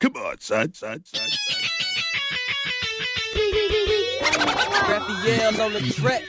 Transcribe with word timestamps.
Come 0.00 0.16
on, 0.16 0.38
son, 0.40 0.72
son, 0.74 1.02
son, 1.04 1.28
son. 1.28 1.62
On 5.60 5.72
the 5.72 5.80
track. 5.80 6.22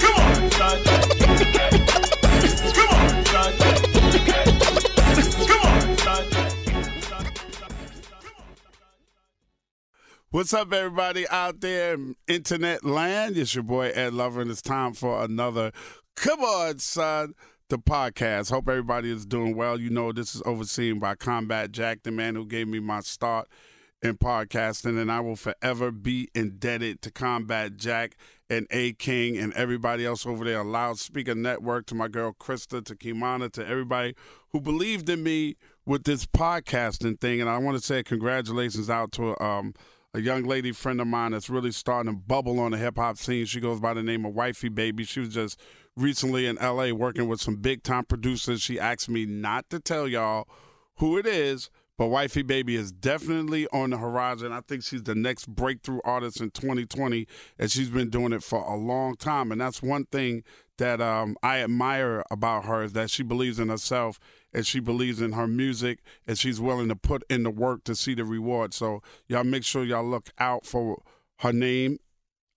Come 0.00 0.14
on, 0.16 0.50
son. 0.50 0.82
Come 2.74 2.88
on, 2.90 3.24
son. 3.26 3.54
What's 10.30 10.52
up, 10.52 10.72
everybody 10.72 11.28
out 11.28 11.60
there 11.60 11.94
in 11.94 12.16
internet 12.26 12.84
land? 12.84 13.36
It's 13.36 13.54
your 13.54 13.62
boy 13.62 13.90
Ed 13.90 14.14
Lover, 14.14 14.40
and 14.40 14.50
it's 14.50 14.62
time 14.62 14.94
for 14.94 15.22
another 15.22 15.72
Come 16.16 16.40
On, 16.40 16.78
Son, 16.78 17.34
the 17.68 17.78
podcast. 17.78 18.50
Hope 18.50 18.68
everybody 18.68 19.10
is 19.10 19.24
doing 19.24 19.56
well. 19.56 19.80
You 19.80 19.90
know, 19.90 20.12
this 20.12 20.34
is 20.34 20.42
overseen 20.44 20.98
by 20.98 21.14
Combat 21.14 21.72
Jack, 21.72 22.02
the 22.02 22.10
man 22.10 22.34
who 22.34 22.46
gave 22.46 22.68
me 22.68 22.80
my 22.80 23.00
start 23.00 23.48
in 24.02 24.18
podcasting, 24.18 25.00
and 25.00 25.10
I 25.10 25.20
will 25.20 25.36
forever 25.36 25.90
be 25.90 26.28
indebted 26.34 27.00
to 27.02 27.10
Combat 27.10 27.76
Jack 27.76 28.16
and 28.50 28.66
A 28.70 28.92
King 28.92 29.38
and 29.38 29.52
everybody 29.54 30.04
else 30.04 30.26
over 30.26 30.44
there, 30.44 30.62
Loudspeaker 30.62 31.34
Network, 31.34 31.86
to 31.86 31.94
my 31.94 32.08
girl 32.08 32.32
Krista, 32.38 32.84
to 32.84 32.94
Kimana, 32.94 33.50
to 33.52 33.66
everybody 33.66 34.14
who 34.50 34.60
believed 34.60 35.08
in 35.08 35.22
me 35.22 35.56
with 35.86 36.04
this 36.04 36.26
podcasting 36.26 37.18
thing. 37.18 37.40
And 37.40 37.48
I 37.48 37.56
want 37.56 37.78
to 37.78 37.82
say 37.84 38.02
congratulations 38.02 38.90
out 38.90 39.10
to 39.12 39.40
um, 39.42 39.74
a 40.14 40.20
young 40.20 40.44
lady 40.44 40.70
friend 40.70 41.00
of 41.00 41.08
mine 41.08 41.32
that's 41.32 41.50
really 41.50 41.72
starting 41.72 42.12
to 42.12 42.18
bubble 42.18 42.60
on 42.60 42.70
the 42.70 42.78
hip 42.78 42.96
hop 42.96 43.18
scene. 43.18 43.44
She 43.46 43.60
goes 43.60 43.80
by 43.80 43.94
the 43.94 44.02
name 44.02 44.24
of 44.24 44.32
Wifey 44.32 44.68
Baby. 44.68 45.04
She 45.04 45.18
was 45.20 45.30
just 45.30 45.60
recently 45.96 46.46
in 46.46 46.56
LA 46.56 46.92
working 46.92 47.28
with 47.28 47.40
some 47.40 47.56
big 47.56 47.82
time 47.82 48.04
producers. 48.04 48.62
She 48.62 48.78
asked 48.78 49.08
me 49.08 49.26
not 49.26 49.68
to 49.70 49.80
tell 49.80 50.06
y'all 50.06 50.48
who 50.98 51.18
it 51.18 51.26
is, 51.26 51.68
but 51.98 52.06
Wifey 52.06 52.42
Baby 52.42 52.76
is 52.76 52.92
definitely 52.92 53.66
on 53.72 53.90
the 53.90 53.98
horizon. 53.98 54.52
I 54.52 54.60
think 54.60 54.84
she's 54.84 55.02
the 55.02 55.16
next 55.16 55.48
breakthrough 55.48 56.00
artist 56.04 56.40
in 56.40 56.50
2020, 56.50 57.26
and 57.58 57.70
she's 57.70 57.90
been 57.90 58.10
doing 58.10 58.32
it 58.32 58.44
for 58.44 58.60
a 58.60 58.76
long 58.76 59.16
time. 59.16 59.50
And 59.50 59.60
that's 59.60 59.82
one 59.82 60.04
thing 60.06 60.44
that 60.78 61.00
um, 61.00 61.36
I 61.42 61.58
admire 61.58 62.22
about 62.30 62.66
her 62.66 62.84
is 62.84 62.92
that 62.92 63.10
she 63.10 63.24
believes 63.24 63.58
in 63.58 63.68
herself 63.68 64.20
and 64.54 64.66
she 64.66 64.80
believes 64.80 65.20
in 65.20 65.32
her 65.32 65.46
music 65.46 66.00
and 66.26 66.38
she's 66.38 66.60
willing 66.60 66.88
to 66.88 66.96
put 66.96 67.24
in 67.28 67.42
the 67.42 67.50
work 67.50 67.84
to 67.84 67.94
see 67.94 68.14
the 68.14 68.24
reward. 68.24 68.72
So 68.72 69.02
y'all 69.26 69.44
make 69.44 69.64
sure 69.64 69.84
y'all 69.84 70.08
look 70.08 70.30
out 70.38 70.64
for 70.64 71.02
her 71.40 71.52
name. 71.52 71.98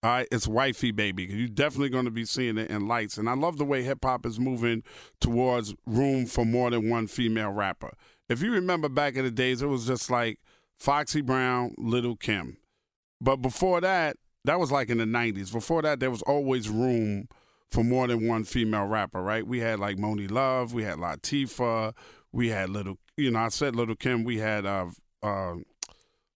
All 0.04 0.12
right, 0.12 0.28
it's 0.32 0.48
wifey 0.48 0.92
baby. 0.92 1.26
You're 1.26 1.48
definitely 1.48 1.90
going 1.90 2.06
to 2.06 2.12
be 2.12 2.24
seeing 2.24 2.60
it 2.60 2.70
in 2.70 2.88
lights, 2.88 3.18
and 3.18 3.28
I 3.28 3.34
love 3.34 3.58
the 3.58 3.66
way 3.66 3.82
hip 3.82 4.06
hop 4.06 4.28
is 4.28 4.40
moving 4.40 4.84
towards 5.20 5.74
room 5.88 6.28
for 6.28 6.46
more 6.46 6.70
than 6.70 6.88
one 6.88 7.08
female 7.08 7.50
rapper. 7.50 7.92
If 8.30 8.44
you 8.44 8.52
remember 8.52 8.90
back 8.90 9.16
in 9.16 9.26
the 9.26 9.32
days, 9.32 9.64
it 9.64 9.68
was 9.68 9.88
just 9.88 10.12
like 10.12 10.40
Foxy 10.78 11.22
Brown, 11.22 11.74
Little 11.80 12.16
Kim, 12.16 12.58
but 13.20 13.38
before 13.38 13.82
that, 13.82 14.18
that 14.46 14.60
was 14.60 14.72
like 14.72 14.90
in 14.92 15.00
the 15.00 15.06
'90s. 15.06 15.52
Before 15.52 15.82
that, 15.82 16.00
there 16.00 16.12
was 16.12 16.22
always 16.22 16.70
room 16.70 17.28
for 17.72 17.84
more 17.84 18.08
than 18.08 18.28
one 18.28 18.44
female 18.44 18.86
rapper, 18.86 19.22
right? 19.22 19.46
We 19.46 19.60
had 19.60 19.80
like 19.80 19.98
Monie 19.98 20.32
Love, 20.32 20.74
we 20.74 20.84
had 20.84 20.98
Latifah, 20.98 21.94
we 22.32 22.50
had 22.50 22.70
Little, 22.70 22.98
you 23.16 23.32
know, 23.32 23.40
I 23.40 23.50
said 23.50 23.76
Little 23.76 23.96
Kim, 23.96 24.24
we 24.24 24.38
had 24.38 24.66
uh, 24.66 24.88
uh, 25.22 25.56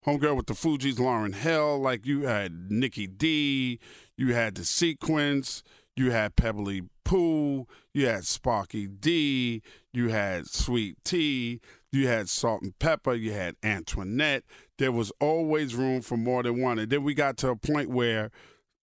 Homegirl 0.06 0.36
with 0.36 0.48
the 0.48 0.54
Fugees, 0.54 0.96
Lauryn 0.96 1.36
Hill, 1.36 1.80
like 1.80 2.06
you 2.06 2.24
had 2.24 2.72
Nikki 2.72 3.08
D, 3.08 3.80
you 4.18 4.34
had 4.34 4.56
The 4.56 4.66
Sequence, 4.66 5.64
you 5.96 6.12
had 6.12 6.36
Pebblee 6.36 6.88
Poo, 7.04 7.68
you 7.94 8.08
had 8.08 8.26
Sparky 8.26 8.88
D, 8.88 9.62
you 9.94 10.10
had 10.10 10.48
Sweet 10.48 10.98
Tee, 11.04 11.62
you 11.92 12.08
had 12.08 12.30
Salt-N-Pepa, 12.30 13.20
you 13.20 13.34
had 13.34 13.56
Antoinette. 13.64 14.44
There 14.78 14.92
was 14.92 15.12
always 15.20 15.76
room 15.76 16.02
for 16.02 16.18
more 16.18 16.42
than 16.42 16.62
one. 16.62 16.80
And 16.80 16.90
then 16.90 17.04
we 17.04 17.14
got 17.14 17.38
to 17.38 17.50
a 17.50 17.56
point 17.56 17.90
where 17.90 18.32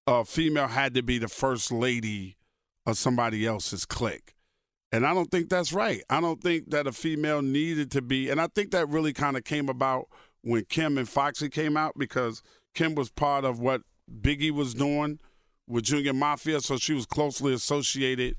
a 0.06 0.24
female 0.24 0.68
had 0.68 0.94
to 0.94 1.02
be 1.02 1.18
the 1.18 1.28
first 1.28 1.72
lady 1.72 2.36
somebody 2.94 3.46
else's 3.46 3.84
clique. 3.84 4.34
And 4.90 5.06
I 5.06 5.12
don't 5.12 5.30
think 5.30 5.50
that's 5.50 5.72
right. 5.72 6.02
I 6.08 6.20
don't 6.20 6.42
think 6.42 6.70
that 6.70 6.86
a 6.86 6.92
female 6.92 7.42
needed 7.42 7.90
to 7.92 8.02
be, 8.02 8.30
and 8.30 8.40
I 8.40 8.46
think 8.46 8.70
that 8.70 8.88
really 8.88 9.12
kind 9.12 9.36
of 9.36 9.44
came 9.44 9.68
about 9.68 10.08
when 10.42 10.64
Kim 10.64 10.96
and 10.96 11.08
Foxy 11.08 11.48
came 11.48 11.76
out 11.76 11.98
because 11.98 12.42
Kim 12.74 12.94
was 12.94 13.10
part 13.10 13.44
of 13.44 13.60
what 13.60 13.82
Biggie 14.10 14.50
was 14.50 14.72
doing 14.72 15.18
with 15.66 15.84
Junior 15.84 16.14
Mafia, 16.14 16.60
so 16.60 16.78
she 16.78 16.94
was 16.94 17.04
closely 17.04 17.52
associated 17.52 18.36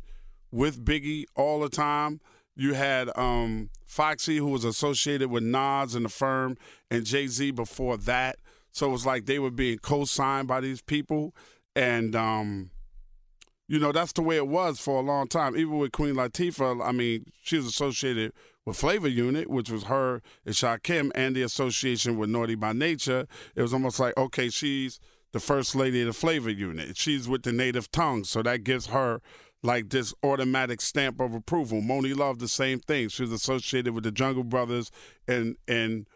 with 0.51 0.83
Biggie 0.83 1.25
all 1.35 1.59
the 1.59 1.69
time. 1.69 2.19
You 2.55 2.73
had 2.73 3.09
um, 3.16 3.69
Foxy, 3.85 4.37
who 4.37 4.47
was 4.47 4.66
associated 4.66 5.29
with 5.29 5.43
Nas 5.43 5.93
and 5.93 6.05
the 6.05 6.09
firm, 6.09 6.57
and 6.89 7.05
Jay 7.05 7.27
Z 7.27 7.51
before 7.51 7.97
that. 7.97 8.37
So 8.71 8.87
it 8.87 8.91
was 8.91 9.05
like 9.05 9.25
they 9.25 9.39
were 9.39 9.51
being 9.51 9.77
co 9.77 10.05
signed 10.05 10.47
by 10.47 10.61
these 10.61 10.81
people. 10.81 11.35
And, 11.75 12.16
um, 12.16 12.71
you 13.69 13.78
know, 13.78 13.91
that's 13.91 14.13
the 14.13 14.24
way 14.24 14.35
it 14.35 14.47
was 14.47 14.80
for 14.80 14.97
a 14.97 15.03
long 15.03 15.28
time. 15.28 15.56
Even 15.56 15.78
with 15.78 15.91
Queen 15.91 16.16
Latifah, 16.16 16.84
I 16.84 16.91
mean, 16.91 17.25
she 17.44 17.57
was 17.57 17.68
associated 17.68 18.34
with 18.66 18.78
Flavor 18.78 19.07
Unit, 19.07 19.47
which 19.47 19.69
was 19.69 19.84
her 19.84 20.24
and 20.44 20.56
Shakim, 20.56 21.12
and 21.13 21.35
the 21.35 21.44
association 21.44 22.18
with 22.18 22.31
Naughty 22.31 22.56
by 22.56 22.74
Nature. 22.74 23.28
It 23.56 23.62
was 23.62 23.72
almost 23.72 24.00
like, 24.00 24.18
okay, 24.18 24.50
she's 24.50 25.00
the 25.34 25.40
first 25.40 25.75
lady 25.75 26.02
of 26.02 26.08
the 26.08 26.13
Flavor 26.13 26.50
Unit. 26.50 26.97
She's 26.97 27.29
with 27.29 27.44
the 27.44 27.52
native 27.52 27.91
tongue, 27.91 28.24
so 28.24 28.41
that 28.41 28.63
gives 28.63 28.88
her 28.88 29.22
like 29.62 29.90
this 29.90 30.16
automatic 30.24 30.81
stamp 30.81 31.19
of 31.19 31.35
approval. 31.35 31.79
Monie 31.79 32.18
Love, 32.18 32.40
the 32.40 32.47
same 32.47 32.79
thing. 32.79 33.09
She 33.09 33.22
was 33.22 33.31
associated 33.31 33.94
with 33.94 34.03
the 34.03 34.12
Jungle 34.12 34.44
Brothers 34.44 34.90
and 35.28 35.58
and 35.68 36.08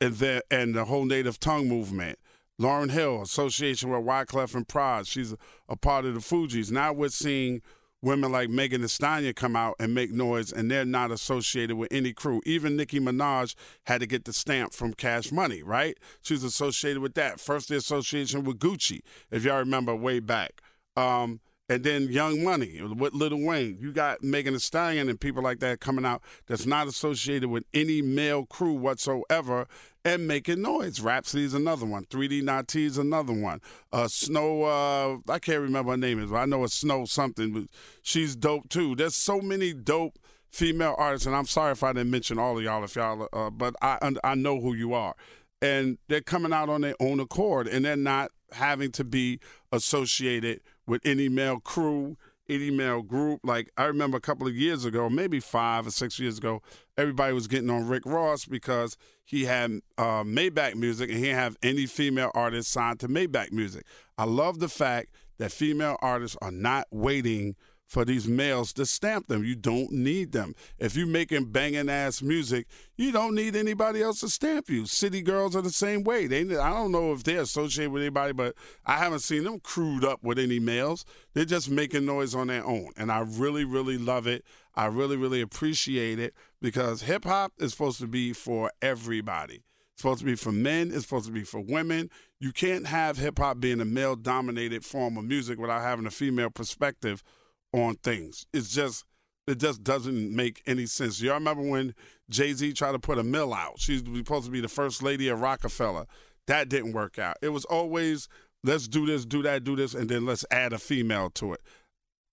and 0.00 0.16
the 0.16 0.42
and 0.50 0.74
the 0.74 0.86
whole 0.86 1.04
native 1.04 1.38
tongue 1.38 1.68
movement. 1.68 2.18
Lauryn 2.60 2.90
Hill, 2.90 3.22
association 3.22 3.90
with 3.90 4.04
Wyclef 4.04 4.54
and 4.54 4.66
Pras. 4.66 5.08
She's 5.08 5.34
a, 5.68 5.76
part 5.76 6.04
of 6.04 6.14
the 6.14 6.20
Fugees. 6.20 6.72
Now 6.72 6.92
we're 6.92 7.08
seeing 7.08 7.62
women 8.02 8.32
like 8.32 8.50
Megan 8.50 8.80
Thee 8.80 8.88
Stallion 8.88 9.32
come 9.34 9.54
out 9.54 9.76
and 9.78 9.94
make 9.94 10.10
noise, 10.10 10.52
and 10.52 10.70
they're 10.70 10.84
not 10.84 11.12
associated 11.12 11.76
with 11.76 11.92
any 11.92 12.12
crew. 12.12 12.40
Even 12.44 12.76
Nicki 12.76 12.98
Minaj 12.98 13.54
had 13.84 14.00
to 14.00 14.06
get 14.06 14.24
the 14.24 14.32
stamp 14.32 14.72
from 14.72 14.92
Cash 14.92 15.30
Money, 15.30 15.62
right? 15.62 15.96
She 16.22 16.34
was 16.34 16.42
associated 16.42 17.00
with 17.00 17.14
that. 17.14 17.38
First, 17.38 17.68
the 17.68 17.76
association 17.76 18.42
with 18.42 18.58
Gucci, 18.58 19.00
if 19.30 19.44
y'all 19.44 19.58
remember 19.58 19.94
way 19.94 20.18
back. 20.18 20.60
Um, 20.96 21.40
and 21.68 21.84
then 21.84 22.08
Young 22.08 22.42
Money 22.42 22.80
with 22.82 23.12
Little 23.12 23.44
Wayne. 23.44 23.76
You 23.78 23.92
got 23.92 24.22
Megan 24.24 24.54
Thee 24.54 24.58
Stallion 24.58 25.08
and 25.08 25.20
people 25.20 25.42
like 25.42 25.60
that 25.60 25.80
coming 25.80 26.06
out 26.06 26.22
that's 26.46 26.66
not 26.66 26.86
associated 26.86 27.50
with 27.50 27.64
any 27.74 28.00
male 28.00 28.46
crew 28.46 28.72
whatsoever 28.72 29.66
and 30.08 30.26
making 30.26 30.62
noise. 30.62 31.00
Rapsody 31.00 31.44
is 31.44 31.52
another 31.52 31.84
one. 31.84 32.04
3D 32.06 32.42
Na'Tee 32.42 32.86
is 32.86 32.96
another 32.96 33.34
one. 33.34 33.60
Uh, 33.92 34.08
Snow, 34.08 34.64
uh, 34.64 35.18
I 35.30 35.38
can't 35.38 35.60
remember 35.60 35.92
her 35.92 35.96
name 35.98 36.22
is, 36.22 36.30
but 36.30 36.36
I 36.36 36.44
know 36.46 36.64
it's 36.64 36.74
Snow 36.74 37.04
something, 37.04 37.52
but 37.52 37.64
she's 38.02 38.34
dope 38.34 38.68
too. 38.70 38.96
There's 38.96 39.14
so 39.14 39.40
many 39.40 39.74
dope 39.74 40.18
female 40.50 40.94
artists, 40.96 41.26
and 41.26 41.36
I'm 41.36 41.46
sorry 41.46 41.72
if 41.72 41.82
I 41.82 41.92
didn't 41.92 42.10
mention 42.10 42.38
all 42.38 42.56
of 42.56 42.64
y'all, 42.64 42.82
if 42.84 42.96
y'all, 42.96 43.28
uh, 43.32 43.50
but 43.50 43.74
I 43.82 43.98
I 44.24 44.34
know 44.34 44.60
who 44.60 44.72
you 44.72 44.94
are, 44.94 45.14
and 45.60 45.98
they're 46.08 46.22
coming 46.22 46.54
out 46.54 46.70
on 46.70 46.80
their 46.80 46.94
own 47.00 47.20
accord, 47.20 47.68
and 47.68 47.84
they're 47.84 47.96
not 47.96 48.30
having 48.52 48.90
to 48.92 49.04
be 49.04 49.40
associated 49.72 50.62
with 50.86 51.02
any 51.04 51.28
male 51.28 51.60
crew, 51.60 52.16
male 52.48 53.02
group. 53.02 53.40
Like 53.44 53.70
I 53.76 53.84
remember 53.84 54.16
a 54.16 54.20
couple 54.20 54.46
of 54.46 54.56
years 54.56 54.84
ago, 54.84 55.08
maybe 55.10 55.40
five 55.40 55.86
or 55.86 55.90
six 55.90 56.18
years 56.18 56.38
ago, 56.38 56.62
everybody 56.96 57.32
was 57.32 57.46
getting 57.46 57.70
on 57.70 57.86
Rick 57.86 58.04
Ross 58.06 58.46
because 58.46 58.96
he 59.24 59.44
had 59.44 59.80
uh, 59.98 60.24
Maybach 60.24 60.74
music 60.74 61.10
and 61.10 61.18
he 61.18 61.26
didn't 61.26 61.38
have 61.38 61.56
any 61.62 61.86
female 61.86 62.30
artists 62.34 62.72
signed 62.72 63.00
to 63.00 63.08
Maybach 63.08 63.52
music. 63.52 63.84
I 64.16 64.24
love 64.24 64.58
the 64.58 64.68
fact 64.68 65.14
that 65.38 65.52
female 65.52 65.96
artists 66.00 66.36
are 66.40 66.50
not 66.50 66.86
waiting 66.90 67.54
for 67.88 68.04
these 68.04 68.28
males 68.28 68.72
to 68.74 68.84
stamp 68.84 69.28
them. 69.28 69.42
You 69.42 69.56
don't 69.56 69.90
need 69.90 70.32
them. 70.32 70.54
If 70.78 70.94
you're 70.94 71.06
making 71.06 71.46
banging 71.46 71.88
ass 71.88 72.20
music, 72.20 72.66
you 72.96 73.10
don't 73.10 73.34
need 73.34 73.56
anybody 73.56 74.02
else 74.02 74.20
to 74.20 74.28
stamp 74.28 74.68
you. 74.68 74.84
City 74.84 75.22
girls 75.22 75.56
are 75.56 75.62
the 75.62 75.70
same 75.70 76.04
way. 76.04 76.26
They 76.26 76.42
I 76.42 76.70
don't 76.70 76.92
know 76.92 77.12
if 77.12 77.24
they're 77.24 77.40
associated 77.40 77.90
with 77.90 78.02
anybody, 78.02 78.34
but 78.34 78.54
I 78.84 78.98
haven't 78.98 79.20
seen 79.20 79.44
them 79.44 79.58
crewed 79.60 80.04
up 80.04 80.22
with 80.22 80.38
any 80.38 80.60
males. 80.60 81.06
They're 81.32 81.46
just 81.46 81.70
making 81.70 82.04
noise 82.04 82.34
on 82.34 82.48
their 82.48 82.64
own. 82.64 82.90
And 82.96 83.10
I 83.10 83.20
really, 83.20 83.64
really 83.64 83.96
love 83.96 84.26
it. 84.26 84.44
I 84.74 84.86
really, 84.86 85.16
really 85.16 85.40
appreciate 85.40 86.18
it 86.18 86.34
because 86.60 87.02
hip 87.02 87.24
hop 87.24 87.52
is 87.58 87.72
supposed 87.72 88.00
to 88.00 88.06
be 88.06 88.34
for 88.34 88.70
everybody. 88.82 89.64
It's 89.94 90.02
supposed 90.02 90.20
to 90.20 90.26
be 90.26 90.36
for 90.36 90.52
men. 90.52 90.92
It's 90.92 91.04
supposed 91.04 91.26
to 91.26 91.32
be 91.32 91.42
for 91.42 91.60
women. 91.60 92.10
You 92.38 92.52
can't 92.52 92.86
have 92.86 93.16
hip 93.16 93.38
hop 93.38 93.60
being 93.60 93.80
a 93.80 93.84
male 93.84 94.14
dominated 94.14 94.84
form 94.84 95.16
of 95.16 95.24
music 95.24 95.58
without 95.58 95.80
having 95.80 96.06
a 96.06 96.10
female 96.10 96.50
perspective 96.50 97.24
on 97.72 97.96
things. 97.96 98.46
It's 98.52 98.70
just 98.70 99.04
it 99.46 99.58
just 99.58 99.82
doesn't 99.82 100.34
make 100.34 100.62
any 100.66 100.86
sense. 100.86 101.22
Y'all 101.22 101.34
remember 101.34 101.62
when 101.62 101.94
Jay 102.28 102.52
Z 102.52 102.72
tried 102.74 102.92
to 102.92 102.98
put 102.98 103.18
Amil 103.18 103.56
out? 103.56 103.80
She's 103.80 104.00
supposed 104.00 104.44
to 104.44 104.50
be 104.50 104.60
the 104.60 104.68
first 104.68 105.02
lady 105.02 105.28
of 105.28 105.40
Rockefeller. 105.40 106.06
That 106.46 106.68
didn't 106.68 106.92
work 106.92 107.18
out. 107.18 107.36
It 107.40 107.48
was 107.50 107.64
always 107.64 108.28
let's 108.62 108.88
do 108.88 109.06
this, 109.06 109.24
do 109.24 109.42
that, 109.42 109.64
do 109.64 109.76
this, 109.76 109.94
and 109.94 110.08
then 110.08 110.26
let's 110.26 110.44
add 110.50 110.72
a 110.72 110.78
female 110.78 111.30
to 111.30 111.54
it. 111.54 111.60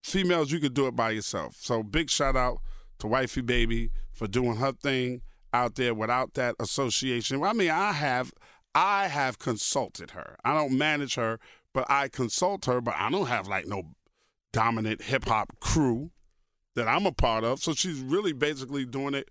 Females, 0.03 0.51
you 0.51 0.59
could 0.59 0.73
do 0.73 0.87
it 0.87 0.95
by 0.95 1.11
yourself. 1.11 1.55
So 1.57 1.83
big 1.83 2.09
shout 2.09 2.35
out 2.35 2.59
to 2.99 3.07
Wifey 3.07 3.41
Baby 3.41 3.91
for 4.11 4.27
doing 4.27 4.57
her 4.57 4.71
thing 4.71 5.21
out 5.53 5.75
there 5.75 5.93
without 5.93 6.33
that 6.33 6.55
association. 6.59 7.41
I 7.43 7.53
mean, 7.53 7.71
I 7.71 7.93
have 7.93 8.33
I 8.73 9.07
have 9.07 9.39
consulted 9.39 10.11
her. 10.11 10.35
I 10.43 10.53
don't 10.53 10.77
manage 10.77 11.15
her, 11.15 11.39
but 11.73 11.89
I 11.89 12.09
consult 12.09 12.65
her, 12.65 12.81
but 12.81 12.95
I 12.97 13.09
don't 13.09 13.27
have 13.27 13.47
like 13.47 13.67
no 13.67 13.83
dominant 14.55 15.01
hip 15.01 15.25
hop 15.25 15.59
crew 15.59 16.11
that 16.75 16.87
I'm 16.87 17.05
a 17.05 17.11
part 17.11 17.43
of. 17.43 17.61
So 17.61 17.73
she's 17.73 17.99
really 17.99 18.31
basically 18.31 18.85
doing 18.85 19.13
it 19.13 19.29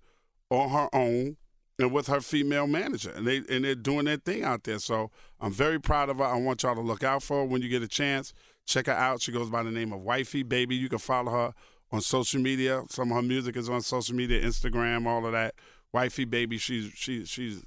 on 0.50 0.69
her 0.69 0.88
own 0.93 1.38
and 1.79 1.91
with 1.91 2.09
her 2.09 2.21
female 2.21 2.67
manager. 2.67 3.11
And 3.11 3.26
they 3.26 3.38
and 3.49 3.65
they're 3.65 3.75
doing 3.75 4.05
their 4.05 4.19
thing 4.19 4.44
out 4.44 4.65
there. 4.65 4.79
So 4.79 5.11
I'm 5.41 5.50
very 5.50 5.81
proud 5.81 6.11
of 6.11 6.19
her. 6.19 6.25
I 6.25 6.38
want 6.38 6.62
y'all 6.62 6.75
to 6.75 6.82
look 6.82 7.03
out 7.03 7.23
for 7.23 7.38
her 7.38 7.44
when 7.47 7.62
you 7.62 7.71
get 7.71 7.82
a 7.82 7.88
chance. 7.88 8.35
Check 8.67 8.87
her 8.87 8.93
out. 8.93 9.23
She 9.23 9.32
goes 9.32 9.49
by 9.49 9.62
the 9.62 9.71
name 9.71 9.94
of 9.94 10.03
Wifey 10.03 10.43
Baby. 10.43 10.76
You 10.76 10.91
can 10.91 10.99
follow 10.99 11.32
her 11.32 11.55
on 11.91 12.03
social 12.03 12.41
media. 12.41 12.82
Some 12.91 13.11
of 13.11 13.17
her 13.17 13.23
music 13.23 13.56
is 13.56 13.70
on 13.70 13.81
social 13.81 14.15
media, 14.15 14.43
Instagram, 14.43 15.06
all 15.06 15.25
of 15.25 15.32
that. 15.32 15.55
Wifey 15.94 16.27
Baby, 16.27 16.59
she's 16.59 16.93
she's 16.94 17.31
she's 17.31 17.62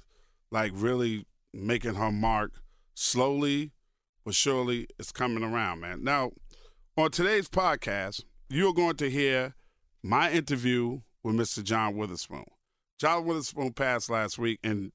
like 0.52 0.70
really 0.76 1.26
making 1.52 1.94
her 1.94 2.12
mark 2.12 2.52
slowly 2.94 3.72
but 4.28 4.34
surely 4.34 4.86
it's 4.98 5.10
coming 5.10 5.42
around, 5.42 5.80
man. 5.80 6.04
Now, 6.04 6.32
on 6.98 7.12
today's 7.12 7.48
podcast, 7.48 8.24
you're 8.48 8.74
going 8.74 8.96
to 8.96 9.08
hear 9.08 9.54
my 10.02 10.32
interview 10.32 11.00
with 11.22 11.36
Mr. 11.36 11.62
John 11.62 11.96
Witherspoon. 11.96 12.44
John 12.98 13.24
Witherspoon 13.24 13.72
passed 13.72 14.10
last 14.10 14.36
week, 14.36 14.58
and 14.64 14.90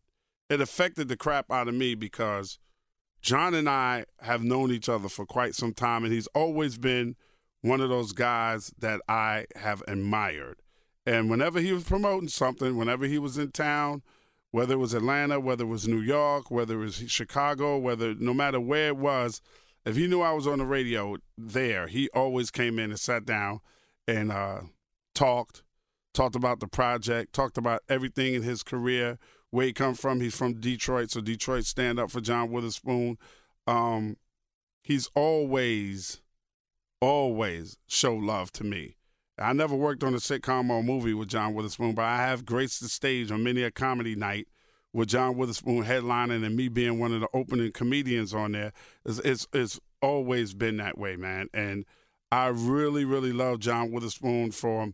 it 0.50 0.60
affected 0.60 1.08
the 1.08 1.16
crap 1.16 1.50
out 1.50 1.70
of 1.70 1.76
me 1.76 1.96
because 1.96 2.60
John 3.22 3.54
and 3.54 3.70
I 3.70 4.04
have 4.20 4.44
known 4.44 4.70
each 4.70 4.90
other 4.90 5.08
for 5.08 5.26
quite 5.26 5.56
some 5.56 5.74
time, 5.74 6.04
and 6.04 6.12
he's 6.12 6.28
always 6.36 6.78
been 6.78 7.16
one 7.62 7.80
of 7.80 7.88
those 7.88 8.12
guys 8.12 8.74
that 8.78 9.00
I 9.08 9.46
have 9.56 9.82
admired. 9.88 10.58
And 11.06 11.30
whenever 11.30 11.62
he 11.62 11.72
was 11.72 11.86
promoting 11.86 12.28
something, 12.28 12.76
whenever 12.76 13.06
he 13.06 13.18
was 13.18 13.38
in 13.38 13.52
town, 13.52 14.04
whether 14.52 14.74
it 14.74 14.78
was 14.78 14.94
Atlanta, 14.94 15.40
whether 15.40 15.64
it 15.64 15.68
was 15.68 15.88
New 15.88 16.02
York, 16.02 16.52
whether 16.52 16.82
it 16.82 16.86
was 16.86 17.10
Chicago, 17.10 17.78
whether 17.78 18.14
no 18.14 18.34
matter 18.34 18.60
where 18.60 18.88
it 18.88 18.98
was, 18.98 19.42
if 19.86 19.96
he 19.96 20.08
knew 20.08 20.22
I 20.22 20.32
was 20.32 20.48
on 20.48 20.60
the 20.60 20.66
radio 20.66 21.18
there, 21.38 21.88
he 21.88 22.10
always 22.14 22.52
came 22.52 22.80
in 22.80 22.92
and 22.92 23.00
sat 23.00 23.26
down 23.26 23.60
and 24.08 24.32
uh, 24.32 24.62
talked, 25.14 25.64
talked 26.14 26.36
about 26.36 26.60
the 26.60 26.68
project, 26.68 27.34
talked 27.34 27.58
about 27.58 27.82
everything 27.90 28.34
in 28.34 28.44
his 28.44 28.64
career, 28.64 29.20
where 29.50 29.66
he 29.66 29.74
come 29.74 29.94
from. 29.94 30.22
He's 30.22 30.36
from 30.36 30.60
Detroit, 30.60 31.12
so 31.12 31.22
Detroit 31.22 31.66
stand 31.66 32.00
up 32.00 32.12
for 32.12 32.22
John 32.22 32.52
Witherspoon. 32.52 33.18
Um, 33.68 34.18
he's 34.84 35.10
always, 35.16 36.22
always 37.02 37.78
show 37.88 38.16
love 38.16 38.52
to 38.54 38.64
me. 38.64 38.98
I 39.38 39.52
never 39.54 39.76
worked 39.76 40.04
on 40.04 40.14
a 40.14 40.18
sitcom 40.18 40.70
or 40.70 40.80
a 40.80 40.84
movie 40.84 41.14
with 41.14 41.28
John 41.28 41.56
Witherspoon, 41.56 41.96
but 41.96 42.06
I 42.06 42.18
have 42.18 42.46
graced 42.46 42.82
the 42.82 42.88
stage 42.88 43.32
on 43.32 43.44
many 43.44 43.64
a 43.64 43.72
comedy 43.72 44.16
night 44.16 44.48
with 44.94 45.10
John 45.10 45.36
Witherspoon 45.36 45.84
headlining 45.84 46.46
and 46.46 46.56
me 46.56 46.68
being 46.68 47.00
one 47.00 47.12
of 47.12 47.22
the 47.22 47.28
opening 47.34 47.72
comedians 47.72 48.34
on 48.34 48.52
there, 48.52 48.72
it's, 49.06 49.20
it's, 49.20 49.48
it's 49.52 49.80
always 50.02 50.54
been 50.54 50.78
that 50.78 50.98
way, 50.98 51.16
man. 51.16 51.48
And 51.54 51.86
I 52.32 52.48
really, 52.48 53.04
really 53.04 53.34
love 53.34 53.60
John 53.60 53.92
Witherspoon 53.92 54.52
for 54.52 54.94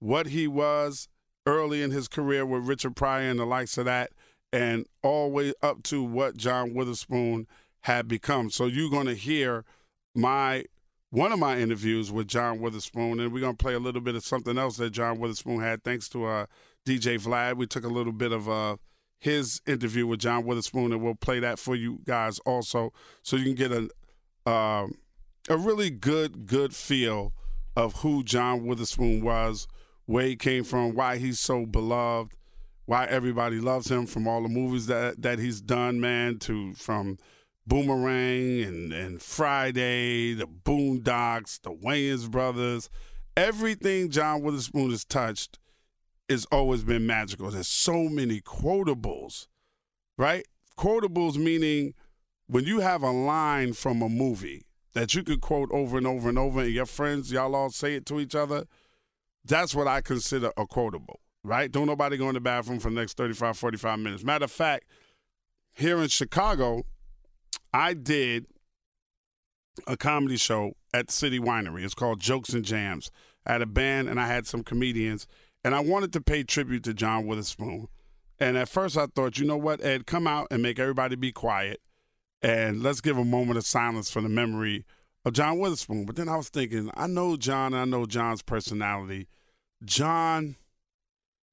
what 0.00 0.28
he 0.28 0.48
was 0.48 1.08
early 1.46 1.82
in 1.82 1.90
his 1.90 2.08
career 2.08 2.46
with 2.46 2.66
Richard 2.66 2.96
Pryor 2.96 3.30
and 3.30 3.38
the 3.38 3.44
likes 3.44 3.76
of 3.78 3.84
that, 3.84 4.12
and 4.52 4.86
way 5.02 5.52
up 5.62 5.82
to 5.84 6.02
what 6.02 6.36
John 6.36 6.74
Witherspoon 6.74 7.46
had 7.82 8.08
become. 8.08 8.50
So 8.50 8.66
you're 8.66 8.90
going 8.90 9.06
to 9.06 9.14
hear 9.14 9.64
my 10.14 10.64
one 11.10 11.30
of 11.30 11.38
my 11.38 11.58
interviews 11.58 12.10
with 12.10 12.26
John 12.26 12.60
Witherspoon, 12.60 13.20
and 13.20 13.32
we're 13.32 13.40
gonna 13.40 13.54
play 13.54 13.74
a 13.74 13.78
little 13.78 14.00
bit 14.00 14.16
of 14.16 14.24
something 14.24 14.58
else 14.58 14.78
that 14.78 14.90
John 14.90 15.20
Witherspoon 15.20 15.60
had. 15.60 15.84
Thanks 15.84 16.08
to 16.08 16.26
uh, 16.26 16.46
DJ 16.84 17.20
Vlad, 17.22 17.56
we 17.56 17.68
took 17.68 17.84
a 17.84 17.88
little 17.88 18.12
bit 18.12 18.32
of 18.32 18.48
uh, 18.48 18.76
his 19.24 19.62
interview 19.66 20.06
with 20.06 20.20
John 20.20 20.44
Witherspoon, 20.44 20.92
and 20.92 21.02
we'll 21.02 21.14
play 21.14 21.40
that 21.40 21.58
for 21.58 21.74
you 21.74 22.00
guys 22.04 22.38
also, 22.40 22.92
so 23.22 23.36
you 23.36 23.44
can 23.44 23.54
get 23.54 23.72
a 23.72 23.88
uh, 24.48 24.86
a 25.48 25.56
really 25.56 25.88
good 25.88 26.44
good 26.44 26.74
feel 26.74 27.32
of 27.74 28.02
who 28.02 28.22
John 28.22 28.66
Witherspoon 28.66 29.24
was, 29.24 29.66
where 30.04 30.26
he 30.26 30.36
came 30.36 30.62
from, 30.62 30.94
why 30.94 31.16
he's 31.16 31.40
so 31.40 31.64
beloved, 31.64 32.36
why 32.84 33.06
everybody 33.06 33.60
loves 33.60 33.90
him 33.90 34.04
from 34.04 34.28
all 34.28 34.42
the 34.42 34.48
movies 34.50 34.88
that 34.88 35.22
that 35.22 35.38
he's 35.38 35.62
done, 35.62 35.98
man, 36.02 36.38
to 36.40 36.74
from 36.74 37.16
Boomerang 37.66 38.60
and, 38.60 38.92
and 38.92 39.22
Friday, 39.22 40.34
the 40.34 40.46
Boondocks, 40.46 41.62
the 41.62 41.72
Wayans 41.72 42.30
brothers, 42.30 42.90
everything 43.38 44.10
John 44.10 44.42
Witherspoon 44.42 44.90
has 44.90 45.06
touched 45.06 45.58
it's 46.28 46.46
always 46.46 46.84
been 46.84 47.06
magical. 47.06 47.50
There's 47.50 47.68
so 47.68 48.08
many 48.08 48.40
quotables, 48.40 49.46
right? 50.16 50.46
Quotables 50.78 51.36
meaning 51.36 51.94
when 52.46 52.64
you 52.64 52.80
have 52.80 53.02
a 53.02 53.10
line 53.10 53.72
from 53.72 54.02
a 54.02 54.08
movie 54.08 54.62
that 54.94 55.14
you 55.14 55.22
could 55.22 55.40
quote 55.40 55.70
over 55.72 55.98
and 55.98 56.06
over 56.06 56.28
and 56.28 56.38
over, 56.38 56.60
and 56.60 56.72
your 56.72 56.86
friends, 56.86 57.32
y'all 57.32 57.54
all 57.54 57.70
say 57.70 57.94
it 57.94 58.06
to 58.06 58.20
each 58.20 58.34
other. 58.34 58.64
That's 59.44 59.74
what 59.74 59.86
I 59.86 60.00
consider 60.00 60.52
a 60.56 60.66
quotable, 60.66 61.20
right? 61.42 61.70
Don't 61.70 61.86
nobody 61.86 62.16
go 62.16 62.28
in 62.28 62.34
the 62.34 62.40
bathroom 62.40 62.78
for 62.78 62.90
the 62.90 62.96
next 62.96 63.16
35, 63.16 63.58
45 63.58 63.98
minutes. 63.98 64.24
Matter 64.24 64.44
of 64.44 64.52
fact, 64.52 64.84
here 65.72 65.98
in 65.98 66.08
Chicago, 66.08 66.84
I 67.72 67.94
did 67.94 68.46
a 69.86 69.96
comedy 69.96 70.36
show 70.36 70.76
at 70.94 71.10
City 71.10 71.40
Winery. 71.40 71.84
It's 71.84 71.94
called 71.94 72.20
Jokes 72.20 72.50
and 72.50 72.64
Jams. 72.64 73.10
I 73.44 73.52
had 73.52 73.62
a 73.62 73.66
band 73.66 74.08
and 74.08 74.20
I 74.20 74.28
had 74.28 74.46
some 74.46 74.62
comedians 74.62 75.26
and 75.64 75.74
I 75.74 75.80
wanted 75.80 76.12
to 76.12 76.20
pay 76.20 76.44
tribute 76.44 76.84
to 76.84 76.94
John 76.94 77.26
Witherspoon. 77.26 77.88
And 78.38 78.56
at 78.56 78.68
first 78.68 78.96
I 78.96 79.06
thought, 79.06 79.38
you 79.38 79.46
know 79.46 79.56
what, 79.56 79.82
Ed, 79.82 80.06
come 80.06 80.26
out 80.26 80.48
and 80.50 80.62
make 80.62 80.78
everybody 80.78 81.16
be 81.16 81.32
quiet 81.32 81.80
and 82.42 82.82
let's 82.82 83.00
give 83.00 83.16
a 83.16 83.24
moment 83.24 83.56
of 83.56 83.64
silence 83.64 84.10
for 84.10 84.20
the 84.20 84.28
memory 84.28 84.84
of 85.24 85.32
John 85.32 85.58
Witherspoon. 85.58 86.04
But 86.04 86.16
then 86.16 86.28
I 86.28 86.36
was 86.36 86.50
thinking, 86.50 86.90
I 86.94 87.06
know 87.06 87.36
John, 87.36 87.72
I 87.72 87.86
know 87.86 88.04
John's 88.04 88.42
personality. 88.42 89.28
John, 89.82 90.56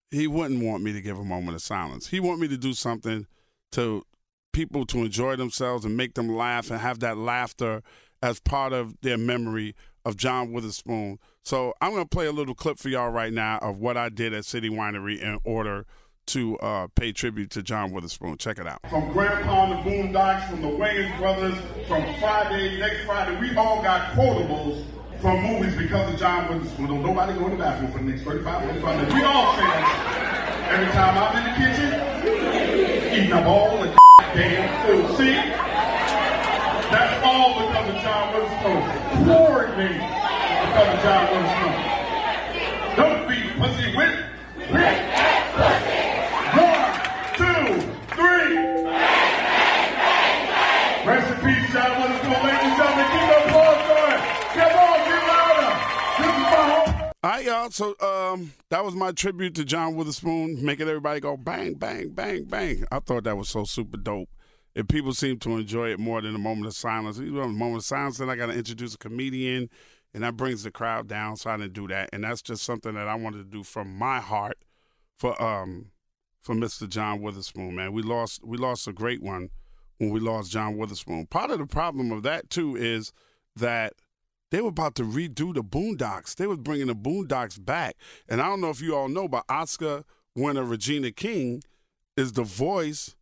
he 0.10 0.28
wouldn't 0.28 0.64
want 0.64 0.84
me 0.84 0.92
to 0.92 1.02
give 1.02 1.18
a 1.18 1.24
moment 1.24 1.56
of 1.56 1.62
silence. 1.62 2.08
He 2.08 2.20
want 2.20 2.42
me 2.42 2.50
to 2.50 2.58
do 2.58 2.74
something 2.74 3.26
to 3.72 4.06
people 4.52 4.86
to 4.88 5.00
enjoy 5.00 5.38
themselves 5.38 5.86
and 5.86 5.96
make 5.96 6.16
them 6.16 6.28
laugh 6.28 6.70
and 6.70 6.82
have 6.82 7.00
that 7.00 7.18
laughter 7.18 7.82
as 8.22 8.42
part 8.42 8.74
of 8.74 9.00
their 9.00 9.18
memory 9.18 9.74
of 10.04 10.18
John 10.18 10.52
Witherspoon. 10.52 11.20
So 11.44 11.74
I'm 11.82 11.92
going 11.92 12.04
to 12.04 12.10
play 12.10 12.28
a 12.28 12.32
little 12.32 12.54
clip 12.54 12.78
for 12.78 12.90
y'all 12.90 13.10
right 13.10 13.34
now 13.34 13.58
of 13.60 13.80
what 13.80 13.98
I 13.98 14.10
did 14.10 14.34
at 14.34 14.46
City 14.46 14.70
Winery 14.70 15.20
in 15.20 15.40
order 15.44 15.86
to 16.28 16.58
uh, 16.60 16.88
pay 16.96 17.12
tribute 17.12 17.50
to 17.52 17.64
John 17.64 17.92
Witherspoon. 17.92 18.38
Check 18.38 18.60
it 18.60 18.68
out. 18.68 18.80
From 18.90 19.12
Grandpa 19.12 19.72
and 19.72 19.72
the 19.74 19.90
Boondocks, 19.90 20.50
from 20.50 20.62
the 20.62 20.68
Wayans 20.68 21.18
brothers, 21.18 21.56
from 21.88 22.04
Friday, 22.20 22.80
next 22.80 23.06
Friday, 23.06 23.40
we 23.40 23.56
all 23.56 23.82
got 23.82 24.12
quotables 24.12 24.86
from 25.20 25.42
movies 25.42 25.76
because 25.76 26.14
of 26.14 26.20
John 26.20 26.48
Witherspoon. 26.48 26.88
Don't 26.88 27.04
nobody 27.04 27.34
go 27.34 27.46
in 27.46 27.52
the 27.52 27.58
bathroom 27.58 27.92
for 27.92 27.98
the 27.98 28.06
next 28.06 28.22
35, 28.24 28.66
minutes. 28.66 29.14
We 29.14 29.24
all 29.24 29.56
say 29.56 29.62
that. 29.62 30.68
Every 30.72 30.94
time 30.94 31.18
I'm 31.18 31.36
in 31.38 31.44
the 31.50 31.56
kitchen, 31.58 33.24
eating 33.24 33.34
up 33.34 33.46
all 33.46 33.78
the 33.82 33.98
damn 34.34 34.86
food. 34.86 35.18
See? 35.18 35.34
That's 36.92 37.26
all 37.26 37.68
because 37.68 37.90
of 37.90 38.02
John 38.02 38.34
Witherspoon. 38.34 39.26
Floored 39.26 39.78
me 39.78 40.21
Witherspoon. 41.32 41.76
Don't 42.96 43.28
be 43.28 43.38
pussy 43.60 43.88
with 43.96 44.16
pussy. 44.72 45.00
One, 46.56 46.92
two, 47.36 47.66
three. 48.16 48.56
Rest 51.06 51.28
in 51.32 51.38
peace, 51.42 51.68
John. 51.74 51.92
Ladies 52.02 52.64
and 52.64 52.76
gentlemen, 52.78 53.08
keep 53.12 53.30
applause. 53.38 53.82
Come 54.54 54.74
on, 54.80 54.98
get 55.08 55.22
louder. 55.28 55.74
This 56.18 56.28
is 56.28 56.42
my 56.42 56.62
was 58.86 58.96
my 58.96 59.12
tribute 59.12 59.56
to 59.56 59.66
John 59.66 59.96
Witherspoon, 59.96 60.64
making 60.64 60.88
everybody 60.88 61.20
go 61.20 61.36
bang, 61.38 61.74
bang, 61.74 62.10
bang, 62.10 62.46
bang. 62.46 62.86
I 62.92 63.00
thought 63.00 63.26
that 63.26 63.38
was 63.38 63.50
so 63.50 63.66
super 63.66 63.98
dope. 63.98 64.30
And 64.74 64.88
people 64.88 65.14
seem 65.14 65.38
to 65.40 65.58
enjoy 65.58 65.90
it 65.92 66.00
more 66.00 66.22
than 66.22 66.34
a 66.34 66.40
moment 66.40 66.68
of 66.68 66.74
silence. 66.74 67.20
Know, 67.20 67.42
a 67.42 67.48
moment 67.50 67.82
of 67.82 67.86
silence, 67.86 68.20
then 68.20 68.30
I 68.30 68.38
got 68.38 68.46
to 68.46 68.54
introduce 68.54 68.96
a 68.96 68.98
comedian, 68.98 69.70
and 70.14 70.24
that 70.24 70.38
brings 70.38 70.64
the 70.64 70.72
crowd 70.72 71.08
down. 71.08 71.38
So 71.38 71.50
I 71.50 71.58
didn't 71.58 71.74
do 71.74 71.88
that, 71.88 72.10
and 72.14 72.24
that's 72.24 72.42
just 72.42 72.64
something 72.64 72.94
that 72.96 73.08
I 73.08 73.16
wanted 73.16 73.40
to 73.40 73.44
do 73.44 73.64
from 73.64 73.96
my 73.96 74.20
heart 74.20 74.58
for 75.18 75.42
um 75.42 75.92
for 76.42 76.56
Mr. 76.56 76.90
John 76.90 77.22
Witherspoon. 77.22 77.76
Man, 77.76 77.94
we 77.94 78.02
lost 78.02 78.42
we 78.44 78.58
lost 78.58 78.88
a 78.88 78.94
great 78.94 79.22
one 79.22 79.50
when 79.98 80.10
we 80.10 80.20
lost 80.20 80.52
John 80.52 80.78
Witherspoon. 80.78 81.28
Part 81.28 81.52
of 81.52 81.60
the 81.60 81.68
problem 81.68 82.12
of 82.12 82.24
that 82.24 82.50
too 82.50 82.76
is 82.76 83.14
that 83.56 83.94
they 84.50 84.62
were 84.62 84.70
about 84.70 84.96
to 84.96 85.04
redo 85.04 85.54
the 85.54 85.64
Boondocks. 85.64 86.36
They 86.36 86.48
was 86.48 86.58
bringing 86.58 86.88
the 86.88 86.96
Boondocks 86.96 87.64
back, 87.64 87.96
and 88.28 88.42
I 88.42 88.48
don't 88.48 88.62
know 88.62 88.70
if 88.70 88.82
you 88.82 88.96
all 88.96 89.08
know, 89.08 89.28
but 89.28 89.46
Oscar 89.48 90.04
winner 90.36 90.64
Regina 90.64 91.12
King 91.12 91.62
is 92.18 92.34
the 92.34 92.44
voice 92.44 93.16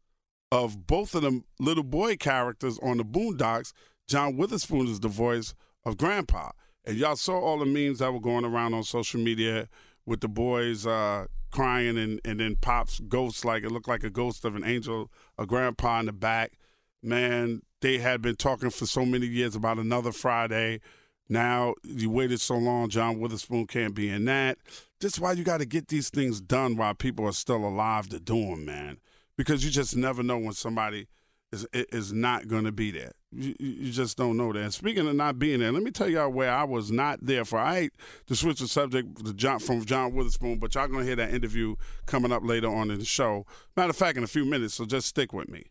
of 0.51 0.87
both 0.87 1.13
of 1.13 1.21
them 1.21 1.43
little 1.59 1.83
boy 1.83 2.15
characters 2.15 2.79
on 2.81 2.97
the 2.97 3.05
Boondocks. 3.05 3.73
John 4.07 4.37
Witherspoon 4.37 4.87
is 4.87 4.99
the 4.99 5.07
voice 5.07 5.53
of 5.85 5.97
Grandpa, 5.97 6.51
and 6.85 6.97
y'all 6.97 7.15
saw 7.15 7.39
all 7.39 7.59
the 7.59 7.65
memes 7.65 7.99
that 7.99 8.11
were 8.11 8.19
going 8.19 8.45
around 8.45 8.73
on 8.73 8.83
social 8.83 9.19
media 9.19 9.67
with 10.05 10.21
the 10.21 10.27
boys 10.27 10.87
uh, 10.87 11.25
crying 11.51 11.97
and, 11.97 12.19
and 12.25 12.39
then 12.39 12.55
Pop's 12.55 12.99
ghost, 12.99 13.45
like 13.45 13.63
it 13.63 13.71
looked 13.71 13.87
like 13.87 14.03
a 14.03 14.09
ghost 14.09 14.45
of 14.45 14.55
an 14.55 14.63
angel, 14.63 15.11
a 15.37 15.45
grandpa 15.45 15.99
in 15.99 16.07
the 16.07 16.13
back. 16.13 16.53
Man, 17.01 17.61
they 17.81 17.97
had 17.99 18.21
been 18.21 18.35
talking 18.35 18.69
for 18.69 18.85
so 18.85 19.05
many 19.05 19.27
years 19.27 19.55
about 19.55 19.77
another 19.77 20.11
Friday. 20.11 20.81
Now 21.27 21.75
you 21.83 22.09
waited 22.09 22.41
so 22.41 22.55
long, 22.55 22.89
John 22.89 23.19
Witherspoon 23.19 23.67
can't 23.67 23.93
be 23.93 24.09
in 24.09 24.25
that. 24.25 24.57
This 24.99 25.13
is 25.13 25.19
why 25.19 25.33
you 25.33 25.43
got 25.43 25.59
to 25.59 25.65
get 25.65 25.87
these 25.87 26.09
things 26.09 26.41
done 26.41 26.75
while 26.75 26.93
people 26.93 27.25
are 27.25 27.33
still 27.33 27.65
alive 27.65 28.09
to 28.09 28.19
do 28.19 28.47
them, 28.47 28.65
man. 28.65 28.97
Because 29.37 29.63
you 29.63 29.71
just 29.71 29.95
never 29.95 30.23
know 30.23 30.37
when 30.37 30.53
somebody 30.53 31.07
is 31.51 31.65
is 31.73 32.13
not 32.13 32.47
going 32.47 32.65
to 32.65 32.71
be 32.71 32.91
there. 32.91 33.11
You, 33.31 33.55
you 33.59 33.91
just 33.91 34.17
don't 34.17 34.37
know 34.37 34.53
that. 34.53 34.73
Speaking 34.73 35.07
of 35.07 35.15
not 35.15 35.39
being 35.39 35.59
there, 35.59 35.71
let 35.71 35.83
me 35.83 35.91
tell 35.91 36.09
y'all 36.09 36.29
where 36.29 36.51
I 36.51 36.63
was 36.63 36.91
not 36.91 37.19
there 37.21 37.45
for. 37.45 37.59
I 37.59 37.81
hate 37.81 37.93
to 38.27 38.35
switch 38.35 38.59
the 38.59 38.67
subject 38.67 39.25
to 39.25 39.33
John, 39.33 39.59
from 39.59 39.85
John 39.85 40.13
Witherspoon, 40.13 40.59
but 40.59 40.75
y'all 40.75 40.87
going 40.87 41.01
to 41.01 41.05
hear 41.05 41.15
that 41.15 41.33
interview 41.33 41.75
coming 42.05 42.31
up 42.31 42.43
later 42.43 42.67
on 42.67 42.91
in 42.91 42.99
the 42.99 43.05
show. 43.05 43.45
Matter 43.75 43.91
of 43.91 43.95
fact, 43.95 44.17
in 44.17 44.23
a 44.23 44.27
few 44.27 44.45
minutes, 44.45 44.75
so 44.75 44.85
just 44.85 45.07
stick 45.07 45.33
with 45.33 45.49
me. 45.49 45.65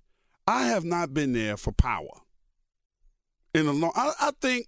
I 0.46 0.66
have 0.66 0.84
not 0.84 1.12
been 1.12 1.32
there 1.32 1.56
for 1.56 1.72
power 1.72 2.22
in 3.54 3.66
a 3.66 3.72
long. 3.72 3.92
I, 3.94 4.12
I 4.20 4.30
think 4.40 4.66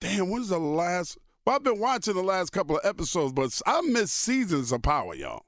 damn, 0.00 0.30
when's 0.30 0.48
the 0.48 0.58
last? 0.58 1.18
Well, 1.44 1.56
I've 1.56 1.62
been 1.62 1.78
watching 1.78 2.14
the 2.14 2.22
last 2.22 2.50
couple 2.50 2.76
of 2.76 2.84
episodes, 2.84 3.32
but 3.32 3.60
I 3.66 3.80
missed 3.80 4.14
seasons 4.14 4.70
of 4.70 4.82
Power, 4.82 5.14
y'all. 5.14 5.44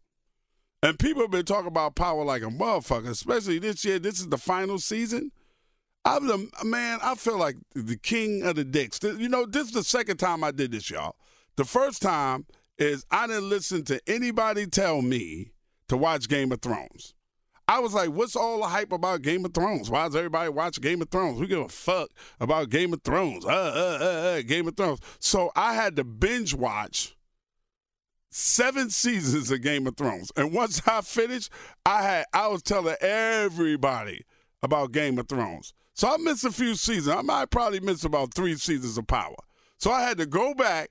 And 0.83 0.99
people 0.99 1.23
have 1.23 1.31
been 1.31 1.45
talking 1.45 1.69
about 1.69 1.95
Power 1.95 2.25
like 2.25 2.43
a 2.43 2.47
motherfucker, 2.47 3.09
especially 3.09 3.59
this 3.59 3.85
year. 3.85 3.99
This 3.99 4.19
is 4.19 4.29
the 4.29 4.39
final 4.39 4.79
season. 4.79 5.31
I'm 6.05 6.27
the 6.27 6.49
man. 6.65 6.99
I 7.03 7.15
feel 7.15 7.39
like 7.39 7.57
the 7.75 7.97
king 7.97 8.43
of 8.43 8.57
the 8.57 8.65
dicks. 8.65 8.99
You 9.03 9.29
know, 9.29 9.45
this 9.45 9.67
is 9.67 9.73
the 9.73 9.85
second 9.85 10.17
time 10.17 10.43
I 10.43 10.51
did 10.51 10.73
this, 10.73 10.91
y'all. 10.91 11.17
The 11.57 11.67
first 11.67 12.01
time 12.01 12.47
is 12.79 13.05
I 13.11 13.27
didn't 13.27 13.51
listen 13.51 13.85
to 13.85 14.01
anybody 14.07 14.67
tell 14.67 15.03
me 15.03 15.53
to 15.89 15.99
watch 15.99 16.29
Game 16.29 16.53
of 16.53 16.63
Thrones. 16.63 17.15
I 17.69 17.79
was 17.79 17.95
like, 17.95 18.09
what's 18.09 18.35
all 18.35 18.61
the 18.61 18.69
hype 18.69 18.91
about 18.91 19.23
Game 19.23 19.45
of 19.45 19.55
Thrones? 19.55 19.91
Why 19.91 20.07
does 20.07 20.17
everybody 20.17 20.49
watch 20.49 20.81
Game 20.81 21.03
of 21.03 21.11
Thrones? 21.11 21.39
We 21.39 21.47
give 21.47 21.61
a 21.61 21.69
fuck 21.69 22.09
about 22.41 22.71
Game 22.71 22.93
of 22.93 23.03
Thrones. 23.03 23.45
Uh, 23.45 23.49
uh, 23.49 23.99
uh, 24.01 24.05
uh, 24.05 24.43
Game 24.43 24.67
of 24.67 24.77
Thrones. 24.77 24.99
So 25.21 25.53
I 25.55 25.75
had 25.75 25.95
to 25.97 26.05
binge 26.05 26.55
watch 26.55 27.15
seven 28.31 28.91
seasons 28.91 29.51
of 29.51 29.63
Game 29.63 29.87
of 29.87 29.97
Thrones. 29.97 30.33
And 30.37 30.53
once 30.53 30.83
I 30.87 31.01
finished, 31.03 31.51
I 31.85 32.03
had 32.03 32.25
I 32.33 32.49
was 32.49 32.63
telling 32.63 32.97
everybody 33.01 34.25
about 34.63 34.93
Game 34.93 35.19
of 35.19 35.29
Thrones. 35.29 35.75
So 35.95 36.09
I 36.09 36.17
missed 36.17 36.45
a 36.45 36.53
few 36.53 36.75
seasons. 36.77 37.15
I 37.15 37.23
might 37.23 37.51
probably 37.51 37.81
miss 37.81 38.05
about 38.05 38.33
three 38.35 38.55
seasons 38.55 38.97
of 38.97 39.07
Power. 39.07 39.37
So 39.79 39.91
I 39.91 40.03
had 40.03 40.19
to 40.19 40.27
go 40.27 40.55
back 40.55 40.91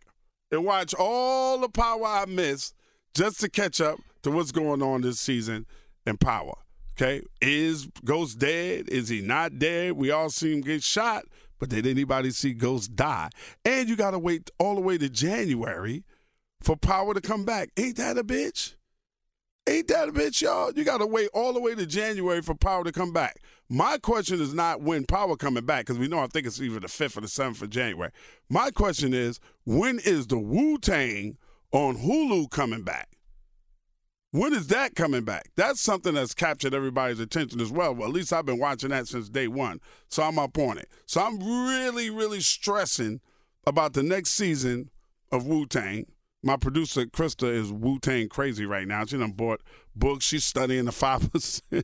and 0.51 0.65
watch 0.65 0.93
all 0.93 1.59
the 1.59 1.69
Power 1.69 2.05
I 2.05 2.25
missed 2.25 2.75
just 3.13 3.39
to 3.41 3.49
catch 3.49 3.81
up 3.81 3.99
to 4.23 4.31
what's 4.31 4.51
going 4.51 4.81
on 4.81 5.01
this 5.01 5.19
season 5.19 5.65
in 6.05 6.17
Power. 6.17 6.55
Okay, 6.93 7.21
is 7.41 7.87
Ghost 8.03 8.39
dead? 8.39 8.89
Is 8.89 9.07
he 9.07 9.21
not 9.21 9.57
dead? 9.57 9.93
We 9.93 10.11
all 10.11 10.29
see 10.29 10.53
him 10.53 10.61
get 10.61 10.83
shot, 10.83 11.23
but 11.57 11.69
did 11.69 11.87
anybody 11.87 12.31
see 12.31 12.53
Ghost 12.53 12.95
die? 12.95 13.29
And 13.63 13.87
you 13.87 13.95
got 13.95 14.11
to 14.11 14.19
wait 14.19 14.51
all 14.59 14.75
the 14.75 14.81
way 14.81 14.97
to 14.97 15.07
January 15.07 16.03
for 16.61 16.75
Power 16.75 17.13
to 17.13 17.21
come 17.21 17.45
back. 17.45 17.69
Ain't 17.77 17.97
that 17.97 18.17
a 18.17 18.23
bitch? 18.23 18.75
Ain't 19.67 19.87
that 19.89 20.09
a 20.09 20.11
bitch, 20.11 20.41
y'all? 20.41 20.71
You 20.73 20.83
got 20.83 20.97
to 20.97 21.05
wait 21.05 21.29
all 21.33 21.53
the 21.53 21.61
way 21.61 21.75
to 21.75 21.85
January 21.85 22.41
for 22.41 22.55
Power 22.55 22.83
to 22.83 22.91
come 22.91 23.13
back. 23.13 23.39
My 23.69 23.99
question 23.99 24.41
is 24.41 24.53
not 24.53 24.81
when 24.81 25.05
Power 25.05 25.35
coming 25.35 25.65
back, 25.65 25.85
because 25.85 25.99
we 25.99 26.07
know 26.07 26.19
I 26.19 26.27
think 26.27 26.47
it's 26.47 26.59
either 26.59 26.79
the 26.79 26.87
5th 26.87 27.17
or 27.17 27.21
the 27.21 27.27
7th 27.27 27.61
of 27.61 27.69
January. 27.69 28.11
My 28.49 28.71
question 28.71 29.13
is, 29.13 29.39
when 29.65 29.99
is 29.99 30.25
the 30.25 30.39
Wu 30.39 30.79
Tang 30.79 31.37
on 31.71 31.97
Hulu 31.97 32.49
coming 32.49 32.81
back? 32.81 33.09
When 34.31 34.53
is 34.53 34.67
that 34.67 34.95
coming 34.95 35.23
back? 35.23 35.49
That's 35.55 35.81
something 35.81 36.13
that's 36.13 36.33
captured 36.33 36.73
everybody's 36.73 37.19
attention 37.19 37.61
as 37.61 37.71
well. 37.71 37.93
Well, 37.95 38.07
at 38.07 38.13
least 38.13 38.31
I've 38.31 38.45
been 38.45 38.59
watching 38.59 38.89
that 38.89 39.07
since 39.07 39.29
day 39.29 39.47
one. 39.47 39.81
So 40.07 40.23
I'm 40.23 40.37
up 40.37 40.57
on 40.57 40.77
it. 40.77 40.87
So 41.05 41.21
I'm 41.21 41.39
really, 41.39 42.09
really 42.09 42.39
stressing 42.39 43.21
about 43.65 43.93
the 43.93 44.03
next 44.03 44.31
season 44.31 44.89
of 45.31 45.45
Wu 45.45 45.65
Tang. 45.65 46.05
My 46.41 46.55
producer, 46.55 47.05
Krista, 47.05 47.51
is 47.51 47.71
Wu 47.71 47.99
Tang 47.99 48.29
crazy 48.29 48.65
right 48.65 48.87
now. 48.87 49.05
She 49.05 49.17
done 49.17 49.31
bought 49.31 49.61
books. 49.95 50.25
She's 50.25 50.45
studying 50.45 50.85
the 50.85 50.91
5%. 50.91 51.61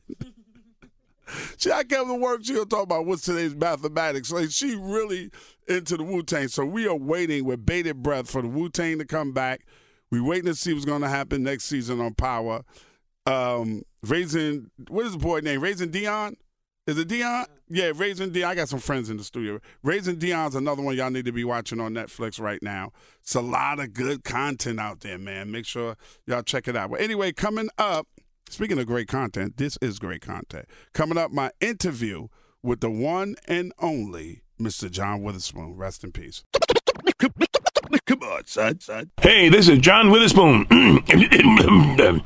she, 1.58 1.70
I 1.70 1.84
kept 1.84 2.08
the 2.08 2.14
work. 2.14 2.44
She'll 2.44 2.64
talk 2.64 2.84
about 2.84 3.04
what's 3.04 3.22
today's 3.22 3.54
mathematics. 3.54 4.32
Like, 4.32 4.50
she 4.50 4.74
really 4.74 5.30
into 5.68 5.96
the 5.96 6.04
Wu 6.04 6.22
Tang. 6.22 6.48
So 6.48 6.64
we 6.64 6.88
are 6.88 6.96
waiting 6.96 7.44
with 7.44 7.66
bated 7.66 8.02
breath 8.02 8.30
for 8.30 8.40
the 8.40 8.48
Wu 8.48 8.70
Tang 8.70 8.98
to 8.98 9.04
come 9.04 9.32
back 9.32 9.62
we 10.10 10.20
waiting 10.20 10.46
to 10.46 10.54
see 10.54 10.72
what's 10.72 10.84
going 10.84 11.02
to 11.02 11.08
happen 11.08 11.42
next 11.42 11.64
season 11.64 12.00
on 12.00 12.14
Power. 12.14 12.62
Um, 13.26 13.82
raising 14.06 14.70
what 14.88 15.06
is 15.06 15.12
the 15.12 15.18
boy 15.18 15.40
name? 15.40 15.60
Raising 15.60 15.90
Dion. 15.90 16.36
Is 16.86 16.98
it 16.98 17.08
Dion? 17.08 17.46
Yeah, 17.68 17.90
Raising 17.96 18.30
Dion. 18.30 18.48
I 18.48 18.54
got 18.54 18.68
some 18.68 18.78
friends 18.78 19.10
in 19.10 19.16
the 19.16 19.24
studio. 19.24 19.58
Raising 19.82 20.16
Dion's 20.16 20.54
another 20.54 20.82
one 20.82 20.96
y'all 20.96 21.10
need 21.10 21.24
to 21.24 21.32
be 21.32 21.42
watching 21.42 21.80
on 21.80 21.94
Netflix 21.94 22.40
right 22.40 22.62
now. 22.62 22.92
It's 23.20 23.34
a 23.34 23.40
lot 23.40 23.80
of 23.80 23.92
good 23.92 24.22
content 24.22 24.78
out 24.78 25.00
there, 25.00 25.18
man. 25.18 25.50
Make 25.50 25.66
sure 25.66 25.96
y'all 26.26 26.42
check 26.42 26.68
it 26.68 26.76
out. 26.76 26.92
But 26.92 27.00
anyway, 27.00 27.32
coming 27.32 27.70
up, 27.76 28.06
speaking 28.48 28.78
of 28.78 28.86
great 28.86 29.08
content, 29.08 29.56
this 29.56 29.76
is 29.82 29.98
great 29.98 30.20
content. 30.20 30.66
Coming 30.94 31.18
up, 31.18 31.32
my 31.32 31.50
interview 31.60 32.28
with 32.62 32.80
the 32.80 32.90
one 32.90 33.34
and 33.48 33.72
only 33.80 34.42
Mr. 34.60 34.88
John 34.88 35.24
Witherspoon. 35.24 35.74
Rest 35.74 36.04
in 36.04 36.12
peace. 36.12 36.44
Come 38.06 38.22
on, 38.22 38.46
son, 38.46 38.78
son. 38.78 39.10
Hey, 39.20 39.48
this 39.48 39.68
is 39.68 39.80
John 39.80 40.12
Witherspoon. 40.12 40.66
Uh, 41.98 42.20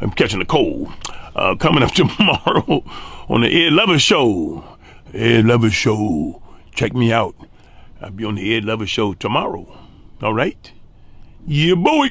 I'm 0.00 0.10
catching 0.10 0.40
a 0.40 0.46
cold. 0.46 0.92
Uh, 1.34 1.54
coming 1.56 1.82
up 1.82 1.92
tomorrow 1.94 2.82
on 3.28 3.42
the 3.42 3.66
Ed 3.66 3.72
Lover 3.72 3.98
Show. 3.98 4.64
Ed 5.12 5.44
Lover 5.46 5.70
Show. 5.70 6.42
Check 6.74 6.94
me 6.94 7.12
out. 7.12 7.34
I'll 8.00 8.10
be 8.10 8.24
on 8.24 8.36
the 8.36 8.56
Ed 8.56 8.64
Lover 8.64 8.86
Show 8.86 9.14
tomorrow. 9.14 9.78
All 10.22 10.34
right? 10.34 10.72
Yeah, 11.46 11.74
boy. 11.74 12.10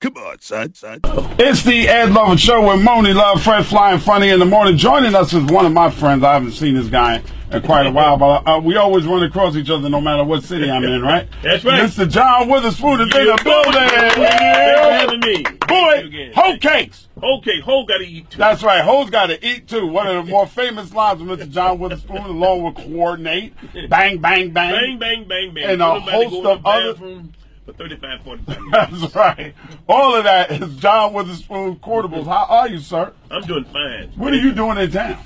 Come 0.00 0.16
on, 0.16 0.40
son, 0.40 0.74
son. 0.74 1.00
It's 1.38 1.64
the 1.64 1.88
Ed 1.88 2.12
Lover 2.12 2.36
Show 2.36 2.60
with 2.68 2.84
Monie 2.86 3.14
Love, 3.14 3.42
Fred 3.42 3.66
Flying 3.66 3.98
Funny 3.98 4.28
in 4.28 4.38
the 4.38 4.44
morning. 4.44 4.76
Joining 4.76 5.14
us 5.14 5.32
is 5.32 5.42
one 5.44 5.66
of 5.66 5.72
my 5.72 5.90
friends. 5.90 6.22
I 6.22 6.34
haven't 6.34 6.52
seen 6.52 6.74
this 6.74 6.86
guy 6.88 7.20
in 7.50 7.62
quite 7.62 7.86
a 7.86 7.90
while, 7.90 8.16
but 8.16 8.46
uh, 8.46 8.60
we 8.60 8.76
always 8.76 9.06
run 9.06 9.24
across 9.24 9.56
each 9.56 9.70
other 9.70 9.88
no 9.88 10.00
matter 10.00 10.22
what 10.22 10.44
city 10.44 10.70
I'm 10.70 10.84
in, 10.84 11.02
right? 11.02 11.26
That's 11.42 11.64
right. 11.64 11.82
Mr. 11.82 12.08
John 12.08 12.48
Witherspoon 12.48 13.00
is 13.00 13.14
in 13.14 13.26
the 13.26 13.40
building. 13.42 13.88
For 14.14 14.92
having 14.92 15.20
me. 15.20 15.44
Boy, 15.66 16.32
hoe 16.34 16.56
cakes. 16.58 17.08
Okay, 17.20 17.60
Ho 17.62 17.84
got 17.84 17.98
to 17.98 18.06
eat 18.06 18.30
too. 18.30 18.38
That's 18.38 18.62
right. 18.62 18.82
Ho's 18.84 19.10
got 19.10 19.26
to 19.26 19.44
eat 19.44 19.66
too. 19.66 19.86
One 19.88 20.06
of 20.06 20.24
the 20.24 20.30
more 20.30 20.46
famous 20.46 20.94
lines 20.94 21.20
of 21.20 21.26
Mr. 21.26 21.50
John 21.50 21.80
Witherspoon, 21.80 22.18
along 22.18 22.62
with 22.62 22.76
coordinate, 22.76 23.52
bang, 23.88 24.18
bang, 24.18 24.52
bang, 24.52 24.52
Bang, 24.52 24.98
bang, 24.98 25.24
bang, 25.26 25.54
bang. 25.54 25.64
and 25.64 25.82
a 25.82 26.00
host 26.00 26.30
go 26.30 26.36
in 26.38 26.42
the 26.44 26.50
of 26.50 26.66
other. 26.66 27.22
For 27.68 27.74
35, 27.74 28.22
45 28.22 28.60
minutes. 28.70 29.00
That's 29.02 29.14
right. 29.14 29.54
All 29.86 30.16
of 30.16 30.24
that 30.24 30.50
is 30.50 30.74
John 30.76 31.12
Witherspoon 31.12 31.76
Quotables. 31.76 32.24
How 32.24 32.46
are 32.48 32.66
you, 32.66 32.78
sir? 32.78 33.12
I'm 33.30 33.42
doing 33.42 33.64
fine. 33.66 34.08
What 34.16 34.32
are 34.32 34.38
you 34.38 34.54
doing 34.54 34.78
in 34.78 34.90
town? 34.90 35.22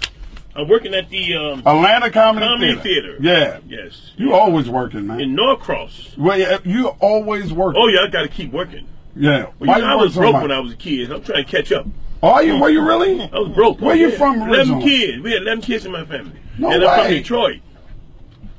I'm 0.57 0.67
working 0.69 0.93
at 0.93 1.09
the 1.09 1.37
um, 1.37 1.61
Atlanta 1.61 2.11
Comedy, 2.11 2.45
Comedy 2.45 2.75
Theater. 2.81 3.17
Theater. 3.21 3.61
Yeah. 3.69 3.85
Yes. 3.85 4.11
You 4.17 4.35
always 4.35 4.69
working, 4.69 5.07
man. 5.07 5.21
In 5.21 5.37
Norcross. 5.37 6.17
well, 6.19 6.37
yeah, 6.37 6.59
you 6.65 6.89
always 6.89 7.53
working. 7.53 7.81
Oh, 7.81 7.87
yeah, 7.87 8.01
I 8.01 8.09
got 8.09 8.23
to 8.23 8.29
keep 8.29 8.51
working. 8.53 8.89
yeah. 9.15 9.45
Well, 9.61 9.69
Why 9.69 9.77
you 9.77 9.83
know, 9.83 9.89
I 9.89 9.95
was 9.95 10.15
broke 10.17 10.43
when 10.43 10.51
I 10.51 10.59
was 10.59 10.73
a 10.73 10.77
kid. 10.77 11.13
I'm 11.13 11.23
trying 11.23 11.45
to 11.45 11.49
catch 11.51 11.71
up. 11.71 11.87
Are 12.25 12.43
you? 12.43 12.59
Were 12.59 12.71
you 12.71 12.83
really? 12.85 13.23
I 13.23 13.39
was 13.39 13.51
broke. 13.55 13.81
Where 13.81 13.95
you 13.95 14.11
from 14.11 14.43
11 14.43 14.81
kids. 14.81 15.23
We 15.23 15.31
had 15.31 15.43
11 15.43 15.63
kids 15.63 15.87
in 15.87 15.93
my 15.93 16.05
family. 16.05 16.41
No 16.59 16.73
and 16.73 16.83
I'm 16.83 16.99
from 17.03 17.05
way. 17.07 17.19
Detroit. 17.19 17.61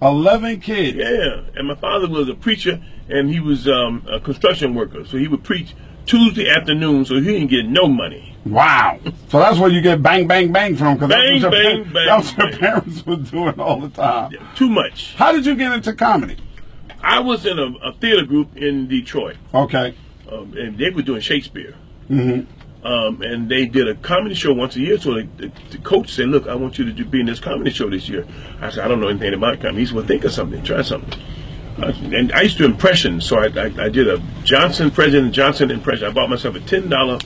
Eleven 0.02 0.62
kids. 0.62 0.98
Yeah. 0.98 1.42
And 1.58 1.68
my 1.68 1.76
father 1.76 2.08
was 2.08 2.30
a 2.30 2.34
preacher 2.34 2.82
and 3.14 3.30
he 3.30 3.40
was 3.40 3.68
um, 3.68 4.06
a 4.10 4.20
construction 4.20 4.74
worker. 4.74 5.06
So 5.06 5.18
he 5.18 5.28
would 5.28 5.44
preach 5.44 5.76
Tuesday 6.06 6.50
afternoon, 6.50 7.06
so 7.06 7.16
he 7.16 7.22
didn't 7.22 7.48
get 7.48 7.66
no 7.66 7.88
money. 7.88 8.36
Wow. 8.46 9.00
So 9.30 9.40
that's 9.40 9.58
where 9.58 9.70
you 9.72 9.82
get 9.82 10.04
bang, 10.04 10.28
bang, 10.28 10.52
bang 10.52 10.76
from. 10.76 10.94
Because 10.94 11.10
Bang, 11.10 11.42
that's 11.42 11.52
what 11.52 11.64
your, 11.64 11.86
bang, 11.86 12.06
that's 12.06 12.38
what 12.38 12.50
your 12.52 12.60
parents 12.60 13.04
were 13.04 13.16
doing 13.16 13.60
all 13.60 13.80
the 13.80 13.90
time. 13.90 14.32
Too 14.56 14.70
much. 14.70 15.16
How 15.16 15.32
did 15.32 15.44
you 15.44 15.56
get 15.56 15.72
into 15.72 15.92
comedy? 15.94 16.38
I 17.02 17.20
was 17.20 17.44
in 17.48 17.58
a, 17.58 17.74
a 17.84 17.94
theater 17.94 18.26
group 18.26 18.56
in 18.56 18.88
Detroit, 18.88 19.38
Okay. 19.56 19.96
um, 20.32 20.54
and 20.56 20.78
they 20.78 20.92
were 20.92 21.02
doing 21.02 21.22
Shakespeare. 21.22 21.74
Mm-hmm. 22.12 22.86
Um, 22.86 23.22
and 23.24 23.50
they 23.50 23.66
did 23.66 23.88
a 23.88 23.96
comedy 23.96 24.36
show 24.36 24.54
once 24.54 24.76
a 24.76 24.82
year. 24.82 25.00
So 25.00 25.16
the, 25.16 25.28
the, 25.38 25.52
the 25.72 25.78
coach 25.80 26.12
said, 26.14 26.28
"Look, 26.28 26.48
I 26.48 26.54
want 26.54 26.78
you 26.78 26.86
to 26.86 26.92
do, 26.92 27.06
be 27.06 27.22
in 27.22 27.26
this 27.26 27.40
comedy 27.40 27.72
show 27.72 27.90
this 27.90 28.08
year." 28.08 28.28
I 28.62 28.70
said, 28.70 28.86
"I 28.86 28.88
don't 28.88 29.00
know 29.00 29.08
anything 29.08 29.34
about 29.34 29.62
comedy." 29.62 29.80
He 29.80 29.86
said, 29.88 29.96
"Well, 29.96 30.06
think 30.06 30.26
of 30.26 30.32
something. 30.34 30.62
Try 30.64 30.82
something." 30.84 31.20
Uh, 31.82 31.92
and 32.14 32.32
I 32.34 32.42
used 32.42 32.58
to 32.58 32.68
do 32.68 32.72
impressions, 32.72 33.26
so 33.26 33.40
I, 33.40 33.46
I, 33.48 33.86
I 33.86 33.90
did 33.90 34.08
a 34.08 34.22
Johnson 34.44 34.92
President 34.92 35.34
Johnson 35.34 35.72
impression. 35.72 36.08
I 36.08 36.12
bought 36.12 36.30
myself 36.30 36.56
a 36.56 36.60
ten 36.60 36.90
dollar 36.90 37.18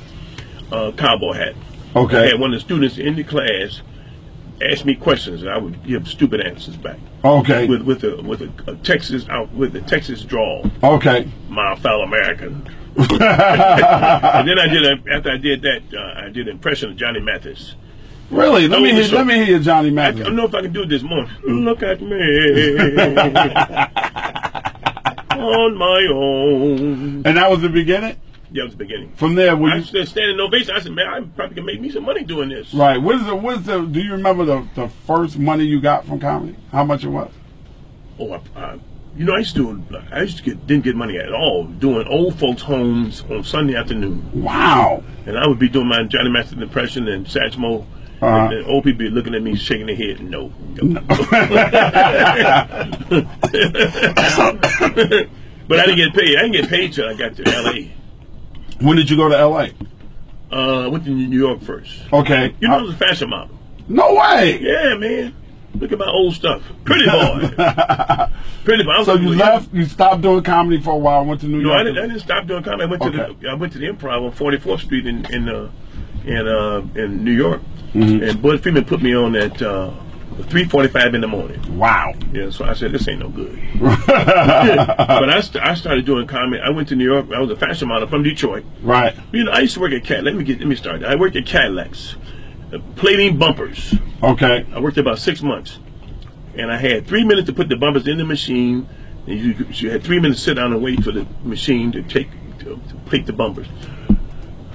uh, 0.72 0.92
cowboy 0.94 1.34
hat. 1.34 1.56
I 1.96 2.00
Okay. 2.00 2.30
had 2.30 2.40
one 2.40 2.54
of 2.54 2.60
the 2.60 2.66
students 2.66 2.98
in 2.98 3.16
the 3.16 3.24
class 3.24 3.82
ask 4.62 4.86
me 4.86 4.96
questions, 4.96 5.42
and 5.42 5.52
I 5.52 5.58
would 5.58 5.84
give 5.84 6.08
stupid 6.08 6.42
answers 6.42 6.78
back 6.78 6.98
Okay. 7.26 7.68
with 7.68 7.82
with 7.82 8.04
a 8.04 8.22
with 8.22 8.42
a, 8.42 8.72
a 8.72 8.76
Texas 8.78 9.28
out 9.30 9.52
with 9.54 9.76
a 9.76 9.82
Texas 9.82 10.22
drawl. 10.24 10.70
Okay. 10.84 11.28
My 11.50 11.76
fellow 11.76 12.04
American. 12.04 12.68
and 12.98 13.10
then 13.12 14.60
I 14.60 14.68
did 14.68 14.86
a, 14.86 15.14
after 15.14 15.32
I 15.32 15.38
did 15.38 15.62
that, 15.62 15.82
uh, 15.94 16.22
I 16.26 16.30
did 16.30 16.48
an 16.48 16.56
impression 16.56 16.90
of 16.92 16.98
Johnny 16.98 17.20
Mathis. 17.20 17.76
Really? 18.32 18.68
Let 18.68 18.82
me 18.82 18.92
hear. 18.92 19.04
so- 19.06 19.16
Let 19.18 19.28
me 19.28 19.46
hear 19.46 19.60
Johnny 19.60 19.90
I 19.90 19.92
Mathis. 19.92 20.26
don't 20.26 20.36
know 20.36 20.46
if 20.46 20.56
I 20.56 20.62
can 20.62 20.74
do 20.74 20.84
it 20.84 20.90
this 20.90 21.04
morning. 21.04 21.32
Look 21.46 21.82
at 21.84 22.02
me 22.02 22.10
on 25.40 25.78
my 25.78 26.08
own. 26.14 27.24
And 27.26 27.38
that 27.38 27.50
was 27.50 27.62
the 27.62 27.70
beginning. 27.70 28.18
Yeah, 28.52 28.62
it 28.62 28.66
was 28.66 28.74
the 28.74 28.78
beginning. 28.78 29.12
From 29.16 29.36
there, 29.36 29.52
I 29.52 29.54
were 29.56 29.76
you, 29.76 29.84
stood 29.84 30.08
standing 30.08 30.40
ovation. 30.40 30.74
I 30.76 30.80
said, 30.80 30.94
"Man, 30.94 31.08
I 31.08 31.20
probably 31.22 31.56
can 31.56 31.66
make 31.66 31.82
me 31.82 31.90
some 31.90 32.04
money 32.04 32.24
doing 32.24 32.50
this." 32.50 32.74
right? 32.74 32.98
What 32.98 33.16
is 33.16 33.26
the? 33.26 33.36
What 33.36 33.58
is 33.58 33.66
the? 33.66 33.82
Do 33.82 34.00
you 34.02 34.14
remember 34.14 34.46
the 34.46 34.68
the 34.76 34.88
first 35.06 35.38
money 35.38 35.66
you 35.66 35.82
got 35.82 36.06
from 36.06 36.20
comedy? 36.20 36.56
How 36.72 36.86
much 36.86 37.04
it 37.04 37.10
was? 37.10 37.32
Oh, 38.20 38.32
I, 38.34 38.42
I, 38.56 38.80
you 39.18 39.26
know, 39.26 39.34
I 39.34 39.40
used 39.40 39.56
to. 39.58 39.84
I 40.12 40.22
used 40.22 40.38
to 40.38 40.44
get 40.44 40.66
didn't 40.66 40.86
get 40.86 40.96
money 40.96 41.18
at 41.18 41.34
all 41.34 41.66
doing 41.66 42.08
old 42.08 42.40
folks' 42.40 42.62
homes 42.62 43.24
on 43.30 43.44
Sunday 43.44 43.76
afternoon. 43.76 44.44
Wow. 44.44 45.04
And 45.26 45.38
I 45.38 45.46
would 45.46 45.60
be 45.60 45.68
doing 45.68 45.88
my 45.88 46.04
Johnny 46.04 46.30
Mathis 46.30 46.54
impression 46.54 47.08
and 47.10 47.26
Satchmo. 47.26 47.86
Uh-huh. 48.22 48.50
And 48.56 48.66
old 48.68 48.84
people 48.84 49.00
be 49.00 49.10
looking 49.10 49.36
at 49.36 49.42
me, 49.44 49.56
shaking 49.56 49.86
their 49.86 49.96
head. 49.96 50.22
No. 50.22 50.52
no. 50.82 51.02
but 55.68 55.80
I 55.80 55.86
didn't 55.86 55.98
get 55.98 56.14
paid. 56.14 56.38
I 56.38 56.42
didn't 56.42 56.52
get 56.54 56.70
paid 56.70 56.94
till 56.94 57.08
I 57.08 57.14
got 57.14 57.36
to 57.36 57.48
L.A. 57.48 57.94
When 58.82 58.98
did 58.98 59.10
you 59.10 59.18
go 59.18 59.30
to 59.30 59.38
L.A.? 59.38 59.74
Uh, 60.52 60.86
I 60.86 60.88
went 60.88 61.04
to 61.06 61.10
New 61.12 61.38
York 61.38 61.62
first. 61.62 61.94
Okay. 62.12 62.56
You 62.60 62.68
know, 62.70 62.78
I 62.78 62.82
was 62.82 62.94
a 62.94 62.98
fashion 62.98 63.30
model. 63.30 63.58
no 63.88 64.14
way. 64.16 64.60
Yeah, 64.62 64.96
man. 64.96 65.36
Look 65.76 65.92
at 65.92 66.00
my 66.00 66.08
old 66.10 66.34
stuff. 66.34 66.64
Pretty 66.86 67.06
boy. 67.06 67.50
Pretty 68.64 68.84
boy. 68.84 69.04
So 69.04 69.14
you 69.16 69.30
left. 69.36 69.72
You 69.74 69.86
stopped 69.86 70.22
doing 70.22 70.42
comedy 70.44 70.82
for 70.82 70.94
a 70.94 70.98
while. 70.98 71.24
Went 71.24 71.42
to 71.42 71.48
New 71.48 71.62
No, 71.62 71.70
York. 71.70 71.82
I 71.82 71.84
didn't, 71.84 71.98
I 72.04 72.08
didn't 72.08 72.22
stop 72.22 72.48
doing 72.48 72.64
comedy. 72.64 72.84
I 72.84 72.86
went 72.88 73.04
to 73.04 73.10
the 73.12 73.50
I 73.50 73.54
went 73.54 73.74
to 73.74 73.80
the 73.80 73.86
Improv 73.88 74.26
on 74.26 74.32
44th 74.32 74.80
Street 74.86 75.06
in 75.06 75.26
in 75.26 75.48
uh, 75.50 75.70
in 76.26 76.48
uh, 76.48 76.82
in 76.96 77.24
New 77.24 77.34
York, 77.34 77.62
Mm-hmm. 77.94 78.24
and 78.24 78.42
Budd 78.42 78.62
Friedman 78.62 78.86
put 78.86 79.02
me 79.02 79.16
on 79.16 79.36
at 79.36 79.62
uh, 79.62 79.92
3:45 80.44 81.16
in 81.16 81.22
the 81.22 81.28
morning. 81.28 81.78
Wow. 81.78 82.14
Yeah, 82.32 82.50
so 82.52 82.66
I 82.66 82.74
said 82.74 82.92
this 82.92 83.08
ain't 83.08 83.20
no 83.20 83.30
good. 83.30 83.60
but 83.80 85.30
I, 85.30 85.42
st- 85.42 85.64
I 85.64 85.74
started 85.74 86.06
doing 86.06 86.28
comedy. 86.28 86.62
I 86.62 86.70
went 86.70 86.88
to 86.90 86.96
New 86.96 87.06
York. 87.06 87.28
I 87.34 87.40
was 87.40 87.50
a 87.50 87.56
fashion 87.56 87.88
model 87.88 88.08
from 88.08 88.24
Detroit. 88.24 88.66
Right. 88.82 89.16
You 89.32 89.46
know, 89.46 89.52
I 89.52 89.60
used 89.60 89.74
to 89.76 89.80
work 89.80 89.94
at 89.94 90.04
Cat. 90.04 90.24
Let 90.24 90.36
me 90.36 90.44
get 90.44 90.60
let 90.60 90.68
me 90.68 90.76
start. 90.76 91.04
I 91.04 91.16
worked 91.16 91.36
at 91.36 91.46
Cadillacs, 91.46 92.16
uh, 92.72 92.78
plating 92.96 93.38
bumpers. 93.38 93.96
Okay. 94.22 94.66
I 94.74 94.80
worked 94.80 94.96
there 94.96 95.04
about 95.04 95.20
six 95.20 95.42
months, 95.42 95.80
and 96.56 96.72
I 96.72 96.78
had 96.78 97.08
three 97.08 97.24
minutes 97.24 97.48
to 97.48 97.54
put 97.54 97.68
the 97.70 97.76
bumpers 97.78 98.08
in 98.08 98.18
the 98.18 98.26
machine. 98.26 98.88
And 99.26 99.40
you, 99.40 99.66
you 99.72 99.92
had 99.92 100.04
three 100.04 100.20
minutes 100.20 100.40
to 100.42 100.46
sit 100.46 100.54
down 100.54 100.72
and 100.72 100.82
wait 100.82 101.04
for 101.04 101.12
the 101.12 101.26
machine 101.44 101.92
to 101.94 102.04
take 102.04 102.30
to, 102.60 102.80
to 102.90 102.96
plate 103.08 103.26
the 103.26 103.34
bumpers. 103.34 103.68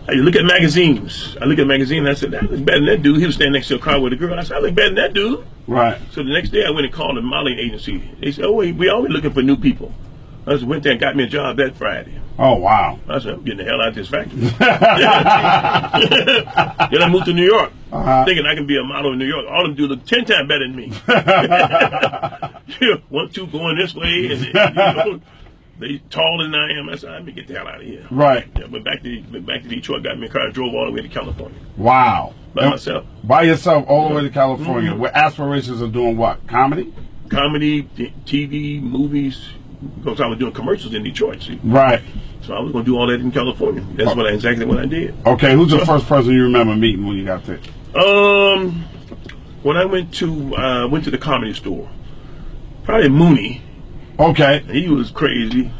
I 0.09 0.13
look 0.15 0.35
at 0.37 0.45
magazines. 0.45 1.37
I 1.41 1.45
look 1.45 1.59
at 1.59 1.67
magazine 1.67 1.99
and 2.01 2.09
I 2.09 2.15
said, 2.15 2.33
"That 2.33 2.43
looks 2.51 2.61
better 2.61 2.79
than 2.81 2.87
that 2.87 3.03
dude." 3.03 3.19
He 3.21 3.27
was 3.27 3.37
standing 3.37 3.53
next 3.55 3.69
to 3.69 3.77
a 3.77 3.79
car 3.79 4.01
with 4.01 4.13
a 4.13 4.17
girl. 4.17 4.39
I 4.39 4.43
said, 4.43 4.57
"I 4.57 4.61
look 4.61 4.75
better 4.75 4.89
than 4.89 4.97
that 4.97 5.15
dude." 5.15 5.45
Right. 5.69 5.99
So 6.11 6.23
the 6.25 6.33
next 6.33 6.51
day 6.51 6.65
I 6.67 6.71
went 6.71 6.87
and 6.87 6.95
called 6.95 7.17
a 7.19 7.23
modeling 7.23 7.59
agency. 7.59 8.03
They 8.21 8.33
said, 8.33 8.45
"Oh, 8.47 8.53
we, 8.53 8.73
we 8.73 8.89
always 8.89 9.13
looking 9.13 9.33
for 9.33 9.43
new 9.43 9.57
people." 9.57 9.95
I 10.45 10.55
just 10.55 10.65
went 10.65 10.83
there 10.83 10.91
and 10.93 11.01
got 11.01 11.15
me 11.15 11.23
a 11.23 11.27
job 11.29 11.57
that 11.59 11.77
Friday. 11.77 12.19
Oh 12.37 12.57
wow. 12.57 12.99
I 13.09 13.21
said, 13.21 13.35
I'm 13.35 13.45
getting 13.45 13.59
the 13.59 13.65
hell 13.65 13.81
out 13.81 13.91
of 13.91 13.95
this 13.95 14.09
factory. 14.09 14.41
then 14.41 14.57
I 17.03 17.09
moved 17.09 17.27
to 17.27 17.33
New 17.33 17.45
York, 17.47 17.71
Uh-huh. 17.93 18.25
thinking 18.25 18.45
I 18.45 18.57
can 18.57 18.67
be 18.67 18.77
a 18.77 18.83
model 18.83 19.13
in 19.13 19.21
New 19.21 19.27
York. 19.27 19.47
All 19.49 19.63
them 19.63 19.77
do 19.77 19.87
look 19.87 20.05
10 20.05 20.25
times 20.25 20.49
better 20.49 20.67
than 20.67 20.75
me. 20.75 20.89
One, 23.09 23.29
two 23.31 23.47
going 23.49 23.77
this 23.77 23.95
way, 23.95 24.31
and 24.33 24.41
you 24.47 24.53
know, 24.53 25.21
they 25.83 25.99
taller 26.11 26.45
than 26.45 26.55
I 26.55 26.73
am. 26.79 26.89
I 26.89 26.97
said, 26.97 27.11
let 27.11 27.25
me 27.25 27.33
get 27.33 27.47
the 27.49 27.55
hell 27.55 27.69
out 27.69 27.81
of 27.81 27.87
here. 27.87 28.07
Right. 28.11 28.49
Yeah, 28.59 28.67
went 28.67 28.85
back 28.85 29.03
to 29.03 29.23
went 29.33 29.45
back 29.47 29.63
to 29.63 29.69
Detroit, 29.69 30.03
got 30.03 30.19
me 30.19 30.27
a 30.27 30.31
car, 30.31 30.51
drove 30.51 30.75
all 30.75 30.87
the 30.87 30.93
way 30.93 31.03
to 31.03 31.09
California 31.09 31.59
Wow. 31.77 32.35
by 32.55 32.71
myself. 32.71 33.05
By 33.25 33.43
yourself, 33.43 33.85
all 33.89 34.09
the 34.09 34.15
way 34.15 34.23
to 34.23 34.31
California. 34.31 34.91
Mm-hmm. 34.93 35.01
With 35.01 35.13
aspirations 35.15 35.81
of 35.81 35.93
doing 35.93 36.17
what? 36.17 36.47
Comedy. 36.47 36.93
Comedy, 37.29 37.83
t- 37.85 38.13
TV, 38.27 38.83
movies, 38.83 39.43
because 39.99 40.21
I 40.21 40.27
was 40.27 40.39
doing 40.39 40.53
commercials 40.53 40.93
in 40.95 41.03
Detroit. 41.03 41.43
See, 41.43 41.59
Right. 41.65 42.03
so 42.43 42.55
I 42.55 42.61
was 42.61 42.73
going 42.73 42.85
to 42.85 42.91
do 42.91 42.99
all 42.99 43.07
that 43.07 43.21
in 43.21 43.31
California. 43.33 43.83
That's 43.95 44.15
what 44.15 44.27
I, 44.27 44.31
exactly 44.33 44.67
what 44.67 44.79
I 44.79 44.87
did. 44.87 45.15
Okay. 45.27 45.55
Who's 45.55 45.71
the 45.71 45.85
first 45.87 46.07
person 46.07 46.33
you 46.35 46.43
remember 46.43 46.77
meeting 46.77 47.07
when 47.07 47.17
you 47.17 47.25
got 47.25 47.43
there? 47.45 47.59
Um, 47.95 48.85
when 49.63 49.77
I 49.77 49.85
went 49.85 50.13
to 50.15 50.57
uh, 50.57 50.89
went 50.89 51.05
to 51.05 51.11
the 51.11 51.19
comedy 51.19 51.55
store, 51.55 51.89
probably 52.85 53.09
Mooney. 53.09 53.63
Okay. 54.19 54.61
He 54.71 54.89
was 54.89 55.11
crazy, 55.11 55.71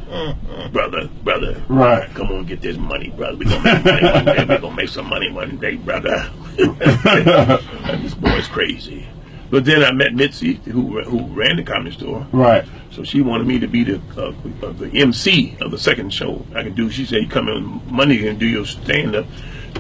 brother, 0.73 1.09
brother. 1.23 1.63
Right. 1.69 2.09
Come 2.15 2.33
on, 2.33 2.47
get 2.47 2.61
this 2.61 2.77
money, 2.77 3.11
brother. 3.11 3.37
We 3.37 3.45
gonna 3.45 3.63
make 3.63 3.85
money 3.85 4.05
one 4.05 4.25
day. 4.25 4.45
We 4.45 4.59
gonna 4.59 4.77
make 4.77 4.89
some 4.89 5.09
money 5.09 5.31
one 5.31 5.57
day, 5.59 5.77
brother. 5.77 6.31
this 6.57 8.15
boy's 8.15 8.49
crazy. 8.49 9.07
But 9.51 9.67
then 9.67 9.85
I 9.85 9.93
met 9.93 10.15
Mitzi, 10.15 10.55
who 10.65 11.03
who 11.03 11.27
ran 11.27 11.57
the 11.57 11.63
comedy 11.63 11.95
store. 11.95 12.27
Right. 12.33 12.65
So 12.91 13.05
she 13.05 13.21
wanted 13.21 13.47
me 13.47 13.59
to 13.59 13.67
be 13.67 13.85
the 13.85 14.01
uh, 14.17 14.33
uh, 14.67 14.73
the 14.73 14.91
MC 14.95 15.57
of 15.61 15.71
the 15.71 15.79
second 15.79 16.13
show 16.13 16.45
I 16.55 16.63
could 16.63 16.75
do. 16.75 16.91
She 16.91 17.05
said, 17.05 17.23
"You 17.23 17.29
come 17.29 17.49
in 17.49 17.83
Monday 17.87 18.27
and 18.29 18.39
do 18.39 18.47
your 18.47 18.65
stand 18.65 19.15
up. 19.15 19.27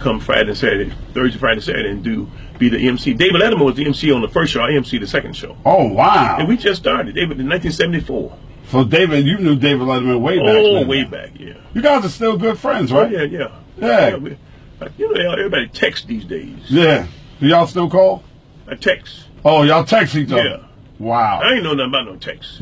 Come 0.02 0.20
Friday 0.20 0.48
and 0.50 0.58
Saturday, 0.58 0.92
Thursday, 1.14 1.38
Friday, 1.38 1.60
Saturday, 1.60 1.90
and 1.90 2.02
do 2.02 2.28
be 2.58 2.68
the 2.68 2.78
MC." 2.88 3.14
David 3.14 3.40
Letterman 3.40 3.64
was 3.64 3.76
the 3.76 3.86
MC 3.86 4.10
on 4.12 4.20
the 4.20 4.28
first 4.28 4.52
show. 4.52 4.60
I 4.62 4.72
MC 4.72 4.98
the 4.98 5.06
second 5.06 5.34
show, 5.36 5.56
Oh 5.64 5.88
wow. 5.92 6.36
and 6.38 6.48
we 6.48 6.56
just 6.56 6.80
started. 6.82 7.14
David 7.14 7.38
in 7.40 7.48
1974. 7.48 8.36
so 8.68 8.84
David, 8.84 9.26
you 9.26 9.38
knew 9.38 9.56
David 9.56 9.86
Letterman 9.86 10.20
way 10.20 10.38
back. 10.38 10.46
Oh, 10.48 10.74
then. 10.80 10.88
way 10.88 11.04
back, 11.04 11.30
yeah. 11.38 11.54
You 11.74 11.82
guys 11.82 12.04
are 12.04 12.08
still 12.08 12.36
good 12.36 12.58
friends, 12.58 12.90
Oh, 12.92 13.02
right? 13.02 13.10
yeah, 13.12 13.22
yeah. 13.22 13.48
Yeah. 13.78 14.16
we- 14.16 14.36
uh, 14.80 14.88
you 14.98 15.12
know, 15.14 15.32
everybody 15.32 15.68
texts 15.68 16.06
these 16.06 16.24
days. 16.24 16.56
Yeah. 16.68 17.06
Do 17.40 17.46
y'all 17.46 17.66
still 17.68 17.88
call? 17.88 18.24
I 18.66 18.74
text. 18.74 19.26
Oh, 19.44 19.62
y'all 19.62 19.84
text 19.84 20.16
each 20.16 20.32
other. 20.32 20.42
Yeah. 20.44 20.60
Wow. 20.98 21.40
I 21.42 21.54
ain't 21.54 21.62
know 21.64 21.74
nothing 21.74 21.90
about 21.90 22.06
no 22.06 22.16
text. 22.16 22.60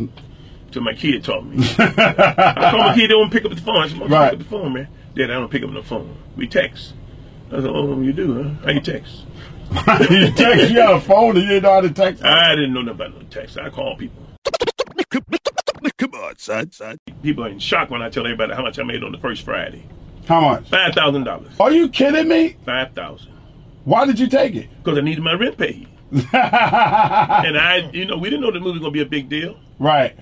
Till 0.71 0.83
my 0.83 0.93
kid 0.95 1.25
taught 1.25 1.45
me. 1.47 1.57
I 1.79 2.69
call 2.71 2.79
my 2.81 2.95
kid, 2.95 3.11
they 3.11 3.15
won't 3.15 3.33
pick 3.33 3.45
up 3.47 3.51
the 3.55 3.61
phone. 3.61 3.77
I 3.83 3.89
said, 3.89 3.99
"Mom, 3.99 4.09
Right. 4.09 4.31
pick 4.31 4.41
up 4.41 4.45
the 4.45 4.51
phone, 4.51 4.73
man. 4.75 4.89
Dad, 5.17 5.31
I 5.31 5.35
don't 5.35 5.51
pick 5.51 5.63
up 5.63 5.73
the 5.73 5.83
phone. 5.83 6.15
We 6.37 6.47
text. 6.47 6.93
I 7.53 7.57
said, 7.57 7.67
oh, 7.67 8.01
you 8.01 8.13
do, 8.13 8.43
huh? 8.43 8.51
How 8.65 8.71
you 8.71 8.81
text? 8.81 9.25
you 10.11 10.31
text. 10.33 10.71
You 10.71 10.77
got 10.77 10.95
a 10.95 11.01
phone 11.01 11.37
and 11.37 11.43
you 11.43 11.49
didn't 11.49 11.65
know 11.65 11.73
how 11.73 11.81
to 11.81 11.91
text. 11.91 12.23
I 12.25 12.55
didn't 12.55 12.73
know 12.73 12.83
nothing 12.83 13.01
about 13.07 13.21
no 13.21 13.27
text. 13.29 13.59
I 13.59 13.71
call 13.71 13.97
people. 13.97 14.23
Come 15.99 16.15
on, 16.15 16.39
son, 16.39 16.71
son. 16.71 16.99
People 17.23 17.45
are 17.45 17.49
in 17.49 17.59
shock 17.59 17.91
when 17.91 18.03
I 18.03 18.09
tell 18.09 18.25
everybody 18.25 18.55
how 18.55 18.63
much 18.63 18.79
I 18.79 18.85
made 18.85 19.03
on 19.03 19.13
the 19.13 19.19
first 19.19 19.45
Friday. 19.45 19.85
How 20.27 20.41
much? 20.41 20.69
Five 20.69 20.95
thousand 20.95 21.25
dollars. 21.25 21.53
Are 21.59 21.73
you 21.73 21.89
kidding 21.89 22.29
me? 22.29 22.57
Five 22.65 22.93
thousand. 22.95 23.33
Why 23.85 24.07
did 24.07 24.19
you 24.19 24.29
take 24.29 24.55
it? 24.55 24.69
Because 24.83 24.99
I 24.99 25.01
needed 25.01 25.23
my 25.23 25.33
rent 25.33 25.59
paid. 25.59 25.89
and 26.13 26.29
I, 26.33 27.91
you 27.93 28.05
know, 28.05 28.17
we 28.17 28.31
didn't 28.31 28.43
know 28.43 28.51
the 28.53 28.61
movie 28.61 28.73
was 28.73 28.81
gonna 28.81 28.93
be 28.93 29.03
a 29.03 29.07
big 29.07 29.29
deal. 29.29 29.59
Right. 29.79 30.17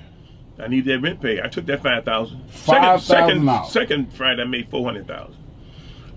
I 0.59 0.69
needed 0.69 0.87
that 0.95 1.07
rent 1.07 1.21
paid. 1.21 1.41
I 1.41 1.49
took 1.49 1.67
that 1.67 1.83
five 1.83 2.05
thousand. 2.05 2.49
$5,000. 2.49 3.01
Second, 3.01 3.67
second 3.69 4.13
Friday 4.15 4.43
I 4.43 4.47
made 4.47 4.69
four 4.71 4.85
hundred 4.85 5.07
thousand. 5.07 5.37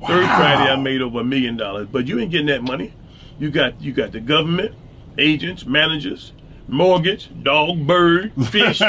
Third 0.08 0.26
Friday 0.26 0.72
I 0.72 0.76
made 0.78 1.02
over 1.02 1.22
a 1.22 1.24
million 1.24 1.58
dollars. 1.58 1.88
But 1.92 2.08
you 2.08 2.20
ain't 2.20 2.32
getting 2.32 2.48
that 2.48 2.64
money. 2.64 2.94
You 3.40 3.50
got 3.52 3.80
you 3.82 3.94
got 3.94 4.12
the 4.12 4.20
government, 4.20 4.76
agents, 5.18 5.66
managers, 5.66 6.34
mortgage, 6.68 7.30
dog, 7.44 7.86
bird, 7.86 8.34
fish. 8.50 8.80
they 8.80 8.88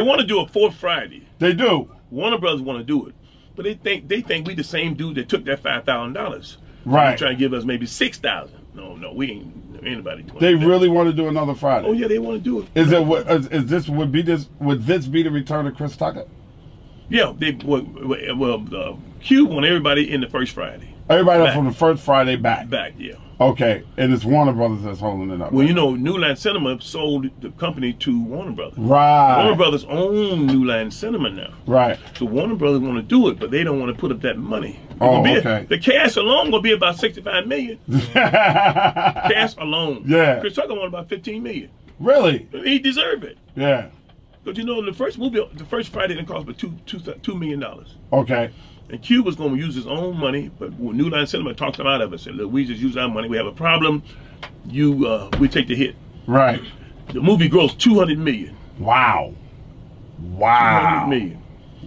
want 0.00 0.20
to 0.20 0.26
do 0.26 0.40
a 0.40 0.48
fourth 0.48 0.74
Friday. 0.74 1.26
They 1.38 1.52
do. 1.52 1.90
Warner 2.10 2.38
Brothers 2.38 2.60
want 2.62 2.78
to 2.78 2.84
do 2.84 3.06
it, 3.06 3.14
but 3.56 3.64
they 3.64 3.74
think 3.74 4.08
they 4.08 4.20
think 4.20 4.46
we 4.46 4.54
the 4.54 4.64
same 4.64 4.94
dude 4.94 5.16
that 5.16 5.28
took 5.28 5.44
that 5.46 5.60
five 5.60 5.84
thousand 5.84 6.12
dollars. 6.12 6.58
Right. 6.84 7.16
Trying 7.16 7.36
to 7.36 7.38
give 7.38 7.52
us 7.52 7.64
maybe 7.64 7.86
six 7.86 8.18
thousand. 8.18 8.58
No, 8.74 8.96
no, 8.96 9.12
we 9.12 9.30
ain't. 9.32 9.62
Anybody. 9.84 10.22
20 10.22 10.38
They 10.38 10.54
really 10.54 10.88
want 10.88 11.08
to 11.08 11.12
do 11.12 11.26
another 11.26 11.54
Friday. 11.56 11.88
Oh 11.88 11.92
yeah, 11.92 12.06
they 12.06 12.20
want 12.20 12.36
to 12.36 12.42
do 12.42 12.60
it. 12.60 12.68
Is 12.74 12.92
it 12.92 13.04
what 13.04 13.28
is, 13.28 13.48
is 13.48 13.66
this 13.66 13.88
would 13.88 14.12
be 14.12 14.22
this 14.22 14.48
would 14.60 14.86
this 14.86 15.06
be 15.06 15.24
the 15.24 15.30
return 15.30 15.66
of 15.66 15.74
Chris 15.74 15.96
Tucker? 15.96 16.26
Yeah, 17.12 17.32
they 17.36 17.52
well, 17.64 17.86
well 18.36 18.64
uh, 18.74 18.96
Q 19.20 19.44
want 19.46 19.66
everybody 19.66 20.10
in 20.10 20.22
the 20.22 20.28
first 20.28 20.52
Friday 20.52 20.94
Everybody 21.10 21.44
Back. 21.44 21.54
from 21.54 21.66
the 21.66 21.72
first 21.72 22.02
Friday 22.02 22.36
back. 22.36 22.70
back. 22.70 22.94
Yeah. 22.96 23.14
Okay, 23.38 23.82
and 23.96 24.12
it's 24.14 24.24
Warner 24.24 24.52
Brothers 24.52 24.82
that's 24.82 25.00
holding 25.00 25.30
it 25.30 25.42
up. 25.42 25.52
Well, 25.52 25.66
you 25.66 25.74
know, 25.74 25.94
New 25.94 26.16
Line 26.16 26.36
Cinema 26.36 26.80
sold 26.80 27.28
the 27.40 27.50
company 27.50 27.92
to 27.94 28.22
Warner 28.22 28.52
Brothers. 28.52 28.78
right, 28.78 29.42
Warner 29.42 29.56
Brothers 29.56 29.84
own 29.84 30.46
New 30.46 30.64
Line 30.64 30.90
Cinema 30.90 31.28
now. 31.28 31.52
right. 31.66 31.98
So 32.16 32.24
Warner 32.24 32.54
Brothers 32.54 32.80
want 32.80 32.96
to 32.96 33.02
do 33.02 33.28
it, 33.28 33.38
but 33.38 33.50
they 33.50 33.62
don't 33.64 33.78
want 33.80 33.94
to 33.94 34.00
put 34.00 34.10
up 34.12 34.20
that 34.22 34.38
money. 34.38 34.78
Oh, 35.00 35.20
okay. 35.20 35.66
The 35.68 35.78
cash 35.78 36.16
alone 36.16 36.50
gonna 36.50 36.62
be 36.62 36.72
about 36.72 36.96
sixty-five 36.96 37.46
million. 37.46 37.78
cash 38.12 39.54
alone. 39.58 40.04
Yeah. 40.06 40.40
Chris 40.40 40.54
Tucker 40.54 40.74
want 40.74 40.86
about 40.86 41.08
fifteen 41.08 41.42
million. 41.42 41.70
Really? 41.98 42.48
He 42.52 42.78
deserve 42.78 43.22
it. 43.24 43.38
Yeah. 43.54 43.88
But 44.44 44.56
you 44.56 44.64
know, 44.64 44.84
the 44.84 44.92
first 44.92 45.18
movie, 45.18 45.46
the 45.54 45.64
first 45.64 45.90
Friday, 45.92 46.14
didn't 46.14 46.28
cost 46.28 46.46
but 46.46 46.58
two, 46.58 46.74
two, 46.86 46.98
two 46.98 47.34
million 47.34 47.60
dollars. 47.60 47.94
Okay. 48.12 48.50
And 48.90 49.00
Q 49.00 49.22
was 49.22 49.36
going 49.36 49.54
to 49.54 49.56
use 49.56 49.74
his 49.74 49.86
own 49.86 50.18
money, 50.18 50.50
but 50.58 50.72
when 50.74 50.96
New 50.96 51.08
Line 51.08 51.26
Cinema 51.26 51.54
talked 51.54 51.78
him 51.78 51.86
out 51.86 52.00
of 52.02 52.12
it. 52.12 52.20
Said, 52.20 52.34
"Look, 52.34 52.52
we 52.52 52.64
just 52.64 52.80
use 52.80 52.96
our 52.96 53.08
money. 53.08 53.28
We 53.28 53.36
have 53.36 53.46
a 53.46 53.52
problem. 53.52 54.02
You, 54.66 55.06
uh, 55.06 55.30
we 55.38 55.48
take 55.48 55.68
the 55.68 55.76
hit." 55.76 55.96
Right. 56.26 56.60
The 57.12 57.20
movie 57.20 57.48
grossed 57.48 57.78
two 57.78 57.98
hundred 57.98 58.18
million. 58.18 58.56
Wow. 58.78 59.34
Wow. 60.20 60.80
hundred 60.80 61.08
million. 61.08 61.42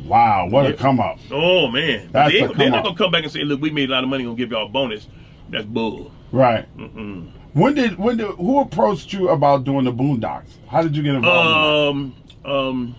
Wow. 0.05 0.47
What 0.49 0.65
a 0.65 0.73
come 0.73 0.99
up. 0.99 1.19
Oh 1.31 1.67
man, 1.67 2.09
That's 2.11 2.31
they, 2.31 2.41
a 2.41 2.47
they're 2.49 2.69
not 2.69 2.83
gonna 2.83 2.97
come 2.97 3.11
back 3.11 3.23
and 3.23 3.31
say, 3.31 3.43
"Look, 3.43 3.61
we 3.61 3.69
made 3.69 3.89
a 3.89 3.93
lot 3.93 4.03
of 4.03 4.09
money. 4.09 4.23
Gonna 4.23 4.35
give 4.35 4.51
y'all 4.51 4.67
a 4.67 4.69
bonus." 4.69 5.07
That's 5.49 5.65
bull. 5.65 6.11
Right. 6.31 6.65
When 7.53 7.73
did 7.75 7.97
when 7.97 8.17
did 8.17 8.27
who 8.27 8.59
approached 8.59 9.13
you 9.13 9.29
about 9.29 9.63
doing 9.63 9.85
the 9.85 9.93
Boondocks? 9.93 10.49
How 10.67 10.81
did 10.81 10.97
you 10.97 11.03
get 11.03 11.15
involved? 11.15 11.97
Um, 11.97 12.15
um, 12.45 12.95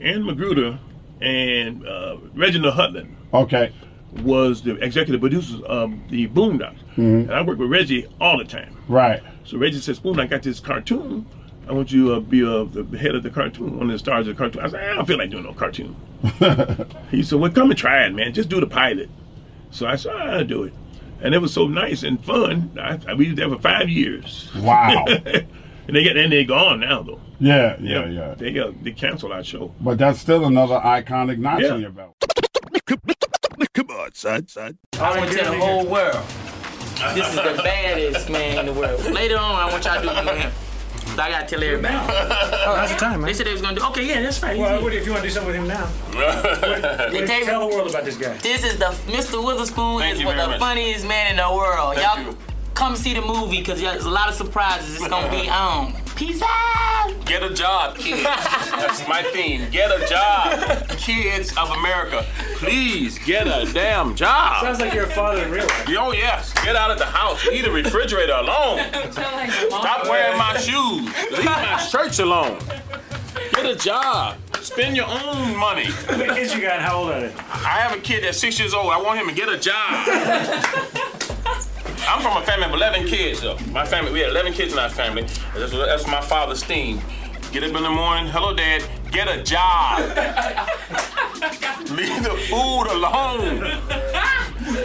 Aaron 0.00 0.22
McGruder 0.24 0.78
and 1.20 1.86
uh, 1.86 2.16
Reginald 2.34 2.74
Hudlin? 2.74 3.14
Okay. 3.32 3.72
was 4.22 4.62
the 4.62 4.76
executive 4.76 5.20
producers 5.20 5.60
of 5.62 5.92
the 6.10 6.28
Boondocks, 6.28 6.76
Mm-hmm. 6.92 7.30
and 7.30 7.32
I 7.32 7.40
work 7.40 7.58
with 7.58 7.70
Reggie 7.70 8.06
all 8.20 8.36
the 8.36 8.44
time. 8.44 8.76
Right. 8.86 9.22
So 9.44 9.56
Reggie 9.56 9.78
says, 9.80 9.96
"Spoon, 9.96 10.20
I 10.20 10.26
got 10.26 10.42
this 10.42 10.60
cartoon. 10.60 11.24
I 11.66 11.72
want 11.72 11.90
you 11.90 12.08
to 12.08 12.14
uh, 12.16 12.20
be 12.20 12.44
uh, 12.44 12.64
the 12.64 12.98
head 12.98 13.14
of 13.14 13.22
the 13.22 13.30
cartoon, 13.30 13.78
one 13.78 13.86
of 13.86 13.92
the 13.92 13.98
stars 13.98 14.28
of 14.28 14.36
the 14.36 14.38
cartoon." 14.38 14.62
I 14.62 14.68
said, 14.68 14.80
"I 14.90 14.94
don't 14.96 15.06
feel 15.06 15.16
like 15.16 15.30
doing 15.30 15.44
no 15.44 15.54
cartoon." 15.54 15.96
he 17.10 17.22
said, 17.22 17.38
"Well, 17.40 17.50
come 17.50 17.70
and 17.70 17.78
try 17.78 18.04
it, 18.04 18.14
man. 18.14 18.34
Just 18.34 18.50
do 18.50 18.60
the 18.60 18.66
pilot." 18.66 19.08
So 19.70 19.86
I 19.86 19.96
said, 19.96 20.12
"I'll 20.14 20.44
do 20.44 20.64
it," 20.64 20.74
and 21.22 21.34
it 21.34 21.38
was 21.38 21.54
so 21.54 21.66
nice 21.66 22.02
and 22.02 22.22
fun. 22.22 22.76
I, 22.78 22.98
I 23.08 23.14
we 23.14 23.28
did 23.28 23.36
that 23.36 23.48
for 23.48 23.58
five 23.58 23.88
years. 23.88 24.50
Wow. 24.56 25.06
and 25.86 25.96
they 25.96 26.02
get 26.02 26.16
and 26.16 26.32
they're 26.32 26.44
gone 26.44 26.80
now 26.80 27.02
though. 27.02 27.20
Yeah, 27.40 27.76
yeah, 27.80 28.06
yeah. 28.06 28.34
They 28.34 28.58
uh, 28.58 28.72
they 28.82 28.92
canceled 28.92 29.32
our 29.32 29.42
show. 29.44 29.74
But 29.80 29.98
that's 29.98 30.18
still 30.20 30.44
another 30.46 30.76
iconic 30.80 31.38
notch 31.38 31.62
Yeah. 31.62 31.70
on 31.74 31.80
your 31.80 31.90
belt. 31.90 32.16
Come 33.74 33.86
on, 33.90 34.12
son, 34.14 34.46
son. 34.48 34.78
I 35.00 35.16
want 35.18 35.30
to 35.30 35.36
tell 35.36 35.52
the 35.52 35.58
whole 35.58 35.86
world. 35.86 36.24
This 37.14 37.28
is 37.28 37.34
the 37.36 37.60
baddest 37.64 38.28
man 38.30 38.58
in 38.58 38.66
the 38.66 38.72
world. 38.72 39.02
Later 39.10 39.38
on, 39.38 39.54
I 39.56 39.70
want 39.72 39.84
y'all 39.84 39.96
to 39.96 40.02
do 40.02 40.08
it 40.10 40.24
with 40.24 40.36
him. 40.38 40.52
I 41.18 41.30
gotta 41.30 41.46
tell 41.46 41.62
everybody. 41.62 41.94
Oh, 41.94 42.74
how's 42.76 42.90
the 42.90 42.96
time, 42.96 43.20
man? 43.20 43.26
They 43.26 43.34
said 43.34 43.46
they 43.46 43.52
was 43.52 43.60
gonna 43.60 43.76
do. 43.78 43.84
Okay, 43.86 44.06
yeah, 44.06 44.20
that's 44.22 44.42
right. 44.42 44.56
Well, 44.58 44.82
what 44.82 44.94
if 44.94 45.04
you 45.04 45.12
want 45.12 45.22
to 45.24 45.28
do 45.28 45.32
something 45.34 45.52
with 45.52 45.60
him 45.60 45.66
now? 45.68 45.90
They 47.10 47.26
take- 47.26 47.44
Tell 47.44 47.68
the 47.68 47.74
world 47.74 47.90
about 47.90 48.04
this 48.04 48.16
guy. 48.16 48.34
This 48.38 48.64
is 48.64 48.78
the 48.78 48.86
Mr. 49.10 49.44
Witherspoon 49.44 49.98
Thank 50.00 50.18
is 50.18 50.24
one 50.24 50.36
very 50.36 50.46
the 50.46 50.50
much. 50.52 50.60
funniest 50.60 51.06
man 51.06 51.32
in 51.32 51.36
the 51.36 51.52
world. 51.54 51.96
Thank 51.96 52.06
Y'all 52.26 52.32
you. 52.32 52.38
Come 52.82 52.96
see 52.96 53.14
the 53.14 53.22
movie 53.22 53.60
because 53.60 53.80
there's 53.80 54.06
a 54.06 54.10
lot 54.10 54.28
of 54.28 54.34
surprises. 54.34 54.96
It's 54.96 55.06
gonna 55.06 55.30
be 55.30 55.48
on. 55.66 55.94
Peace 56.16 56.42
out. 56.44 57.12
Get 57.24 57.44
a 57.44 57.54
job, 57.54 57.96
kids. 58.04 58.24
That's 58.24 59.06
my 59.06 59.22
theme. 59.22 59.70
Get 59.70 59.92
a 59.92 60.04
job. 60.08 60.88
Kids 60.98 61.56
of 61.56 61.70
America, 61.70 62.26
please 62.56 63.20
get 63.20 63.46
a 63.46 63.72
damn 63.72 64.16
job. 64.16 64.64
Sounds 64.64 64.80
like 64.80 64.94
you're 64.94 65.04
a 65.04 65.10
father 65.10 65.44
in 65.44 65.52
real 65.52 65.64
life. 65.64 65.88
Oh, 65.90 66.12
yes. 66.12 66.52
Get 66.64 66.74
out 66.74 66.90
of 66.90 66.98
the 66.98 67.04
house. 67.04 67.46
Leave 67.46 67.64
the 67.64 67.70
refrigerator 67.70 68.32
alone. 68.32 68.80
Stop 69.12 70.08
wearing 70.08 70.36
my 70.36 70.56
shoes. 70.56 71.06
Leave 71.30 71.44
my 71.44 71.76
shirts 71.76 72.18
alone. 72.18 72.58
Get 73.52 73.64
a 73.64 73.76
job. 73.76 74.38
Spend 74.60 74.96
your 74.96 75.06
own 75.06 75.56
money. 75.56 75.84
How 75.84 76.16
many 76.16 76.34
kids 76.34 76.52
you 76.52 76.60
got 76.60 76.80
how 76.80 76.98
old 76.98 77.12
are 77.12 77.20
they? 77.20 77.32
I 77.36 77.78
have 77.80 77.96
a 77.96 78.00
kid 78.00 78.24
that's 78.24 78.38
six 78.38 78.58
years 78.58 78.74
old. 78.74 78.92
I 78.92 79.00
want 79.00 79.20
him 79.20 79.28
to 79.28 79.34
get 79.34 79.48
a 79.48 79.56
job. 79.58 81.21
I'm 82.08 82.20
from 82.20 82.36
a 82.36 82.44
family 82.44 82.66
of 82.66 82.72
11 82.72 83.06
kids, 83.06 83.40
though. 83.40 83.56
My 83.70 83.86
family, 83.86 84.12
we 84.12 84.20
had 84.20 84.30
11 84.30 84.52
kids 84.52 84.72
in 84.72 84.78
our 84.78 84.88
family. 84.88 85.22
That's, 85.54 85.72
that's 85.72 86.06
my 86.06 86.20
father's 86.20 86.62
theme. 86.62 87.00
Get 87.52 87.62
up 87.64 87.76
in 87.76 87.82
the 87.82 87.90
morning. 87.90 88.26
Hello, 88.26 88.54
Dad. 88.54 88.82
Get 89.10 89.28
a 89.28 89.42
job. 89.42 90.00
Leave 91.90 92.22
the 92.22 92.36
food 92.48 92.86
alone. 92.90 93.58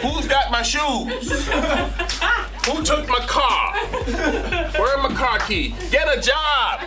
Who's 0.02 0.28
got 0.28 0.50
my 0.50 0.62
shoes? 0.62 1.48
Who 2.66 2.82
took 2.82 3.08
my 3.08 3.24
car? 3.26 3.74
Where's 4.78 5.02
my 5.02 5.14
car 5.14 5.38
key? 5.40 5.74
Get 5.90 6.06
a 6.08 6.20
job. 6.20 6.82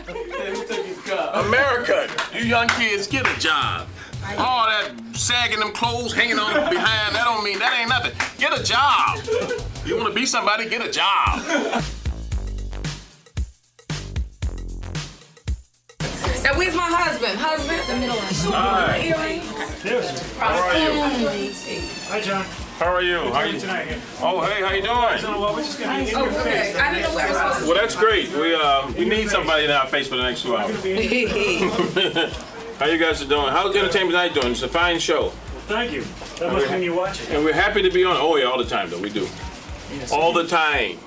America, 1.33 2.07
you 2.33 2.45
young 2.45 2.67
kids, 2.69 3.07
get 3.07 3.27
a 3.27 3.39
job. 3.39 3.87
All 4.37 4.65
that 4.67 4.91
sagging 5.13 5.59
them 5.59 5.71
clothes, 5.73 6.13
hanging 6.13 6.39
on 6.39 6.53
behind, 6.69 7.15
that 7.15 7.23
don't 7.25 7.43
mean, 7.43 7.59
that 7.59 7.77
ain't 7.79 7.89
nothing. 7.89 8.13
Get 8.37 8.57
a 8.57 8.63
job. 8.63 9.19
You 9.85 9.97
wanna 9.97 10.13
be 10.13 10.25
somebody, 10.25 10.69
get 10.69 10.85
a 10.85 10.91
job. 10.91 11.41
Now, 16.43 16.57
where's 16.57 16.73
my 16.75 16.89
husband? 16.89 17.37
Husband? 17.37 17.81
The 17.87 17.95
middle 17.97 18.15
one. 18.15 19.01
Earrings? 19.01 19.45
Yes. 19.85 20.35
How 20.37 20.57
are 20.57 20.77
you? 20.77 21.01
Hi, 22.09 22.21
John. 22.21 22.45
How 22.79 22.91
are 22.93 23.01
you? 23.03 23.17
How 23.17 23.31
How 23.33 23.39
are 23.41 23.45
you 23.47 23.53
you? 23.53 23.59
tonight? 23.59 23.87
here? 23.87 24.01
Oh, 24.21 24.41
hey, 24.41 24.61
how 24.63 24.71
you 24.73 24.81
doing? 24.81 25.39
Well, 25.39 25.53
we're 25.53 25.61
just 25.61 25.79
gonna 25.79 26.03
be 26.03 26.09
in 26.09 26.15
Oh, 26.15 26.23
your 26.25 26.39
okay. 26.39 26.49
face. 26.71 26.75
I 26.77 26.93
didn't 26.93 27.09
know 27.09 27.15
where 27.15 27.25
I 27.27 27.29
was 27.29 27.37
supposed 27.37 27.59
to. 27.59 27.65
Well, 27.67 27.75
that's 27.75 27.95
great. 27.95 28.31
We 28.33 28.55
uh, 28.55 28.91
we 28.97 29.05
need 29.05 29.29
somebody 29.29 29.65
in 29.65 29.71
our 29.71 29.85
face 29.85 30.07
for 30.07 30.15
the 30.17 30.23
next 30.23 30.41
two 30.41 30.57
hours. 30.57 30.75
to 32.81 32.85
be. 32.85 32.91
How 32.91 32.93
you 32.93 33.03
guys 33.03 33.21
are 33.21 33.27
doing? 33.27 33.47
How's 33.47 33.75
Entertainment 33.75 34.11
Tonight 34.11 34.33
doing? 34.33 34.51
It's 34.51 34.61
a 34.61 34.67
fine 34.67 34.99
show, 34.99 35.29
Thank 35.67 35.91
you. 35.93 36.03
That 36.39 36.51
must 36.51 36.69
mean 36.71 36.83
you 36.83 36.95
watch 36.95 37.21
it. 37.21 37.29
and 37.29 37.45
we're 37.45 37.53
happy 37.53 37.81
to 37.81 37.91
be 37.91 38.03
on. 38.03 38.17
Oh 38.19 38.35
yeah, 38.35 38.45
all 38.45 38.57
the 38.57 38.65
time 38.65 38.89
though. 38.89 38.99
We 38.99 39.09
do. 39.09 39.27
All 40.11 40.33
the 40.33 40.47
time. 40.47 40.97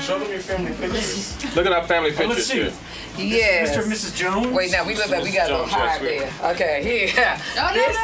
Show 0.00 0.18
them 0.18 0.30
your 0.30 0.40
family 0.40 0.72
pictures. 0.72 1.56
Look 1.56 1.66
at 1.66 1.72
our 1.72 1.86
family 1.86 2.10
oh, 2.10 2.18
Well, 2.18 2.28
pictures 2.28 2.54
let's 2.54 2.76
see. 3.16 3.22
here. 3.22 3.36
Yes. 3.38 3.76
Mr. 3.76 3.82
and 3.82 3.92
Mrs. 3.92 4.16
Jones. 4.16 4.46
Wait, 4.56 4.70
now 4.70 4.86
we 4.86 4.94
look 4.94 5.10
like 5.10 5.22
we 5.22 5.32
got 5.32 5.50
a 5.50 5.52
little 5.52 5.66
Jones, 5.66 5.72
high 5.72 5.98
there. 5.98 6.32
Okay, 6.52 6.82
here. 6.82 7.36
Oh, 7.58 7.74
this 7.74 7.96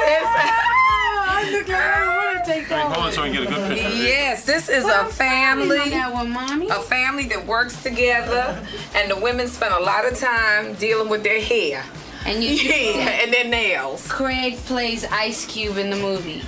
I 1.26 1.50
look 1.50 1.68
like 1.68 1.76
I 1.76 2.34
want 2.34 2.44
to 2.44 2.50
take 2.52 2.66
Hey, 2.66 2.80
hold 2.80 2.96
on 2.96 3.12
so 3.12 3.22
we 3.22 3.30
can 3.30 3.44
get 3.44 3.52
a 3.52 3.54
good 3.54 3.72
is 3.72 3.82
picture. 3.82 4.02
yes. 4.02 4.44
This 4.44 4.68
is 4.68 4.84
a 4.84 5.06
family. 5.06 5.90
That 5.90 6.12
one, 6.12 6.30
mommy. 6.30 6.68
A 6.68 6.80
family 6.80 7.26
that 7.28 7.46
works 7.46 7.82
together, 7.82 8.60
and 8.94 9.10
the 9.10 9.16
women 9.16 9.48
spend 9.48 9.72
a 9.74 9.80
lot 9.80 10.04
of 10.04 10.18
time 10.18 10.74
dealing 10.74 11.08
with 11.08 11.22
their 11.22 11.40
hair. 11.40 11.84
And 12.26 12.42
you 12.42 12.50
Yeah, 12.50 13.22
and 13.22 13.32
their 13.32 13.44
nails. 13.44 14.06
Craig 14.10 14.56
plays 14.66 15.04
Ice 15.04 15.44
Cube 15.46 15.76
in 15.76 15.90
the 15.90 15.96
movie. 15.96 16.42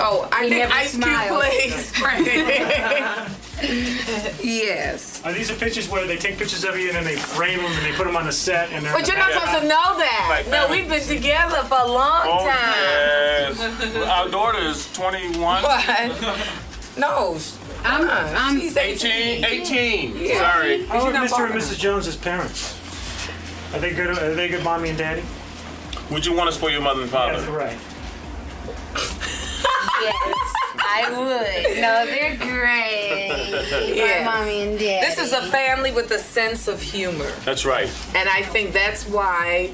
Oh, 0.00 0.28
I 0.32 0.44
He 0.44 0.50
think 0.50 0.60
never 0.62 0.72
Ice 0.74 0.90
Cube 0.90 1.04
smiles. 1.04 1.92
plays. 1.92 1.92
yes. 4.42 5.22
Are 5.24 5.32
these 5.32 5.48
the 5.48 5.54
pictures 5.54 5.88
where 5.88 6.04
they 6.06 6.16
take 6.16 6.36
pictures 6.38 6.64
of 6.64 6.76
you 6.76 6.88
and 6.88 6.96
then 6.96 7.04
they 7.04 7.16
frame 7.16 7.58
them 7.58 7.70
and 7.70 7.86
they 7.86 7.92
put 7.92 8.06
them 8.06 8.16
on 8.16 8.26
the 8.26 8.32
set 8.32 8.70
and 8.72 8.84
they're 8.84 8.92
But 8.92 9.06
you're 9.06 9.16
not 9.16 9.32
supposed 9.32 9.62
to 9.62 9.68
know 9.68 9.96
that. 9.98 10.44
No, 10.50 10.68
we've 10.70 10.88
been 10.88 11.00
together 11.06 11.62
for 11.64 11.78
a 11.78 11.86
long 11.86 12.22
Oh 12.24 12.38
time. 12.38 13.54
yes. 13.56 13.96
Our 14.08 14.28
daughter 14.28 14.58
is 14.58 14.92
21. 14.92 15.62
But 15.62 16.18
no, 16.98 17.38
I'm, 17.84 18.08
I'm 18.10 18.60
she's 18.60 18.76
18. 18.76 19.44
18. 19.44 20.16
Yeah. 20.16 20.38
Sorry. 20.38 20.86
How 20.86 21.06
are 21.06 21.12
Mr. 21.12 21.44
and 21.50 21.54
Mrs. 21.54 21.78
Jones's 21.78 22.16
parents? 22.16 22.78
Are 23.74 23.80
they 23.80 23.92
good? 23.92 24.16
Are 24.16 24.34
they 24.34 24.48
good, 24.48 24.62
mommy 24.62 24.90
and 24.90 24.98
daddy? 24.98 25.24
Would 26.12 26.24
you 26.24 26.32
want 26.32 26.48
to 26.48 26.54
spoil 26.56 26.70
your 26.70 26.80
mother 26.80 27.02
and 27.02 27.10
father? 27.10 27.32
That's 27.32 27.44
father? 27.44 27.58
right. 27.58 27.76
yes, 30.00 30.54
I 30.78 31.10
would. 31.10 31.80
No, 31.80 32.06
they're 32.06 32.36
great. 32.36 33.26
Yes. 33.96 34.24
My 34.24 34.38
mommy 34.38 34.62
and 34.62 34.78
daddy. 34.78 35.04
This 35.04 35.18
is 35.18 35.32
a 35.32 35.42
family 35.50 35.90
with 35.90 36.08
a 36.12 36.18
sense 36.20 36.68
of 36.68 36.80
humor. 36.80 37.28
That's 37.44 37.64
right. 37.64 37.90
And 38.14 38.28
I 38.28 38.42
think 38.42 38.72
that's 38.72 39.08
why, 39.08 39.72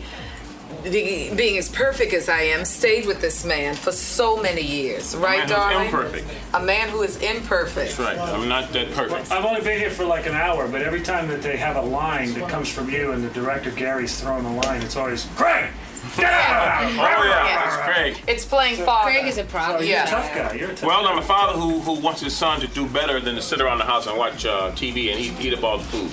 the, 0.85 1.33
being 1.35 1.59
as 1.59 1.69
perfect 1.69 2.13
as 2.15 2.29
I 2.29 2.43
am, 2.43 2.65
stayed 2.65 3.07
with 3.07 3.21
this 3.21 3.45
man 3.45 3.75
for 3.75 3.93
so 3.93 4.41
many 4.41 4.63
years. 4.63 5.15
Right, 5.17 5.41
man 5.41 5.49
darling? 5.49 5.87
imperfect. 5.87 6.29
A 6.55 6.61
man 6.63 6.89
who 6.89 7.03
is 7.03 7.17
imperfect. 7.23 7.97
That's 7.97 8.19
right. 8.19 8.19
I'm 8.19 8.49
not 8.49 8.73
that 8.73 8.91
perfect. 8.93 9.31
I've 9.31 9.45
only 9.45 9.61
been 9.61 9.79
here 9.79 9.91
for 9.91 10.05
like 10.05 10.27
an 10.27 10.35
hour, 10.35 10.69
but 10.69 10.83
every 10.83 11.03
time 11.03 11.29
that 11.29 11.43
they 11.43 11.57
have 11.57 11.77
a 11.77 11.83
line 11.83 12.33
that 12.35 12.49
comes 12.49 12.69
from 12.71 12.91
you 12.91 13.13
and 13.13 13.23
the 13.23 13.31
director 13.31 13.71
Gary's 13.71 14.21
throwing 14.21 14.45
a 14.45 14.57
line, 14.57 14.83
it's 14.83 14.97
always 14.97 15.27
Craig. 15.37 15.71
Oh 16.19 16.23
yeah, 16.23 17.67
it's 17.67 17.77
Craig. 17.77 18.25
It's 18.27 18.45
playing 18.45 18.77
father. 18.85 19.11
Craig 19.11 19.27
is 19.27 19.39
a 19.39 19.45
problem. 19.45 19.83
You're 19.85 19.93
Yeah. 19.93 20.05
a 20.07 20.11
tough 20.11 20.35
guy. 20.35 20.55
You're 20.55 20.71
a 20.71 20.75
tough 20.75 20.89
Well, 20.89 21.07
I'm 21.07 21.19
a 21.19 21.23
father 21.23 21.59
who, 21.59 21.79
who 21.81 22.01
wants 22.01 22.21
his 22.21 22.35
son 22.37 22.61
to 22.61 22.67
do 22.69 22.87
better 22.89 23.21
than 23.21 23.35
to 23.37 23.43
sit 23.43 23.61
around 23.61 23.79
the 23.79 23.85
house 23.85 24.07
and 24.07 24.17
watch 24.17 24.45
uh, 24.47 24.71
TV 24.73 25.13
and 25.13 25.21
eat, 25.21 25.35
eat 25.41 25.55
up 25.55 25.63
all 25.63 25.79
the 25.79 25.85
food. 25.85 26.11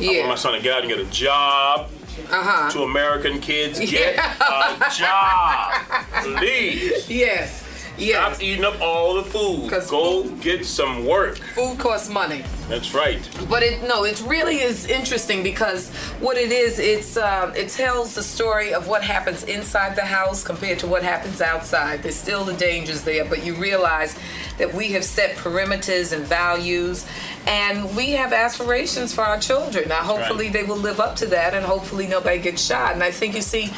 Yeah. 0.00 0.10
I 0.10 0.18
want 0.20 0.28
my 0.30 0.34
son 0.36 0.54
to 0.54 0.60
get 0.60 0.72
out 0.72 0.80
and 0.82 0.88
get 0.88 1.00
a 1.00 1.04
job. 1.10 1.90
Uh 2.30 2.42
huh. 2.42 2.70
To 2.70 2.82
American 2.82 3.40
kids, 3.40 3.78
get 3.90 4.14
Yeah. 4.16 4.86
a 4.86 4.90
job, 4.94 6.34
please. 6.38 7.08
Yes. 7.10 7.64
Yes. 7.98 8.36
Stop 8.36 8.42
eating 8.44 8.64
up 8.64 8.80
all 8.80 9.14
the 9.14 9.24
food. 9.24 9.70
Go 9.90 10.28
get 10.40 10.64
some 10.64 11.04
work. 11.04 11.36
Food 11.56 11.80
costs 11.80 12.08
money. 12.08 12.44
That's 12.68 12.94
right. 12.94 13.18
But 13.50 13.64
it 13.64 13.82
no, 13.88 14.04
it 14.04 14.22
really 14.24 14.58
is 14.60 14.86
interesting 14.86 15.42
because 15.42 15.88
what 16.20 16.36
it 16.36 16.52
is, 16.52 16.78
it's 16.78 17.16
um, 17.16 17.52
it 17.56 17.70
tells 17.70 18.14
the 18.14 18.22
story 18.22 18.72
of 18.72 18.86
what 18.86 19.02
happens 19.02 19.42
inside 19.44 19.96
the 19.96 20.04
house 20.04 20.44
compared 20.44 20.78
to 20.80 20.86
what 20.86 21.02
happens 21.02 21.40
outside. 21.40 22.04
There's 22.04 22.14
still 22.14 22.44
the 22.44 22.52
dangers 22.52 23.02
there, 23.02 23.24
but 23.24 23.44
you 23.44 23.54
realize 23.56 24.16
that 24.58 24.72
we 24.72 24.92
have 24.92 25.02
set 25.04 25.34
perimeters 25.34 26.12
and 26.12 26.24
values, 26.24 27.04
and 27.48 27.96
we 27.96 28.10
have 28.10 28.34
aspirations 28.34 29.14
for 29.14 29.22
our 29.22 29.38
children. 29.40 29.88
Now, 29.88 30.02
hopefully, 30.02 30.50
they 30.50 30.64
will 30.64 30.76
live 30.76 31.00
up 31.00 31.16
to 31.16 31.26
that, 31.26 31.54
and 31.54 31.64
hopefully, 31.64 32.06
nobody 32.06 32.38
gets 32.38 32.62
shot. 32.62 32.92
And 32.92 33.02
I 33.02 33.10
think 33.10 33.34
you 33.34 33.42
see 33.42 33.72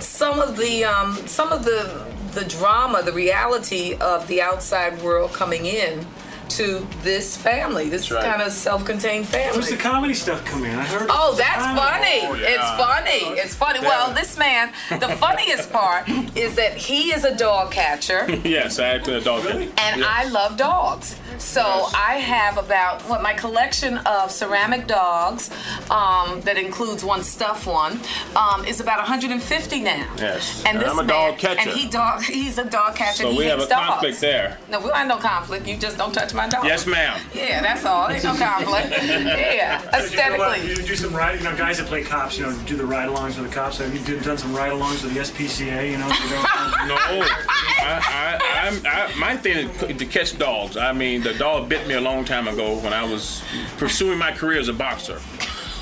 some 0.00 0.40
of 0.40 0.56
the 0.56 0.84
um, 0.84 1.14
some 1.28 1.52
of 1.52 1.64
the 1.64 2.04
the 2.32 2.44
drama, 2.44 3.02
the 3.02 3.12
reality 3.12 3.94
of 4.00 4.26
the 4.26 4.42
outside 4.42 5.00
world 5.00 5.32
coming 5.32 5.66
in 5.66 6.04
to 6.50 6.86
this 7.02 7.36
family, 7.36 7.88
this 7.88 8.10
right. 8.10 8.24
kind 8.24 8.42
of 8.42 8.52
self-contained 8.52 9.26
family. 9.26 9.58
Where's 9.58 9.70
the 9.70 9.76
comedy 9.76 10.14
stuff 10.14 10.44
come 10.44 10.64
in? 10.64 10.78
I 10.78 10.84
heard. 10.84 11.06
Oh, 11.10 11.34
that's 11.36 11.64
funny. 11.64 12.20
Oh, 12.22 12.34
yeah. 12.34 12.48
It's 12.48 12.70
funny. 12.84 13.38
It's 13.40 13.54
funny. 13.54 13.80
Well, 13.80 14.12
this 14.14 14.36
man, 14.38 14.72
the 14.90 15.08
funniest 15.18 15.72
part 15.72 16.08
is 16.36 16.54
that 16.56 16.74
he 16.76 17.12
is 17.14 17.24
a 17.24 17.34
dog 17.36 17.70
catcher 17.70 18.26
Yes, 18.44 18.78
I 18.78 18.88
act 18.88 19.08
in 19.08 19.14
a 19.14 19.20
dog 19.20 19.44
Really? 19.44 19.64
and 19.78 20.00
Yes. 20.00 20.06
I 20.08 20.24
love 20.28 20.56
dogs. 20.56 21.16
So 21.38 21.62
Yes. 21.62 21.94
I 21.96 22.14
have 22.14 22.58
about 22.58 23.02
what 23.02 23.22
my 23.22 23.32
collection 23.34 23.98
of 23.98 24.30
ceramic 24.30 24.86
dogs, 24.86 25.50
um, 25.90 26.40
that 26.42 26.56
includes 26.56 27.04
one 27.04 27.22
stuffed 27.22 27.66
one, 27.66 27.98
um, 28.36 28.64
is 28.64 28.80
about 28.80 28.98
150 28.98 29.80
now. 29.80 30.06
Yes. 30.18 30.62
And 30.64 30.76
And 30.76 30.80
this 30.80 30.90
I'm 30.90 30.98
a 30.98 31.02
man, 31.02 31.08
dog 31.08 31.38
catcher. 31.38 31.60
And 31.60 31.70
he 31.70 31.88
dog, 31.88 32.22
he's 32.38 32.58
a 32.58 32.64
dog 32.64 32.94
catcher. 32.96 33.24
So 33.24 33.36
we 33.36 33.44
have 33.46 33.58
a 33.58 33.62
hates 33.62 33.68
dogs. 33.70 33.88
conflict 33.88 34.20
there. 34.20 34.58
No, 34.70 34.78
we 34.80 34.86
don't 34.86 34.96
have 34.96 35.08
no 35.08 35.16
conflict. 35.16 35.66
You 35.66 35.76
just 35.76 35.96
don't 35.98 36.12
touch 36.12 36.33
my 36.34 36.48
dog. 36.48 36.64
Yes, 36.64 36.86
ma'am. 36.86 37.20
Yeah, 37.34 37.62
that's 37.62 37.84
all. 37.84 38.08
There's 38.08 38.24
no 38.24 38.34
conflict. 38.34 38.90
yeah, 38.90 39.08
You, 39.18 39.24
know 39.24 39.86
what? 39.86 39.94
aesthetically. 39.94 40.68
you 40.68 40.76
do 40.76 40.96
some 40.96 41.14
ride, 41.14 41.38
you 41.38 41.44
know, 41.44 41.56
guys 41.56 41.78
that 41.78 41.86
play 41.86 42.02
cops, 42.02 42.36
you 42.38 42.44
know, 42.44 42.56
do 42.66 42.76
the 42.76 42.84
ride-alongs 42.84 43.38
with 43.38 43.48
the 43.48 43.54
cops. 43.54 43.78
Have 43.78 43.94
you 43.94 44.00
do- 44.04 44.20
done 44.20 44.38
some 44.38 44.54
ride-alongs 44.54 45.02
with 45.04 45.14
the 45.14 45.20
SPCA? 45.20 45.90
You 45.90 45.98
know, 45.98 46.08
you 46.08 46.14
No, 46.88 46.96
I, 46.98 48.38
I, 48.42 48.68
I'm, 48.68 48.86
I, 48.86 49.14
my 49.18 49.36
thing 49.36 49.68
is 49.68 49.96
to 49.98 50.06
catch 50.06 50.36
dogs. 50.38 50.76
I 50.76 50.92
mean, 50.92 51.22
the 51.22 51.34
dog 51.34 51.68
bit 51.68 51.86
me 51.86 51.94
a 51.94 52.00
long 52.00 52.24
time 52.24 52.48
ago 52.48 52.76
when 52.80 52.92
I 52.92 53.04
was 53.04 53.42
pursuing 53.78 54.18
my 54.18 54.32
career 54.32 54.58
as 54.60 54.68
a 54.68 54.72
boxer. 54.72 55.20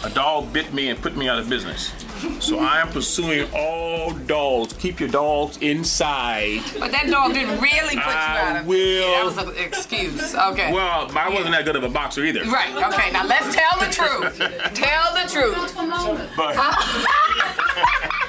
A 0.05 0.11
dog 0.11 0.53
bit 0.53 0.75
me 0.75 0.89
and 0.89 1.01
put 1.01 1.17
me 1.17 1.29
out 1.29 1.39
of 1.39 1.49
business. 1.49 1.93
So 2.41 2.59
I 2.59 2.81
am 2.81 2.89
pursuing 2.89 3.49
all 3.55 4.13
dogs. 4.13 4.73
Keep 4.75 5.01
your 5.01 5.09
dogs 5.09 5.59
inside. 5.59 6.61
But 6.79 6.91
that 6.93 7.07
dog 7.09 7.35
didn't 7.35 7.61
really 7.61 7.97
put 7.97 8.07
you 8.07 8.13
out 8.13 8.61
of 8.61 8.67
will. 8.67 8.79
Yeah, 8.79 9.25
that 9.25 9.25
was 9.25 9.39
an 9.39 9.57
excuse. 9.57 10.35
Okay. 10.35 10.73
Well, 10.73 11.11
I 11.17 11.29
wasn't 11.29 11.53
that 11.53 11.65
good 11.65 11.77
of 11.77 11.85
a 11.85 11.89
boxer 11.89 12.25
either. 12.25 12.43
Right. 12.45 12.75
Okay. 12.93 13.13
Now 13.13 13.27
let's 13.27 13.55
tell 13.55 13.79
the 13.79 13.87
truth. 13.87 14.39
tell 14.75 15.15
the 15.15 15.29
truth. 15.31 15.75
But 16.37 16.57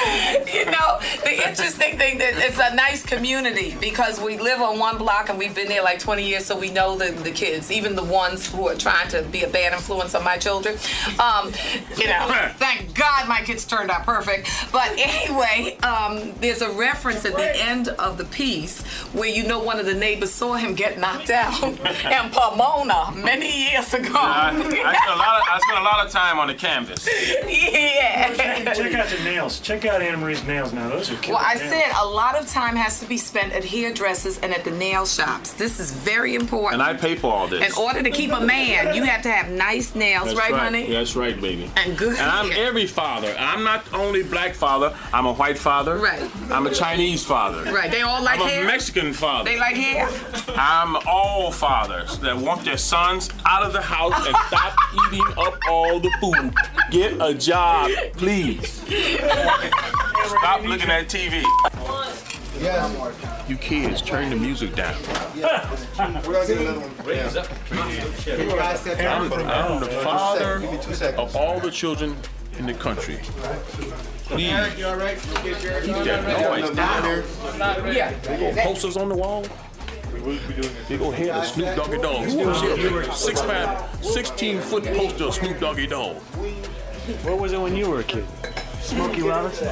you 0.52 0.64
know, 0.66 0.98
the 1.22 1.48
interesting 1.48 1.98
thing 1.98 2.18
that 2.18 2.34
it's 2.36 2.58
a 2.58 2.74
nice 2.74 3.04
community 3.04 3.76
because 3.80 4.20
we 4.20 4.38
live 4.38 4.60
on 4.60 4.78
one 4.78 4.98
block 4.98 5.28
and 5.28 5.38
we've 5.38 5.54
been 5.54 5.68
there 5.68 5.82
like 5.82 5.98
20 5.98 6.26
years, 6.26 6.44
so 6.44 6.58
we 6.58 6.70
know 6.70 6.96
the, 6.96 7.12
the 7.22 7.30
kids, 7.30 7.70
even 7.70 7.94
the 7.94 8.04
ones 8.04 8.50
who 8.50 8.68
are 8.68 8.74
trying 8.74 9.08
to 9.08 9.22
be 9.22 9.42
a 9.42 9.48
bad 9.48 9.72
influence 9.72 10.14
on 10.14 10.24
my 10.24 10.38
children. 10.38 10.76
Um, 11.18 11.52
you 11.96 12.06
know, 12.06 12.50
thank 12.56 12.94
God 12.94 13.28
my 13.28 13.42
kids 13.42 13.64
turned 13.64 13.90
out 13.90 14.04
perfect. 14.04 14.48
But 14.72 14.92
anyway, 14.98 15.76
um, 15.82 16.32
there's 16.40 16.62
a 16.62 16.70
reference 16.72 17.24
at 17.24 17.34
the 17.34 17.56
end 17.62 17.88
of 17.88 18.18
the 18.18 18.24
piece 18.24 18.82
where 19.12 19.28
you 19.28 19.46
know 19.46 19.60
one 19.60 19.78
of 19.78 19.86
the 19.86 19.94
neighbors 19.94 20.32
saw 20.32 20.54
him 20.54 20.74
get 20.74 20.98
knocked 20.98 21.30
out 21.30 21.62
in 21.64 22.30
Pomona 22.30 23.12
many 23.16 23.70
years 23.70 23.92
ago. 23.94 24.10
I, 24.14 24.50
I, 24.50 24.60
spent 24.60 24.74
a 24.74 25.16
lot 25.16 25.40
of, 25.40 25.42
I 25.48 25.60
spent 25.62 25.78
a 25.78 25.82
lot 25.82 26.06
of 26.06 26.12
time 26.12 26.38
on 26.38 26.48
the 26.48 26.54
canvas. 26.54 27.08
yeah. 27.46 28.32
check 28.74 28.94
out 28.94 29.08
the 29.08 29.24
nails. 29.24 29.60
Check 29.60 29.84
out 29.84 29.89
Anna 29.98 30.16
Maria's 30.16 30.44
nails 30.46 30.72
now. 30.72 30.88
Those 30.88 31.10
are 31.10 31.16
killer 31.16 31.36
Well, 31.38 31.44
I 31.46 31.54
nails. 31.54 31.70
said 31.70 31.92
a 32.00 32.06
lot 32.06 32.36
of 32.36 32.46
time 32.48 32.76
has 32.76 33.00
to 33.00 33.06
be 33.06 33.16
spent 33.16 33.52
at 33.52 33.64
hairdressers 33.64 34.38
and 34.38 34.52
at 34.54 34.64
the 34.64 34.70
nail 34.70 35.04
shops. 35.06 35.52
This 35.54 35.80
is 35.80 35.90
very 35.92 36.34
important. 36.34 36.74
And 36.74 36.82
I 36.82 36.94
pay 36.94 37.14
for 37.16 37.32
all 37.32 37.48
this. 37.48 37.66
In 37.66 37.82
order 37.82 38.02
to 38.02 38.10
keep 38.10 38.30
a 38.32 38.40
man, 38.40 38.94
you 38.94 39.02
have 39.04 39.22
to 39.22 39.30
have 39.30 39.50
nice 39.50 39.94
nails, 39.94 40.26
That's 40.26 40.38
right, 40.38 40.52
right, 40.52 40.60
honey? 40.62 40.90
That's 40.90 41.16
right, 41.16 41.38
baby. 41.40 41.70
And 41.76 41.96
good 41.98 42.16
And 42.18 42.30
I'm 42.30 42.50
hair. 42.50 42.66
every 42.68 42.86
father. 42.86 43.34
I'm 43.38 43.64
not 43.64 43.84
only 43.92 44.22
black 44.22 44.54
father. 44.54 44.94
I'm 45.12 45.26
a 45.26 45.32
white 45.32 45.58
father. 45.58 45.96
Right. 45.96 46.30
I'm 46.50 46.66
a 46.66 46.74
Chinese 46.74 47.24
father. 47.24 47.64
Right, 47.72 47.90
they 47.90 48.02
all 48.02 48.22
like 48.22 48.40
I'm 48.40 48.46
a 48.46 48.50
hair? 48.50 48.64
Mexican 48.64 49.12
father. 49.12 49.50
They 49.50 49.58
like 49.58 49.76
hair? 49.76 50.08
I'm 50.56 50.96
all 51.06 51.50
fathers 51.50 52.18
that 52.20 52.36
want 52.36 52.64
their 52.64 52.76
sons 52.76 53.30
out 53.46 53.62
of 53.64 53.72
the 53.72 53.80
house 53.82 54.14
and 54.26 54.36
stop 54.48 54.74
eating 55.06 55.24
up 55.38 55.58
all 55.68 55.98
the 56.00 56.10
food. 56.20 56.54
Get 56.90 57.14
a 57.20 57.34
job, 57.34 57.90
please. 58.14 58.84
Stop 60.26 60.62
looking 60.62 60.90
at 60.90 61.08
TV. 61.08 61.44
You 63.48 63.56
kids, 63.56 64.02
turn 64.02 64.30
the 64.30 64.36
music 64.36 64.74
down. 64.74 64.94
I'm, 65.98 66.16
I'm 69.32 69.80
the 69.80 70.00
father 70.04 70.62
of 71.16 71.34
all 71.36 71.58
the 71.58 71.70
children 71.70 72.16
in 72.58 72.66
the 72.66 72.74
country. 72.74 73.18
Please 74.24 74.50
keep 75.42 75.96
that 76.04 76.50
noise 76.50 76.70
down. 76.76 77.24
Yeah. 77.92 78.62
Posters 78.62 78.96
on 78.96 79.08
the 79.08 79.16
wall. 79.16 79.44
Big 80.88 81.00
old 81.00 81.14
head 81.14 81.30
of 81.30 81.46
Snoop 81.46 81.76
Doggy 81.76 81.98
Dogg. 81.98 82.26
Who 82.26 82.46
was? 82.46 83.18
Six 83.18 83.40
five, 83.40 84.04
16 84.04 84.60
foot 84.60 84.84
poster 84.84 85.24
of 85.24 85.34
Snoop 85.34 85.58
Doggy 85.58 85.86
Dogg. 85.86 86.16
What 87.24 87.38
was 87.40 87.52
it 87.52 87.60
when 87.60 87.74
you 87.74 87.88
were 87.88 88.00
a 88.00 88.04
kid? 88.04 88.26
Smokey 88.90 89.22
Robinson. 89.22 89.68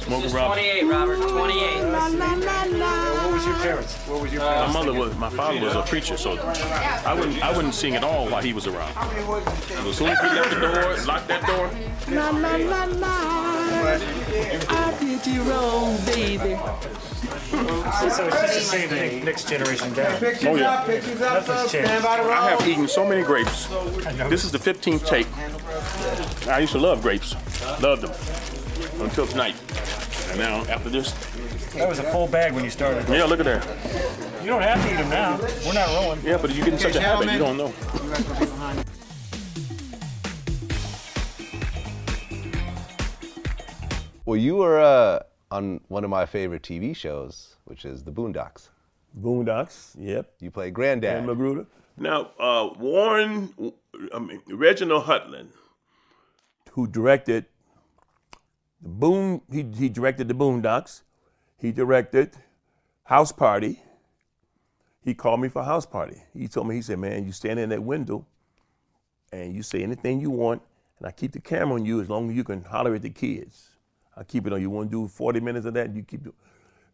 Smoking 0.00 0.30
Robert. 0.30 0.56
28, 0.56 0.84
Robert. 0.84 1.16
28. 1.16 1.84
What 1.86 3.32
was 3.32 3.46
your 3.46 3.54
parents? 3.56 3.94
What 4.06 4.20
was 4.20 4.30
your 4.30 4.42
My 4.42 4.70
mother 4.70 4.92
was, 4.92 5.16
my 5.16 5.30
father 5.30 5.58
was 5.58 5.74
a 5.74 5.80
preacher, 5.80 6.18
so 6.18 6.36
I 6.36 7.14
wouldn't, 7.14 7.42
I 7.42 7.56
wouldn't 7.56 7.74
sing 7.74 7.96
at 7.96 8.04
all 8.04 8.28
while 8.28 8.42
he 8.42 8.52
was 8.52 8.66
around. 8.66 8.94
As 8.94 9.96
soon 9.96 10.08
as 10.08 10.18
we 10.22 10.28
left 10.28 10.50
the 10.50 10.60
door, 10.60 10.96
locked 11.06 11.28
that 11.28 11.46
door, 11.46 11.70
Na 12.14 12.30
na 12.30 12.58
na 12.58 12.84
na. 12.84 13.08
I 14.68 14.96
did 15.00 15.26
you 15.26 15.42
wrong, 15.44 15.96
baby. 16.04 16.60
So 17.50 18.26
it's 18.26 18.40
just 18.42 18.54
the 18.54 18.60
same 18.60 18.88
thing. 18.90 19.24
Next 19.24 19.48
generation 19.48 19.94
down. 19.94 20.22
oh 20.22 20.56
yeah. 20.56 20.84
Nothing's 21.18 21.72
changed. 21.72 21.90
I 21.90 22.50
have 22.50 22.68
eaten 22.68 22.86
so 22.86 23.08
many 23.08 23.22
grapes. 23.22 23.66
This 24.28 24.44
is 24.44 24.52
the 24.52 24.58
15th 24.58 25.06
take. 25.06 25.26
I 26.46 26.58
used 26.58 26.72
to 26.72 26.78
love 26.78 27.00
grapes, 27.00 27.34
loved 27.80 28.02
them 28.02 28.47
until 29.00 29.26
tonight. 29.26 29.54
And 30.30 30.38
now 30.38 30.64
after 30.66 30.88
this, 30.90 31.12
That 31.74 31.88
was 31.88 31.98
a 31.98 32.02
full 32.04 32.26
bag 32.26 32.52
when 32.54 32.64
you 32.64 32.70
started. 32.70 33.08
yeah, 33.08 33.24
look 33.24 33.40
at 33.40 33.44
there. 33.46 33.62
You 34.42 34.48
don't 34.48 34.62
have 34.62 34.82
to 34.84 34.92
eat 34.92 34.96
them 34.96 35.10
now. 35.10 35.38
We're 35.66 35.74
not 35.74 35.88
rolling. 35.88 36.20
Yeah, 36.24 36.38
but 36.38 36.50
you 36.54 36.64
get 36.64 36.72
in 36.74 36.78
such 36.78 36.96
a 36.96 37.00
habit, 37.00 37.30
you 37.32 37.38
don't 37.38 37.56
know. 37.56 37.72
Well, 44.24 44.36
you 44.36 44.56
were 44.56 44.78
uh, 44.78 45.20
on 45.50 45.80
one 45.88 46.04
of 46.04 46.10
my 46.10 46.26
favorite 46.26 46.62
TV 46.62 46.94
shows, 46.94 47.56
which 47.64 47.84
is 47.84 48.02
The 48.04 48.12
Boondocks. 48.12 48.68
Boondocks, 49.18 49.94
yep. 49.98 50.32
You 50.40 50.50
play 50.50 50.70
Granddad. 50.70 51.26
Dan 51.26 51.26
McGruder. 51.26 51.66
Now, 51.96 52.30
uh, 52.38 52.68
Warren, 52.78 53.54
I 54.14 54.18
mean, 54.18 54.42
Reginald 54.48 55.04
Hudlin, 55.04 55.48
who 56.72 56.86
directed 56.86 57.46
the 58.80 58.88
Boon. 58.88 59.40
He, 59.50 59.66
he 59.76 59.88
directed 59.88 60.28
the 60.28 60.34
Boondocks. 60.34 61.02
He 61.58 61.72
directed 61.72 62.36
House 63.04 63.32
Party. 63.32 63.82
He 65.02 65.14
called 65.14 65.40
me 65.40 65.48
for 65.48 65.64
House 65.64 65.86
Party. 65.86 66.22
He 66.34 66.48
told 66.48 66.68
me, 66.68 66.76
he 66.76 66.82
said, 66.82 66.98
"Man, 66.98 67.24
you 67.24 67.32
stand 67.32 67.58
in 67.58 67.70
that 67.70 67.82
window, 67.82 68.26
and 69.32 69.54
you 69.54 69.62
say 69.62 69.82
anything 69.82 70.20
you 70.20 70.30
want, 70.30 70.62
and 70.98 71.08
I 71.08 71.12
keep 71.12 71.32
the 71.32 71.40
camera 71.40 71.74
on 71.74 71.84
you 71.84 72.00
as 72.00 72.08
long 72.10 72.30
as 72.30 72.36
you 72.36 72.44
can 72.44 72.62
holler 72.64 72.94
at 72.94 73.02
the 73.02 73.10
kids. 73.10 73.70
I 74.16 74.24
keep 74.24 74.46
it 74.46 74.52
on. 74.52 74.60
You 74.60 74.70
want 74.70 74.90
to 74.90 75.04
do 75.04 75.08
40 75.08 75.40
minutes 75.40 75.66
of 75.66 75.74
that? 75.74 75.94
You 75.94 76.02
keep 76.02 76.26
it." 76.26 76.34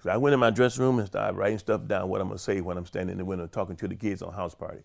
So 0.05 0.11
I 0.11 0.19
went 0.19 0.35
in 0.35 0.41
my 0.41 0.51
dressing 0.51 0.85
room 0.85 0.99
and 0.99 1.09
started 1.09 1.35
writing 1.35 1.59
stuff 1.59 1.87
down, 1.87 2.11
what 2.11 2.21
I'm 2.21 2.29
gonna 2.29 2.39
say 2.39 2.61
when 2.61 2.77
I'm 2.77 2.85
standing 2.85 3.15
in 3.15 3.19
the 3.19 3.25
window 3.25 3.47
talking 3.47 3.75
to 3.77 3.89
the 3.89 3.97
kids 3.97 4.21
on 4.21 4.35
House 4.35 4.55
Party. 4.55 4.83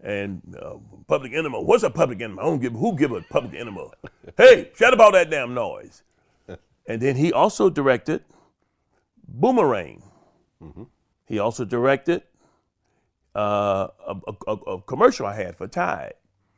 And 0.00 0.40
uh, 0.62 0.76
public 1.08 1.32
enema. 1.32 1.60
What's 1.60 1.82
a 1.82 1.90
public 1.90 2.20
enema? 2.20 2.42
I 2.42 2.44
don't 2.44 2.60
give 2.60 2.72
who 2.74 2.96
give 2.96 3.10
a 3.10 3.22
public 3.22 3.60
enema. 3.60 3.88
hey, 4.36 4.70
shut 4.76 4.94
up 4.94 5.00
all 5.00 5.10
that 5.12 5.30
damn 5.30 5.52
noise. 5.52 6.04
And 6.88 7.00
then 7.00 7.16
he 7.16 7.32
also 7.32 7.68
directed 7.68 8.22
Boomerang. 9.26 10.02
Mm-hmm. 10.62 10.84
He 11.26 11.38
also 11.38 11.64
directed 11.64 12.22
uh, 13.34 13.88
a, 14.06 14.16
a, 14.46 14.52
a- 14.52 14.82
commercial 14.82 15.26
I 15.26 15.34
had 15.34 15.56
for 15.56 15.66
Tide 15.66 16.14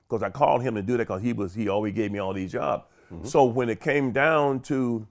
because 0.09 0.23
I 0.23 0.31
called 0.31 0.63
him 0.63 0.75
to 0.75 0.83
do 0.83 0.93
that 0.93 1.09
because 1.09 1.23
he 1.23 1.33
was 1.33 1.55
he 1.55 1.69
always 1.69 1.95
gave 1.95 2.13
me 2.13 2.19
all 2.19 2.33
these 2.33 2.53
jobs. 2.53 2.85
Mm-hmm. 3.13 3.27
So 3.27 3.45
when 3.45 3.69
it 3.69 3.81
came 3.81 4.13
down 4.13 4.61
to 4.61 5.07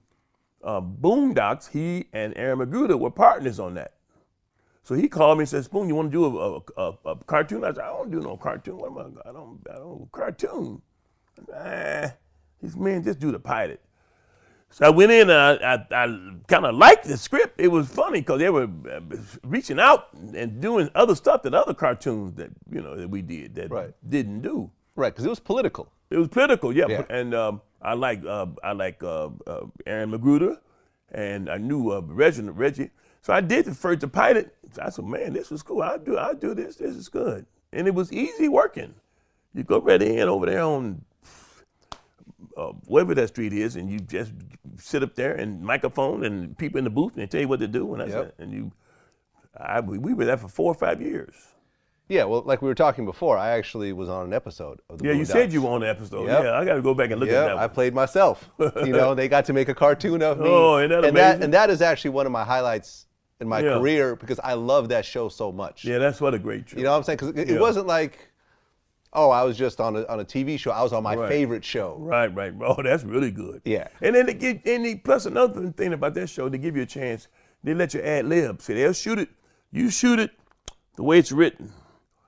uh, 0.62 0.80
Boondocks, 0.80 1.70
he 1.70 2.06
and 2.12 2.32
Aaron 2.36 2.60
McGruder 2.60 2.98
were 2.98 3.10
partners 3.10 3.58
on 3.58 3.74
that. 3.74 3.94
So 4.84 4.94
he 4.94 5.08
called 5.08 5.38
me 5.38 5.42
and 5.42 5.48
said, 5.48 5.64
"Spoon, 5.64 5.88
you 5.88 5.94
want 5.94 6.10
to 6.10 6.16
do 6.16 6.38
a, 6.38 6.60
a, 6.80 6.98
a, 7.04 7.16
cartoon?" 7.26 7.64
I 7.64 7.68
said, 7.68 7.80
"I 7.80 7.88
don't 7.88 8.10
do 8.10 8.20
no 8.20 8.36
cartoon. 8.36 8.78
What 8.78 8.90
am 8.90 9.18
I? 9.24 9.28
I 9.28 9.32
don't. 9.32 9.60
I 9.70 9.74
don't 9.74 10.08
cartoon." 10.12 10.80
Nah. 11.46 12.08
He 12.60 12.68
said, 12.68 12.80
"Man, 12.80 13.02
just 13.02 13.18
do 13.18 13.30
the 13.30 13.38
pilot." 13.38 13.82
So 14.70 14.84
I 14.86 14.90
went 14.90 15.10
in 15.10 15.30
and 15.30 15.32
I, 15.32 15.74
I, 15.74 16.04
I 16.04 16.06
kind 16.46 16.66
of 16.66 16.74
liked 16.74 17.04
the 17.06 17.16
script. 17.16 17.58
It 17.60 17.68
was 17.68 17.88
funny 17.88 18.20
because 18.20 18.38
they 18.38 18.50
were 18.50 18.68
uh, 18.90 19.00
reaching 19.42 19.80
out 19.80 20.08
and 20.34 20.60
doing 20.60 20.90
other 20.94 21.14
stuff 21.14 21.42
that 21.42 21.54
other 21.54 21.74
cartoons 21.74 22.34
that 22.34 22.50
you 22.70 22.80
know 22.82 22.94
that 22.96 23.08
we 23.08 23.22
did 23.22 23.54
that 23.56 23.70
Right. 23.70 23.94
didn't 24.08 24.42
do. 24.42 24.70
Right, 24.94 25.12
because 25.12 25.24
it 25.24 25.30
was 25.30 25.40
political. 25.40 25.90
It 26.10 26.18
was 26.18 26.28
political, 26.28 26.72
yeah. 26.72 26.86
Yeah. 26.88 27.04
And 27.08 27.34
um, 27.34 27.62
I 27.80 27.94
like 27.94 28.24
uh, 28.26 28.46
I 28.62 28.72
like 28.72 29.02
uh, 29.02 29.30
uh, 29.46 29.66
Aaron 29.86 30.10
McGruder, 30.12 30.58
and 31.12 31.48
I 31.48 31.56
knew 31.56 31.92
uh, 31.92 32.00
Reggie. 32.04 32.42
Reggie. 32.42 32.90
So 33.22 33.32
I 33.32 33.40
did 33.40 33.64
the 33.64 33.74
first 33.74 34.00
the 34.00 34.08
pilot. 34.08 34.54
I 34.80 34.90
said, 34.90 35.04
man, 35.06 35.32
this 35.32 35.50
was 35.50 35.62
cool. 35.62 35.82
I 35.82 35.96
do 35.98 36.18
I 36.18 36.34
do 36.34 36.54
this. 36.54 36.76
This 36.76 36.94
is 36.94 37.08
good, 37.08 37.46
and 37.72 37.86
it 37.86 37.94
was 37.94 38.12
easy 38.12 38.48
working. 38.48 38.94
You 39.54 39.62
go 39.64 39.80
right 39.80 40.00
in 40.02 40.28
over 40.28 40.46
there 40.46 40.62
on 40.62 41.04
uh, 42.58 42.72
whatever 42.86 43.14
that 43.14 43.28
street 43.28 43.52
is, 43.52 43.76
and 43.76 43.88
you 43.90 43.98
just 44.00 44.32
sit 44.76 45.02
up 45.02 45.14
there 45.14 45.32
and 45.34 45.62
microphone 45.62 46.24
and 46.24 46.56
people 46.58 46.78
in 46.78 46.84
the 46.84 46.90
booth 46.90 47.12
and 47.14 47.22
they 47.22 47.26
tell 47.26 47.40
you 47.40 47.48
what 47.48 47.60
to 47.60 47.68
do, 47.68 47.92
and 47.92 48.00
that's 48.00 48.12
Yep. 48.12 48.24
it. 48.26 48.34
And 48.38 48.52
you, 48.52 48.72
I, 49.56 49.80
we 49.80 49.98
we 49.98 50.12
were 50.14 50.24
there 50.24 50.36
for 50.36 50.48
four 50.48 50.70
or 50.70 50.74
five 50.74 51.00
years. 51.00 51.34
Yeah, 52.08 52.24
well, 52.24 52.40
like 52.42 52.62
we 52.62 52.68
were 52.68 52.74
talking 52.74 53.04
before, 53.04 53.36
I 53.36 53.50
actually 53.50 53.92
was 53.92 54.08
on 54.08 54.24
an 54.24 54.32
episode 54.32 54.80
of 54.88 54.98
the 54.98 55.04
Yeah, 55.08 55.12
you 55.12 55.24
Boondocks. 55.24 55.26
said 55.26 55.52
you 55.52 55.60
were 55.62 55.68
on 55.70 55.82
an 55.82 55.90
episode. 55.90 56.26
Yep. 56.26 56.42
Yeah, 56.44 56.52
I 56.58 56.64
got 56.64 56.74
to 56.76 56.80
go 56.82 56.94
back 56.94 57.10
and 57.10 57.20
look 57.20 57.28
yeah, 57.28 57.42
at 57.44 57.48
that. 57.48 57.58
I 57.58 57.68
played 57.68 57.92
myself. 57.94 58.48
you 58.58 58.92
know, 58.92 59.14
they 59.14 59.28
got 59.28 59.44
to 59.44 59.52
make 59.52 59.68
a 59.68 59.74
cartoon 59.74 60.22
of 60.22 60.38
me. 60.38 60.46
Oh, 60.48 60.78
isn't 60.78 60.88
that 60.90 61.04
and 61.04 61.16
that 61.18 61.30
amazing? 61.32 61.42
and 61.44 61.52
that 61.54 61.68
is 61.68 61.82
actually 61.82 62.10
one 62.12 62.24
of 62.24 62.32
my 62.32 62.44
highlights 62.44 63.06
in 63.40 63.46
my 63.46 63.60
Yeah. 63.60 63.74
career 63.78 64.16
because 64.16 64.40
I 64.42 64.54
love 64.54 64.88
that 64.88 65.04
show 65.04 65.28
so 65.28 65.52
much. 65.52 65.84
Yeah, 65.84 65.98
that's 65.98 66.18
what 66.18 66.32
a 66.32 66.38
great 66.38 66.70
show. 66.70 66.78
You 66.78 66.84
know 66.84 66.92
what 66.92 66.96
I'm 66.96 67.02
saying? 67.04 67.18
Because 67.18 67.36
it, 67.36 67.50
it 67.50 67.60
wasn't 67.60 67.86
like, 67.86 68.27
oh, 69.12 69.30
I 69.30 69.42
was 69.44 69.56
just 69.56 69.80
on 69.80 69.96
a, 69.96 70.04
on 70.06 70.20
a 70.20 70.24
TV 70.24 70.58
show. 70.58 70.70
I 70.70 70.82
was 70.82 70.92
on 70.92 71.02
my 71.02 71.14
Right. 71.14 71.28
favorite 71.28 71.64
show. 71.64 71.96
Right, 71.98 72.32
right. 72.34 72.52
Oh, 72.62 72.82
that's 72.82 73.04
really 73.04 73.30
good. 73.30 73.62
Yeah. 73.64 73.88
And 74.00 74.14
then 74.14 74.26
they 74.26 74.34
give, 74.34 74.60
and 74.64 74.84
they, 74.84 74.96
plus 74.96 75.26
another 75.26 75.70
thing 75.72 75.92
about 75.92 76.14
that 76.14 76.28
show, 76.28 76.48
they 76.48 76.58
give 76.58 76.76
you 76.76 76.82
a 76.82 76.86
chance. 76.86 77.28
They 77.64 77.74
let 77.74 77.94
you 77.94 78.00
ad 78.00 78.26
lib. 78.26 78.62
See, 78.62 78.74
they'll 78.74 78.92
shoot 78.92 79.18
it. 79.18 79.30
You 79.72 79.90
shoot 79.90 80.18
it 80.18 80.30
the 80.96 81.02
way 81.02 81.18
it's 81.18 81.32
written. 81.32 81.72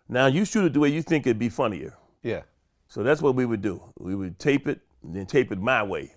Now 0.09 0.27
you 0.27 0.45
shoot 0.45 0.65
it 0.65 0.73
the 0.73 0.81
way 0.81 0.89
you 0.89 1.03
think 1.03 1.27
it'd 1.27 1.39
be 1.39 1.49
funnier. 1.49 1.95
Yeah. 2.23 2.43
So 2.89 3.03
that's 3.03 3.23
what 3.23 3.35
we 3.37 3.47
would 3.47 3.63
do. 3.63 3.81
We 3.99 4.15
would 4.17 4.39
tape 4.41 4.67
it, 4.67 4.81
and 5.05 5.15
then 5.15 5.27
tape 5.27 5.53
it 5.53 5.61
my 5.61 5.83
way. 5.85 6.15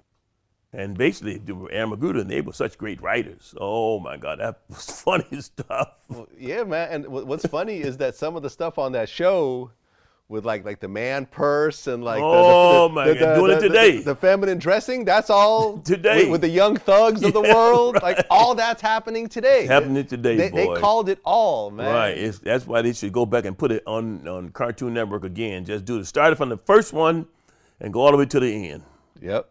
And 0.75 0.97
basically, 0.97 1.37
McGruder 1.37 2.21
and 2.21 2.29
they 2.31 2.41
were 2.41 2.51
such 2.53 2.79
great 2.79 2.99
writers. 2.99 3.53
Oh 3.61 3.99
my 3.99 4.17
God, 4.17 4.39
that 4.39 4.61
was 4.67 4.85
funny 5.05 5.39
stuff. 5.39 5.89
Yeah, 6.35 6.63
man. 6.63 6.89
And 6.91 7.07
what's 7.07 7.45
funny 7.45 7.77
is 7.81 7.97
that 7.97 8.15
some 8.15 8.35
of 8.35 8.41
the 8.41 8.49
stuff 8.49 8.79
on 8.79 8.91
that 8.93 9.07
show, 9.07 9.69
with 10.29 10.45
like 10.45 10.63
like 10.65 10.79
the 10.79 10.87
man 10.87 11.25
purse 11.25 11.85
and 11.85 12.03
like 12.03 12.19
the- 12.19 12.25
Oh, 12.25 12.87
the, 12.87 12.93
my 12.93 13.07
the, 13.09 13.15
God, 13.15 13.29
the- 13.29 13.35
doing 13.35 13.51
it 13.57 13.59
today. 13.59 13.97
the, 13.97 14.03
the 14.03 14.15
feminine 14.15 14.57
dressing, 14.57 15.05
that's 15.05 15.29
all 15.29 15.77
Today. 15.83 16.23
with, 16.23 16.31
with 16.31 16.41
the 16.41 16.49
young 16.49 16.77
thugs 16.77 17.23
of 17.23 17.33
the 17.33 17.41
Yeah, 17.43 17.53
world. 17.53 18.01
Like 18.01 18.25
all 18.29 18.55
that's 18.55 18.81
happening 18.81 19.27
today. 19.27 19.65
happening 19.67 20.05
today, 20.05 20.37
They, 20.37 20.49
boy. 20.49 20.73
they 20.75 20.81
called 20.81 21.09
it 21.09 21.19
all, 21.23 21.69
man. 21.71 21.93
Right. 21.93 22.17
It's, 22.17 22.39
that's 22.39 22.65
why 22.65 22.81
they 22.81 22.93
should 22.93 23.11
go 23.13 23.25
back 23.25 23.45
and 23.45 23.57
put 23.57 23.71
it 23.71 23.83
on, 23.85 24.27
on 24.27 24.49
Cartoon 24.49 24.93
Network 24.93 25.23
again. 25.23 25.65
Just 25.65 25.85
do 25.85 25.99
it. 25.99 26.05
Start 26.05 26.33
it 26.33 26.35
from 26.37 26.49
the 26.49 26.57
first 26.57 26.93
one 26.93 27.27
and 27.79 27.91
go 27.93 28.01
all 28.01 28.11
the 28.11 28.17
way 28.17 28.25
to 28.25 28.39
the 28.39 28.69
end. 28.71 28.83
Yep. 29.21 29.49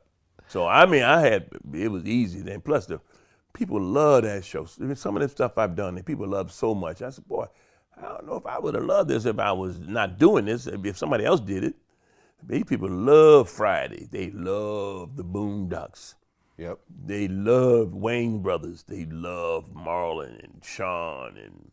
So 0.49 0.67
I 0.67 0.87
mean, 0.87 1.03
I 1.03 1.21
had 1.21 1.49
it 1.75 1.89
was 1.91 2.05
easy. 2.05 2.41
Then 2.41 2.61
plus 2.61 2.87
the 2.87 3.01
people 3.55 3.81
love 3.81 4.25
that 4.25 4.45
show. 4.45 4.65
Some 4.65 5.17
of 5.17 5.23
the 5.23 5.29
stuff 5.29 5.57
I've 5.59 5.77
done, 5.77 5.95
that 5.95 6.05
people 6.07 6.27
love 6.27 6.51
so 6.51 6.75
much. 6.75 7.01
I 7.03 7.11
said, 7.11 7.27
boy, 7.29 7.47
I 7.97 8.09
don't 8.09 8.27
know 8.27 8.37
if 8.37 8.47
I 8.47 8.59
would 8.59 8.75
have 8.75 8.85
loved 8.85 9.11
this 9.11 9.25
if 9.25 9.39
I 9.39 9.53
was 9.53 9.79
not 9.79 10.19
doing 10.19 10.47
this. 10.47 10.67
If 10.67 10.97
somebody 10.97 11.25
else 11.25 11.41
did 11.41 11.65
it, 11.65 11.75
these 12.47 12.65
people 12.65 12.91
love 12.91 13.49
Friday. 13.49 14.09
They 14.11 14.31
love 14.31 15.17
the 15.17 15.25
Boondocks. 15.25 16.15
Yep. 16.59 16.81
They 17.07 17.29
love 17.29 17.95
Wayne 17.95 18.43
Brothers. 18.43 18.85
They 18.85 19.05
love 19.07 19.73
Marlon 19.75 20.43
and 20.43 20.63
Sean 20.65 21.37
and 21.37 21.71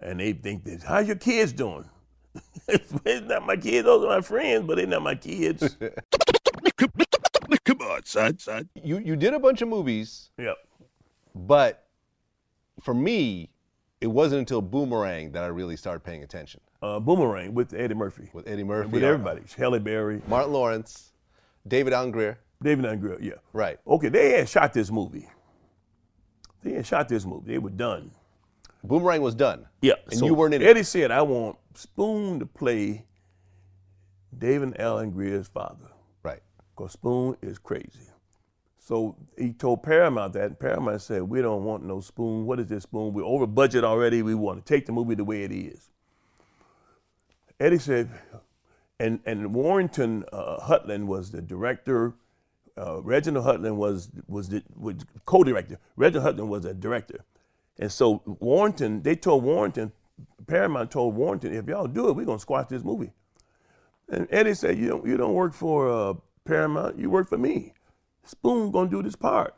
and 0.00 0.20
they 0.20 0.32
think 0.34 0.64
that 0.64 0.82
how's 0.82 1.06
your 1.06 1.16
kids 1.16 1.52
doing? 1.52 1.88
it's 2.68 2.92
not 3.24 3.46
my 3.46 3.56
kids. 3.56 3.86
Those 3.86 4.04
are 4.04 4.08
my 4.08 4.20
friends, 4.20 4.66
but 4.66 4.76
they're 4.76 4.86
not 4.86 5.02
my 5.02 5.14
kids. 5.14 5.76
Come 7.64 7.80
on, 7.80 8.04
son, 8.04 8.38
son. 8.38 8.68
You 8.74 8.98
you 8.98 9.16
did 9.16 9.34
a 9.34 9.40
bunch 9.40 9.62
of 9.62 9.68
movies, 9.68 10.30
yep. 10.38 10.56
but 11.34 11.86
for 12.80 12.94
me, 12.94 13.50
it 14.06 14.12
wasn't 14.12 14.38
until 14.38 14.62
Boomerang 14.62 15.32
that 15.32 15.42
I 15.42 15.48
really 15.48 15.76
started 15.76 16.04
paying 16.04 16.22
attention. 16.22 16.60
Uh, 16.80 17.00
Boomerang 17.00 17.54
with 17.54 17.74
Eddie 17.74 17.94
Murphy. 17.94 18.30
With 18.32 18.46
Eddie 18.46 18.62
Murphy. 18.62 18.88
With 18.90 19.02
uh, 19.02 19.06
everybody. 19.08 19.42
Halle 19.56 19.80
Berry. 19.80 20.22
Martin 20.28 20.52
Lawrence, 20.52 21.12
David 21.66 21.92
Angrier. 21.92 22.38
David 22.62 22.86
Angrill, 22.86 23.20
yeah. 23.20 23.32
Right. 23.52 23.80
Okay, 23.84 24.08
they 24.08 24.38
had 24.38 24.48
shot 24.48 24.72
this 24.72 24.92
movie. 24.92 25.28
They 26.62 26.74
had 26.74 26.86
shot 26.86 27.08
this 27.08 27.26
movie. 27.26 27.50
They 27.50 27.58
were 27.58 27.70
done. 27.70 28.12
Boomerang 28.84 29.22
was 29.22 29.34
done. 29.34 29.66
Yeah. 29.82 29.94
And 30.08 30.20
so 30.20 30.26
you 30.26 30.34
weren't 30.34 30.54
in 30.54 30.62
it. 30.62 30.68
Eddie 30.68 30.84
said, 30.84 31.10
I 31.10 31.22
want 31.22 31.58
Spoon 31.74 32.38
to 32.38 32.46
play 32.46 33.06
David 34.38 34.76
Alan 34.78 35.10
Grier's 35.10 35.48
father. 35.48 35.90
Right. 36.22 36.42
Because 36.76 36.92
Spoon 36.92 37.36
is 37.42 37.58
crazy. 37.58 38.06
So 38.86 39.16
he 39.36 39.52
told 39.52 39.82
Paramount 39.82 40.34
that, 40.34 40.44
and 40.44 40.60
Paramount 40.60 41.02
said, 41.02 41.22
We 41.22 41.42
don't 41.42 41.64
want 41.64 41.82
no 41.82 41.98
Spoon. 41.98 42.46
What 42.46 42.60
is 42.60 42.68
this 42.68 42.84
Spoon? 42.84 43.12
We're 43.12 43.24
over 43.24 43.44
budget 43.44 43.82
already. 43.82 44.22
We 44.22 44.36
want 44.36 44.64
to 44.64 44.74
take 44.74 44.86
the 44.86 44.92
movie 44.92 45.16
the 45.16 45.24
way 45.24 45.42
it 45.42 45.50
is. 45.50 45.90
Eddie 47.58 47.80
said, 47.80 48.08
and, 49.00 49.18
and 49.26 49.52
Warrington 49.52 50.24
uh, 50.32 50.60
Hudlin 50.60 51.08
was 51.08 51.32
the 51.32 51.42
director. 51.42 52.14
Uh, 52.78 53.02
Reginald 53.02 53.44
Hudlin 53.44 53.74
was 53.74 54.08
was 54.28 54.50
the 54.50 54.62
was 54.76 55.04
co-director. 55.24 55.80
Reginald 55.96 56.36
Hudlin 56.36 56.46
was 56.46 56.64
a 56.64 56.72
director, 56.72 57.24
and 57.80 57.90
so 57.90 58.22
Warrington. 58.38 59.02
They 59.02 59.16
told 59.16 59.42
Warrington, 59.42 59.90
Paramount 60.46 60.92
told 60.92 61.16
Warrington, 61.16 61.52
if 61.54 61.66
y'all 61.66 61.88
do 61.88 62.08
it, 62.08 62.12
we're 62.12 62.24
gonna 62.24 62.38
squash 62.38 62.68
this 62.68 62.84
movie. 62.84 63.10
And 64.08 64.28
Eddie 64.30 64.54
said, 64.54 64.78
you 64.78 64.86
don't 64.86 65.04
you 65.04 65.16
don't 65.16 65.34
work 65.34 65.54
for 65.54 65.90
uh, 65.90 66.14
Paramount, 66.44 67.00
you 67.00 67.10
work 67.10 67.28
for 67.28 67.38
me. 67.38 67.72
Spoon 68.26 68.70
gonna 68.70 68.90
do 68.90 69.02
this 69.02 69.16
part. 69.16 69.54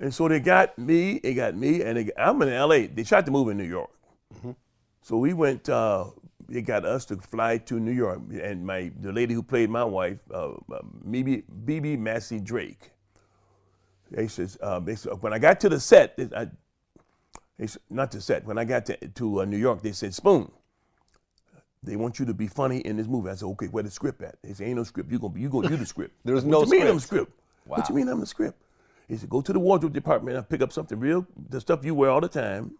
And 0.00 0.12
so 0.12 0.28
they 0.28 0.40
got 0.40 0.78
me, 0.78 1.20
they 1.20 1.34
got 1.34 1.56
me, 1.56 1.82
and 1.82 2.06
got, 2.06 2.14
I'm 2.18 2.42
in 2.42 2.50
L.A. 2.50 2.86
They 2.86 3.04
tried 3.04 3.24
to 3.26 3.30
move 3.30 3.48
in 3.48 3.56
New 3.56 3.64
York. 3.64 3.90
So 5.02 5.18
we 5.18 5.34
went. 5.34 5.68
Uh, 5.68 6.06
they 6.48 6.62
got 6.62 6.84
us 6.84 7.04
to 7.06 7.16
fly 7.16 7.58
to 7.58 7.78
New 7.78 7.92
York, 7.92 8.20
and 8.42 8.66
my 8.66 8.90
the 9.00 9.12
lady 9.12 9.34
who 9.34 9.42
played 9.42 9.70
my 9.70 9.84
wife, 9.84 10.18
uh, 10.34 10.52
uh, 10.72 10.80
Bebe, 11.08 11.44
Bebe 11.64 11.96
Massey 11.96 12.40
Drake. 12.40 12.90
They 14.10 14.28
says 14.28 14.58
uh, 14.60 14.80
they 14.80 14.96
said, 14.96 15.22
when 15.22 15.32
I 15.32 15.38
got 15.38 15.60
to 15.60 15.68
the 15.68 15.78
set, 15.78 16.18
I, 16.36 16.48
they 17.58 17.68
not 17.88 18.10
the 18.10 18.20
set. 18.20 18.44
When 18.44 18.58
I 18.58 18.64
got 18.64 18.86
to, 18.86 18.96
to 18.96 19.42
uh, 19.42 19.44
New 19.44 19.58
York, 19.58 19.82
they 19.82 19.92
said 19.92 20.14
Spoon. 20.14 20.50
They 21.86 21.94
want 21.94 22.18
you 22.18 22.26
to 22.26 22.34
be 22.34 22.48
funny 22.48 22.78
in 22.78 22.96
this 22.96 23.06
movie. 23.06 23.30
I 23.30 23.36
said, 23.36 23.46
okay, 23.46 23.66
where 23.68 23.84
the 23.84 23.90
script 23.90 24.20
at? 24.20 24.34
They 24.42 24.52
said, 24.52 24.66
ain't 24.66 24.76
no 24.76 24.82
script. 24.82 25.10
You 25.10 25.20
gonna 25.20 25.32
be, 25.32 25.40
you 25.40 25.48
gonna 25.48 25.68
do 25.68 25.76
the 25.76 25.86
script. 25.86 26.14
There's 26.24 26.44
what 26.44 26.50
no 26.50 26.64
you 26.64 26.80
mean 26.80 26.88
I'm 26.88 26.98
script. 26.98 27.30
script? 27.30 27.32
What 27.64 27.88
you 27.88 27.94
mean 27.94 28.08
I'm 28.08 28.20
the 28.20 28.26
script? 28.26 28.60
He 29.08 29.16
said, 29.16 29.30
go 29.30 29.40
to 29.40 29.52
the 29.52 29.60
wardrobe 29.60 29.92
department 29.92 30.36
and 30.36 30.48
pick 30.48 30.62
up 30.62 30.72
something 30.72 30.98
real, 30.98 31.24
the 31.48 31.60
stuff 31.60 31.84
you 31.84 31.94
wear 31.94 32.10
all 32.10 32.20
the 32.20 32.28
time, 32.28 32.72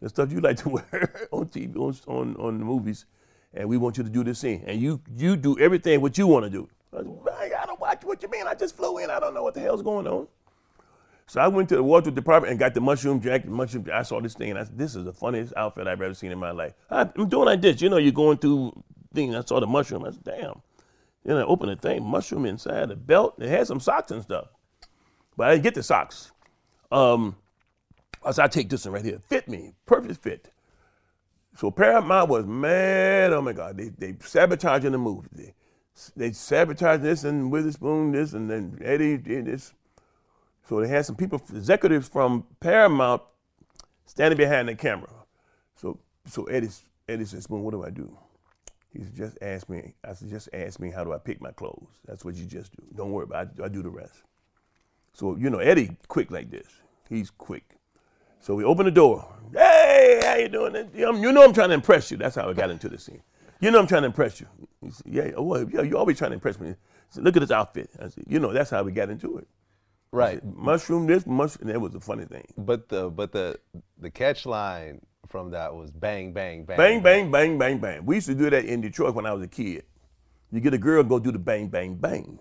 the 0.00 0.08
stuff 0.08 0.32
you 0.32 0.40
like 0.40 0.56
to 0.58 0.68
wear 0.70 1.28
on 1.30 1.46
TV, 1.46 1.76
on, 1.76 1.96
on, 2.08 2.36
on 2.36 2.58
the 2.58 2.64
movies, 2.64 3.06
and 3.54 3.68
we 3.68 3.76
want 3.76 3.96
you 3.96 4.02
to 4.02 4.10
do 4.10 4.24
this 4.24 4.40
scene. 4.40 4.64
And 4.66 4.80
you 4.80 5.00
you 5.16 5.36
do 5.36 5.56
everything 5.60 6.00
what 6.00 6.18
you 6.18 6.26
want 6.26 6.44
to 6.44 6.50
do. 6.50 6.68
I, 6.92 7.02
said, 7.02 7.52
I 7.52 7.66
don't 7.66 7.80
watch 7.80 8.02
what 8.02 8.20
you 8.20 8.28
mean. 8.30 8.48
I 8.48 8.54
just 8.54 8.76
flew 8.76 8.98
in. 8.98 9.10
I 9.10 9.20
don't 9.20 9.32
know 9.32 9.44
what 9.44 9.54
the 9.54 9.60
hell's 9.60 9.82
going 9.82 10.08
on. 10.08 10.26
So 11.30 11.40
I 11.40 11.46
went 11.46 11.68
to 11.68 11.76
the 11.76 11.82
wardrobe 11.84 12.16
department 12.16 12.50
and 12.50 12.58
got 12.58 12.74
the 12.74 12.80
mushroom 12.80 13.20
jacket. 13.20 13.48
Mushroom. 13.48 13.86
I 13.94 14.02
saw 14.02 14.20
this 14.20 14.34
thing 14.34 14.50
and 14.50 14.58
I 14.58 14.64
said, 14.64 14.76
"This 14.76 14.96
is 14.96 15.04
the 15.04 15.12
funniest 15.12 15.52
outfit 15.56 15.86
I've 15.86 16.02
ever 16.02 16.12
seen 16.12 16.32
in 16.32 16.40
my 16.40 16.50
life." 16.50 16.72
I, 16.90 17.02
I'm 17.02 17.28
doing 17.28 17.44
like 17.44 17.60
this. 17.60 17.80
You 17.80 17.88
know, 17.88 17.98
you're 17.98 18.10
going 18.10 18.38
through 18.38 18.72
things. 19.14 19.36
I 19.36 19.44
saw 19.44 19.60
the 19.60 19.68
mushroom. 19.68 20.04
I 20.04 20.10
said, 20.10 20.24
"Damn." 20.24 20.60
Then 21.24 21.36
I 21.36 21.42
opened 21.42 21.70
the 21.70 21.76
thing, 21.76 22.02
mushroom 22.02 22.46
inside 22.46 22.88
the 22.88 22.96
belt. 22.96 23.36
It 23.38 23.48
had 23.48 23.68
some 23.68 23.78
socks 23.78 24.10
and 24.10 24.24
stuff, 24.24 24.48
but 25.36 25.46
I 25.46 25.52
didn't 25.52 25.62
get 25.62 25.74
the 25.74 25.84
socks. 25.84 26.32
Um, 26.90 27.36
I 28.24 28.32
said, 28.32 28.46
"I 28.46 28.48
take 28.48 28.68
this 28.68 28.84
one 28.84 28.94
right 28.94 29.04
here. 29.04 29.20
Fit 29.20 29.46
me, 29.46 29.74
perfect 29.86 30.24
fit." 30.24 30.50
So 31.54 31.70
Paramount 31.70 32.28
was 32.28 32.44
mad. 32.44 33.32
Oh 33.32 33.40
my 33.40 33.52
God, 33.52 33.76
they 33.76 33.90
they 33.90 34.16
sabotaging 34.18 34.90
the 34.90 34.98
movie. 34.98 35.28
They, 35.30 35.54
they 36.16 36.32
sabotaged 36.32 37.04
this 37.04 37.22
and 37.22 37.52
Witherspoon 37.52 38.10
this 38.10 38.32
and 38.32 38.50
then 38.50 38.80
Eddie 38.82 39.16
did 39.16 39.44
this. 39.44 39.74
So 40.70 40.80
they 40.80 40.86
had 40.86 41.04
some 41.04 41.16
people, 41.16 41.42
executives 41.52 42.08
from 42.08 42.46
Paramount, 42.60 43.22
standing 44.06 44.36
behind 44.36 44.68
the 44.68 44.76
camera. 44.76 45.10
So 45.74 45.98
so 46.26 46.44
Eddie 46.44 46.68
Eddie 47.08 47.24
said, 47.24 47.42
Spoon, 47.42 47.64
what 47.64 47.72
do 47.72 47.82
I 47.82 47.90
do? 47.90 48.16
He 48.92 49.00
said, 49.00 49.16
just 49.16 49.38
ask 49.42 49.68
me. 49.68 49.94
I 50.08 50.12
said, 50.12 50.30
just 50.30 50.48
ask 50.52 50.78
me 50.78 50.92
how 50.92 51.02
do 51.02 51.12
I 51.12 51.18
pick 51.18 51.40
my 51.40 51.50
clothes. 51.50 51.88
That's 52.06 52.24
what 52.24 52.36
you 52.36 52.46
just 52.46 52.70
do. 52.76 52.84
Don't 52.94 53.10
worry 53.10 53.24
about 53.24 53.48
it. 53.48 53.60
I, 53.60 53.66
do 53.66 53.82
the 53.82 53.90
rest. 53.90 54.22
So 55.12 55.34
you 55.34 55.50
know 55.50 55.58
Eddie 55.58 55.96
quick 56.06 56.30
like 56.30 56.52
this. 56.52 56.68
He's 57.08 57.30
quick. 57.30 57.64
So 58.38 58.54
we 58.54 58.62
open 58.62 58.84
the 58.84 58.92
door. 58.92 59.26
Hey, 59.52 60.20
how 60.24 60.36
you 60.36 60.48
doing? 60.48 60.88
You 60.94 61.32
know 61.32 61.42
I'm 61.42 61.52
trying 61.52 61.70
to 61.70 61.74
impress 61.74 62.12
you. 62.12 62.16
That's 62.16 62.36
how 62.36 62.48
I 62.48 62.52
got 62.52 62.70
into 62.70 62.88
the 62.88 62.98
scene. 62.98 63.22
You 63.58 63.72
know 63.72 63.80
I'm 63.80 63.88
trying 63.88 64.02
to 64.02 64.06
impress 64.06 64.40
you. 64.40 64.46
He 64.80 64.92
said, 64.92 65.06
yeah, 65.12 65.30
oh, 65.36 65.42
well, 65.42 65.68
yeah, 65.68 65.82
you're 65.82 65.98
always 65.98 66.16
trying 66.16 66.30
to 66.30 66.36
impress 66.36 66.60
me. 66.60 66.68
He 66.68 66.74
said, 67.08 67.24
look 67.24 67.36
at 67.36 67.40
this 67.40 67.50
outfit. 67.50 67.90
I 68.00 68.06
said, 68.06 68.22
you 68.28 68.38
know, 68.38 68.52
that's 68.52 68.70
how 68.70 68.84
we 68.84 68.92
got 68.92 69.10
into 69.10 69.38
it. 69.38 69.48
Right. 70.12 70.44
Mushroom 70.56 71.06
this, 71.06 71.26
mushroom. 71.26 71.70
It 71.70 71.80
was 71.80 71.94
a 71.94 72.00
funny 72.00 72.24
thing. 72.24 72.46
But 72.56 72.88
the 72.88 73.10
but 73.10 73.32
the 73.32 73.58
the 73.98 74.10
catch 74.10 74.46
line 74.46 75.00
from 75.26 75.50
that 75.52 75.74
was 75.74 75.90
bang 75.90 76.32
bang 76.32 76.64
bang. 76.64 76.76
Bang 76.76 77.02
bang 77.02 77.30
bang 77.30 77.58
bang 77.58 77.78
bang. 77.78 78.04
We 78.04 78.16
used 78.16 78.26
to 78.26 78.34
do 78.34 78.50
that 78.50 78.64
in 78.64 78.80
Detroit 78.80 79.14
when 79.14 79.26
I 79.26 79.32
was 79.32 79.42
a 79.42 79.48
kid. 79.48 79.84
You 80.50 80.60
get 80.60 80.74
a 80.74 80.78
girl, 80.78 81.04
go 81.04 81.20
do 81.20 81.30
the 81.30 81.38
bang 81.38 81.68
bang 81.68 81.94
bang. 81.94 82.38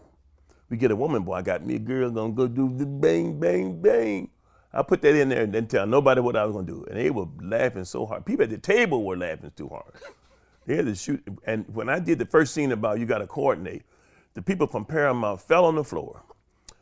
We 0.69 0.77
get 0.77 0.91
a 0.91 0.95
woman, 0.95 1.23
boy, 1.23 1.33
I 1.33 1.41
got 1.41 1.65
me 1.65 1.75
a 1.75 1.79
girl, 1.79 2.09
gonna 2.09 2.33
go 2.33 2.47
do 2.47 2.75
the 2.75 2.85
bang 2.85 3.39
bang 3.39 3.79
bang. 3.81 4.29
I 4.71 4.83
put 4.83 5.01
that 5.01 5.15
in 5.15 5.29
there 5.29 5.43
and 5.43 5.53
didn't 5.53 5.69
tell 5.69 5.85
nobody 5.87 6.21
what 6.21 6.35
I 6.35 6.45
was 6.45 6.53
gonna 6.53 6.67
do, 6.67 6.85
and 6.89 6.97
they 6.97 7.09
were 7.11 7.27
laughing 7.41 7.85
so 7.85 8.05
hard. 8.05 8.25
People 8.25 8.43
at 8.43 8.49
the 8.49 8.57
table 8.57 9.03
were 9.03 9.17
laughing 9.17 9.51
too 9.55 9.67
hard. 9.67 9.93
they 10.65 10.75
had 10.75 10.85
to 10.85 10.95
shoot. 10.95 11.23
And 11.45 11.65
when 11.73 11.89
I 11.89 11.99
did 11.99 12.17
the 12.17 12.25
first 12.25 12.53
scene 12.53 12.71
about 12.71 12.99
you 12.99 13.05
got 13.05 13.19
to 13.19 13.27
coordinate, 13.27 13.83
the 14.35 14.41
people 14.41 14.67
from 14.67 14.85
Paramount 14.85 15.41
fell 15.41 15.65
on 15.65 15.75
the 15.75 15.83
floor 15.83 16.21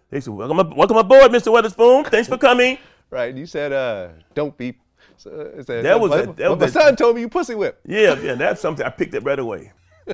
they 0.09 0.19
said, 0.21 0.33
"Welcome, 0.33 0.75
welcome 0.75 0.97
aboard, 0.97 1.31
Mr. 1.31 1.51
Witherspoon. 1.51 2.05
Thanks 2.05 2.27
for 2.27 2.37
coming." 2.37 2.77
right. 3.09 3.35
You 3.35 3.45
said, 3.45 3.73
uh, 3.73 4.09
"Don't 4.33 4.57
be." 4.57 4.77
So, 5.17 5.51
said, 5.65 5.83
that 5.83 5.99
was 5.99 6.11
my, 6.11 6.19
a, 6.19 6.33
that 6.33 6.49
was 6.51 6.59
my 6.59 6.65
a- 6.67 6.69
son 6.71 6.95
told 6.95 7.15
me 7.15 7.21
you 7.21 7.29
pussy 7.29 7.55
whip. 7.55 7.79
Yeah, 7.85 8.19
yeah, 8.19 8.35
that's 8.35 8.61
something 8.61 8.85
I 8.85 8.89
picked 8.89 9.15
up 9.15 9.25
right 9.25 9.39
away. 9.39 9.71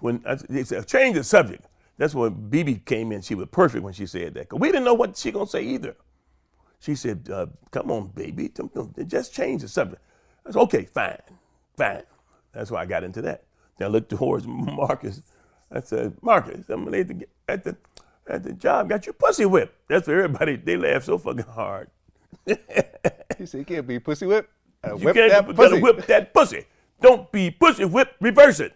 when 0.00 0.22
I, 0.26 0.34
they 0.34 0.64
said 0.64 0.86
change 0.86 1.16
the 1.16 1.24
subject, 1.24 1.64
that's 1.96 2.14
when 2.14 2.50
Bebe 2.50 2.76
came 2.84 3.12
in. 3.12 3.22
She 3.22 3.34
was 3.34 3.48
perfect 3.50 3.82
when 3.82 3.94
she 3.94 4.06
said 4.06 4.34
that. 4.34 4.48
Cause 4.50 4.60
we 4.60 4.68
didn't 4.68 4.84
know 4.84 4.94
what 4.94 5.16
she 5.16 5.32
gonna 5.32 5.46
say 5.46 5.62
either. 5.62 5.96
She 6.80 6.94
said, 6.94 7.28
uh, 7.32 7.46
"Come 7.70 7.90
on, 7.90 8.08
baby, 8.08 8.52
just 9.06 9.32
change 9.32 9.62
the 9.62 9.68
subject." 9.68 10.02
I 10.46 10.50
said, 10.50 10.60
"Okay, 10.62 10.84
fine, 10.84 11.18
fine." 11.76 12.02
That's 12.52 12.70
why 12.70 12.82
I 12.82 12.86
got 12.86 13.04
into 13.04 13.22
that. 13.22 13.44
Then 13.78 13.88
I 13.88 13.90
looked 13.90 14.10
towards 14.10 14.46
Marcus. 14.48 15.22
I 15.70 15.80
said, 15.80 16.14
"Marcus, 16.22 16.68
I'm 16.68 16.84
late 16.86 17.08
to 17.08 17.14
need 17.14 17.20
to 17.20 17.26
get 17.26 17.28
at 17.48 17.64
the 17.64 17.76
at 18.32 18.42
the 18.42 18.52
job. 18.52 18.88
Got 18.88 19.06
your 19.06 19.12
pussy 19.12 19.44
whipped." 19.46 19.88
That's 19.88 20.06
for 20.06 20.14
everybody. 20.20 20.56
They 20.56 20.76
laugh 20.76 21.04
so 21.04 21.18
fucking 21.18 21.44
hard. 21.44 21.88
you 22.46 23.46
say 23.46 23.58
"You 23.58 23.64
can't 23.64 23.86
be 23.86 23.98
pussy 24.00 24.26
whip. 24.26 24.48
Uh, 24.84 24.96
You 24.96 25.12
can't 25.12 25.30
that 25.30 25.54
pussy." 25.54 25.80
whip 25.80 26.06
that 26.06 26.34
pussy. 26.34 26.64
Don't 27.00 27.30
be 27.32 27.50
pussy 27.50 27.84
whip, 27.84 28.14
reverse 28.20 28.58
it. 28.60 28.72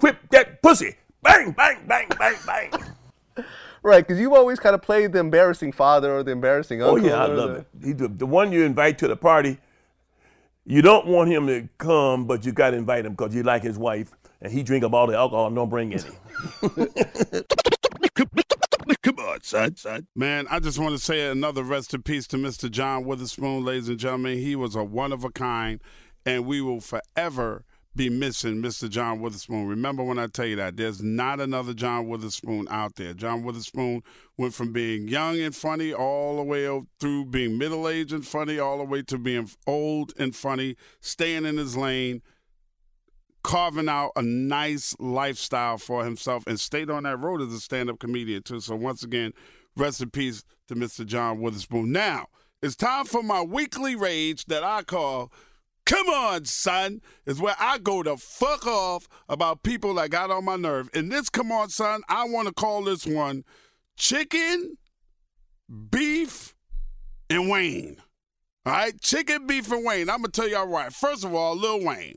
Whip 0.00 0.16
that 0.30 0.60
pussy. 0.62 0.96
Bang, 1.22 1.52
bang, 1.52 1.78
bang, 1.86 2.08
bang, 2.18 2.36
bang. 2.46 2.70
Right, 3.82 4.04
because 4.06 4.18
you've 4.18 4.32
always 4.32 4.58
kind 4.58 4.74
of 4.74 4.82
played 4.82 5.12
the 5.12 5.18
embarrassing 5.20 5.72
father 5.72 6.12
or 6.16 6.22
the 6.22 6.30
embarrassing 6.32 6.82
uncle. 6.82 7.04
oh 7.04 7.08
yeah, 7.08 7.22
I 7.22 7.26
love 7.26 7.50
the- 7.50 7.56
it. 7.58 7.66
He, 7.84 7.92
the, 7.92 8.08
the 8.08 8.26
one 8.26 8.50
you 8.52 8.64
invite 8.64 8.98
to 8.98 9.08
the 9.08 9.16
party, 9.16 9.58
you 10.64 10.82
don't 10.82 11.06
want 11.06 11.30
him 11.30 11.46
to 11.46 11.68
come, 11.78 12.26
but 12.26 12.44
you 12.44 12.52
gotta 12.52 12.76
invite 12.76 13.06
him 13.06 13.12
because 13.12 13.34
you 13.34 13.42
like 13.42 13.62
his 13.62 13.78
wife 13.78 14.10
and 14.42 14.52
he 14.52 14.62
drink 14.62 14.82
up 14.84 14.92
all 14.92 15.06
the 15.06 15.16
alcohol 15.16 15.46
and 15.46 15.54
don't 15.56 15.68
bring 15.70 15.92
any. 15.92 16.02
Come 19.02 19.18
on, 19.18 19.42
son, 19.42 19.76
son. 19.76 20.06
Man, 20.14 20.46
I 20.48 20.60
just 20.60 20.78
want 20.78 20.96
to 20.96 21.02
say 21.02 21.28
another 21.28 21.62
rest 21.62 21.92
in 21.94 22.02
peace 22.02 22.26
to 22.28 22.36
Mr. 22.36 22.70
John 22.70 23.04
Witherspoon, 23.04 23.64
ladies 23.64 23.88
and 23.88 23.98
gentlemen. 23.98 24.38
He 24.38 24.54
was 24.54 24.76
a 24.76 24.84
one 24.84 25.12
of 25.12 25.24
a 25.24 25.30
kind, 25.30 25.80
and 26.24 26.46
we 26.46 26.60
will 26.60 26.80
forever 26.80 27.64
be 27.96 28.10
missing 28.10 28.62
Mr. 28.62 28.88
John 28.88 29.20
Witherspoon. 29.20 29.66
Remember 29.66 30.04
when 30.04 30.18
I 30.18 30.26
tell 30.26 30.46
you 30.46 30.56
that 30.56 30.76
there's 30.76 31.02
not 31.02 31.40
another 31.40 31.72
John 31.72 32.06
Witherspoon 32.06 32.68
out 32.70 32.94
there. 32.96 33.14
John 33.14 33.42
Witherspoon 33.42 34.02
went 34.36 34.54
from 34.54 34.72
being 34.72 35.08
young 35.08 35.40
and 35.40 35.56
funny 35.56 35.92
all 35.92 36.36
the 36.36 36.42
way 36.42 36.68
through 37.00 37.24
being 37.26 37.58
middle 37.58 37.88
aged 37.88 38.12
and 38.12 38.26
funny, 38.26 38.58
all 38.58 38.78
the 38.78 38.84
way 38.84 39.02
to 39.02 39.18
being 39.18 39.50
old 39.66 40.12
and 40.18 40.36
funny, 40.36 40.76
staying 41.00 41.46
in 41.46 41.56
his 41.56 41.76
lane 41.76 42.22
carving 43.46 43.88
out 43.88 44.10
a 44.16 44.22
nice 44.22 44.96
lifestyle 44.98 45.78
for 45.78 46.04
himself 46.04 46.42
and 46.48 46.58
stayed 46.58 46.90
on 46.90 47.04
that 47.04 47.16
road 47.16 47.40
as 47.40 47.52
a 47.52 47.60
stand-up 47.60 48.00
comedian 48.00 48.42
too. 48.42 48.58
So 48.58 48.74
once 48.74 49.04
again, 49.04 49.32
rest 49.76 50.00
in 50.00 50.10
peace 50.10 50.42
to 50.66 50.74
Mr. 50.74 51.06
John 51.06 51.40
Witherspoon. 51.40 51.92
Now, 51.92 52.26
it's 52.60 52.74
time 52.74 53.04
for 53.04 53.22
my 53.22 53.42
weekly 53.42 53.94
rage 53.94 54.46
that 54.46 54.64
I 54.64 54.82
call 54.82 55.32
Come 55.84 56.08
on, 56.08 56.44
son, 56.46 57.00
is 57.24 57.40
where 57.40 57.54
I 57.60 57.78
go 57.78 58.02
to 58.02 58.16
fuck 58.16 58.66
off 58.66 59.06
about 59.28 59.62
people 59.62 59.94
that 59.94 60.10
got 60.10 60.32
on 60.32 60.44
my 60.44 60.56
nerve. 60.56 60.90
And 60.92 61.12
this 61.12 61.28
come 61.28 61.52
on, 61.52 61.68
son, 61.68 62.02
I 62.08 62.24
want 62.24 62.48
to 62.48 62.52
call 62.54 62.82
this 62.82 63.06
one 63.06 63.44
chicken, 63.96 64.76
beef, 65.88 66.56
and 67.30 67.48
Wayne. 67.48 67.98
All 68.64 68.72
right, 68.72 69.00
chicken, 69.00 69.46
beef, 69.46 69.70
and 69.70 69.84
Wayne. 69.84 70.10
I'm 70.10 70.22
gonna 70.22 70.30
tell 70.30 70.48
y'all 70.48 70.66
right. 70.66 70.92
First 70.92 71.24
of 71.24 71.32
all, 71.32 71.54
Lil 71.54 71.84
Wayne. 71.84 72.16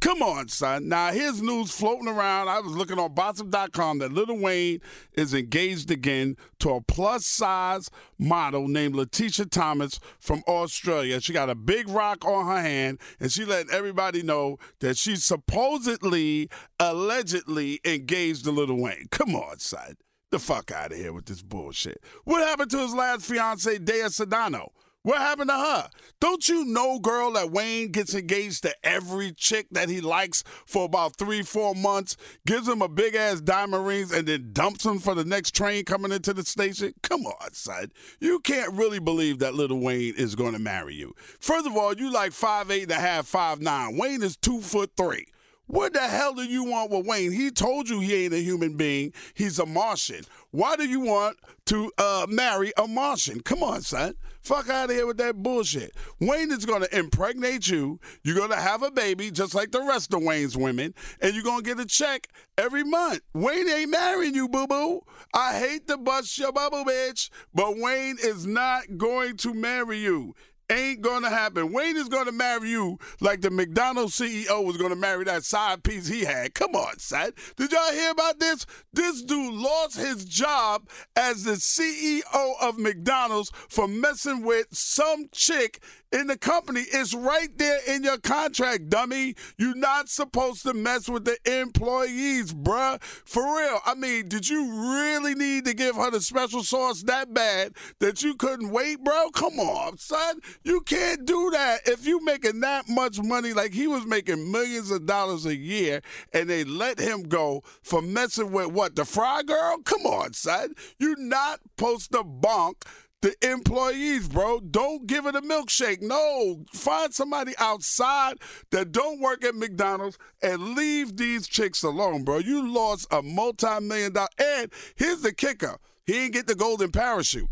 Come 0.00 0.22
on, 0.22 0.48
son. 0.48 0.88
Now, 0.88 1.12
here's 1.12 1.42
news 1.42 1.72
floating 1.72 2.08
around. 2.08 2.48
I 2.48 2.60
was 2.60 2.72
looking 2.72 2.98
on 2.98 3.14
Bossip.com 3.14 3.98
that 3.98 4.12
Little 4.12 4.38
Wayne 4.38 4.80
is 5.12 5.34
engaged 5.34 5.90
again 5.90 6.36
to 6.60 6.70
a 6.70 6.80
plus 6.80 7.26
size 7.26 7.90
model 8.18 8.66
named 8.66 8.94
La'Tecia 8.94 9.50
Thomas 9.50 10.00
from 10.18 10.42
Australia. 10.48 11.20
She 11.20 11.34
got 11.34 11.50
a 11.50 11.54
big 11.54 11.86
rock 11.86 12.24
on 12.24 12.46
her 12.46 12.62
hand, 12.62 12.98
and 13.20 13.30
she 13.30 13.44
letting 13.44 13.72
everybody 13.72 14.22
know 14.22 14.56
that 14.78 14.96
she's 14.96 15.22
supposedly, 15.22 16.48
allegedly 16.78 17.80
engaged 17.84 18.44
to 18.44 18.52
Little 18.52 18.80
Wayne. 18.80 19.06
Come 19.10 19.36
on, 19.36 19.58
son. 19.58 19.96
The 20.30 20.38
fuck 20.38 20.70
out 20.70 20.92
of 20.92 20.98
here 20.98 21.12
with 21.12 21.26
this 21.26 21.42
bullshit. 21.42 22.02
What 22.24 22.46
happened 22.46 22.70
to 22.70 22.78
his 22.78 22.94
last 22.94 23.26
fiance, 23.26 23.78
Dhea 23.78 24.06
Sodano? 24.06 24.68
What 25.02 25.18
happened 25.18 25.48
to 25.48 25.56
her? 25.56 25.88
Don't 26.20 26.46
you 26.46 26.66
know, 26.66 26.98
girl, 26.98 27.32
that 27.32 27.50
Wayne 27.50 27.90
gets 27.90 28.14
engaged 28.14 28.64
to 28.64 28.74
every 28.84 29.32
chick 29.32 29.66
that 29.70 29.88
he 29.88 30.02
likes 30.02 30.44
for 30.66 30.84
about 30.84 31.16
three, 31.16 31.42
four 31.42 31.74
months, 31.74 32.18
gives 32.46 32.68
him 32.68 32.82
a 32.82 32.88
big 32.88 33.14
ass 33.14 33.40
diamond 33.40 33.86
rings, 33.86 34.12
and 34.12 34.28
then 34.28 34.50
dumps 34.52 34.84
him 34.84 34.98
for 34.98 35.14
the 35.14 35.24
next 35.24 35.54
train 35.54 35.86
coming 35.86 36.12
into 36.12 36.34
the 36.34 36.44
station? 36.44 36.92
Come 37.02 37.24
on, 37.24 37.54
son. 37.54 37.92
You 38.20 38.40
can't 38.40 38.74
really 38.74 38.98
believe 38.98 39.38
that 39.38 39.54
little 39.54 39.80
Wayne 39.80 40.14
is 40.16 40.34
going 40.34 40.52
to 40.52 40.58
marry 40.58 40.94
you. 40.96 41.14
First 41.40 41.66
of 41.66 41.74
all, 41.76 41.94
you 41.94 42.12
like 42.12 42.32
five 42.32 42.70
eight 42.70 42.82
and 42.82 42.92
a 42.92 42.96
half, 42.96 43.26
five 43.26 43.62
nine. 43.62 43.96
Wayne 43.96 44.22
is 44.22 44.36
two 44.36 44.60
foot 44.60 44.90
three. 44.98 45.26
What 45.70 45.92
the 45.92 46.00
hell 46.00 46.34
do 46.34 46.42
you 46.42 46.64
want 46.64 46.90
with 46.90 47.06
Wayne? 47.06 47.30
He 47.30 47.52
told 47.52 47.88
you 47.88 48.00
he 48.00 48.24
ain't 48.24 48.34
a 48.34 48.42
human 48.42 48.76
being. 48.76 49.12
He's 49.34 49.60
a 49.60 49.66
Martian. 49.66 50.24
Why 50.50 50.74
do 50.74 50.84
you 50.84 50.98
want 50.98 51.36
to 51.66 51.92
uh, 51.96 52.26
marry 52.28 52.72
a 52.76 52.88
Martian? 52.88 53.40
Come 53.40 53.62
on, 53.62 53.82
son. 53.82 54.14
Fuck 54.42 54.68
out 54.68 54.90
of 54.90 54.96
here 54.96 55.06
with 55.06 55.18
that 55.18 55.36
bullshit. 55.36 55.94
Wayne 56.18 56.50
is 56.50 56.66
going 56.66 56.82
to 56.82 56.98
impregnate 56.98 57.68
you. 57.68 58.00
You're 58.24 58.34
going 58.34 58.50
to 58.50 58.56
have 58.56 58.82
a 58.82 58.90
baby 58.90 59.30
just 59.30 59.54
like 59.54 59.70
the 59.70 59.82
rest 59.82 60.12
of 60.12 60.24
Wayne's 60.24 60.56
women, 60.56 60.92
and 61.20 61.34
you're 61.34 61.44
going 61.44 61.62
to 61.62 61.64
get 61.64 61.78
a 61.78 61.86
check 61.86 62.26
every 62.58 62.82
month. 62.82 63.20
Wayne 63.32 63.68
ain't 63.68 63.92
marrying 63.92 64.34
you, 64.34 64.48
boo 64.48 64.66
boo. 64.66 65.02
I 65.32 65.56
hate 65.56 65.86
to 65.86 65.96
bust 65.98 66.36
your 66.36 66.50
bubble, 66.50 66.84
bitch, 66.84 67.30
but 67.54 67.78
Wayne 67.78 68.16
is 68.20 68.44
not 68.44 68.96
going 68.96 69.36
to 69.36 69.54
marry 69.54 69.98
you 69.98 70.34
ain't 70.70 71.00
gonna 71.00 71.28
happen. 71.28 71.72
Wayne 71.72 71.96
is 71.96 72.08
gonna 72.08 72.32
marry 72.32 72.70
you 72.70 72.98
like 73.20 73.40
the 73.40 73.50
McDonald's 73.50 74.18
CEO 74.18 74.64
was 74.64 74.76
gonna 74.76 74.96
marry 74.96 75.24
that 75.24 75.44
side 75.44 75.82
piece 75.82 76.06
he 76.06 76.24
had. 76.24 76.54
Come 76.54 76.74
on, 76.74 76.98
son. 76.98 77.32
Did 77.56 77.72
y'all 77.72 77.92
hear 77.92 78.10
about 78.10 78.38
this? 78.38 78.64
This 78.92 79.22
dude 79.22 79.54
lost 79.54 79.96
his 79.96 80.24
job 80.24 80.88
as 81.16 81.44
the 81.44 81.52
CEO 81.52 82.54
of 82.60 82.78
McDonald's 82.78 83.50
for 83.68 83.88
messing 83.88 84.44
with 84.44 84.66
some 84.70 85.26
chick 85.32 85.82
in 86.12 86.26
the 86.26 86.38
company. 86.38 86.82
It's 86.92 87.14
right 87.14 87.56
there 87.56 87.80
in 87.88 88.04
your 88.04 88.18
contract, 88.18 88.88
dummy. 88.88 89.34
You're 89.58 89.76
not 89.76 90.08
supposed 90.08 90.62
to 90.64 90.74
mess 90.74 91.08
with 91.08 91.24
the 91.24 91.38
employees, 91.60 92.52
bruh. 92.52 93.02
For 93.02 93.42
real. 93.42 93.80
I 93.84 93.94
mean, 93.94 94.28
did 94.28 94.48
you 94.48 94.92
really 95.00 95.34
need 95.34 95.64
to 95.66 95.74
give 95.74 95.96
her 95.96 96.10
the 96.10 96.20
special 96.20 96.62
sauce 96.62 97.02
that 97.04 97.32
bad 97.32 97.72
that 98.00 98.22
you 98.22 98.34
couldn't 98.34 98.70
wait, 98.70 99.02
bro? 99.02 99.30
Come 99.30 99.58
on, 99.58 99.98
son. 99.98 100.40
You 100.64 100.80
can't 100.82 101.24
do 101.24 101.50
that. 101.52 101.80
If 101.86 102.06
you 102.06 102.24
making 102.24 102.60
that 102.60 102.88
much 102.88 103.20
money, 103.20 103.52
like 103.52 103.72
he 103.72 103.86
was 103.86 104.06
making 104.06 104.50
millions 104.50 104.90
of 104.90 105.06
dollars 105.06 105.46
a 105.46 105.56
year, 105.56 106.00
and 106.32 106.48
they 106.48 106.64
let 106.64 106.98
him 106.98 107.22
go 107.22 107.62
for 107.82 108.02
messing 108.02 108.52
with 108.52 108.68
what, 108.72 108.96
the 108.96 109.04
fry 109.04 109.42
girl? 109.42 109.78
Come 109.84 110.02
on, 110.02 110.32
son. 110.32 110.74
You're 110.98 111.18
not 111.18 111.60
supposed 111.76 112.12
to 112.12 112.22
bonk 112.22 112.82
the 113.22 113.34
employees, 113.42 114.28
bro. 114.28 114.60
Don't 114.60 115.06
give 115.06 115.26
it 115.26 115.34
a 115.34 115.42
milkshake. 115.42 116.00
No, 116.00 116.64
find 116.72 117.12
somebody 117.12 117.52
outside 117.58 118.38
that 118.70 118.92
don't 118.92 119.20
work 119.20 119.44
at 119.44 119.54
McDonald's 119.54 120.18
and 120.42 120.74
leave 120.74 121.16
these 121.16 121.46
chicks 121.46 121.82
alone, 121.82 122.24
bro. 122.24 122.38
You 122.38 122.66
lost 122.66 123.06
a 123.10 123.22
multi-million 123.22 124.12
dollar. 124.12 124.28
And 124.38 124.72
here's 124.96 125.20
the 125.20 125.32
kicker: 125.32 125.76
he 126.06 126.14
didn't 126.14 126.32
get 126.32 126.46
the 126.46 126.54
golden 126.54 126.90
parachute. 126.90 127.48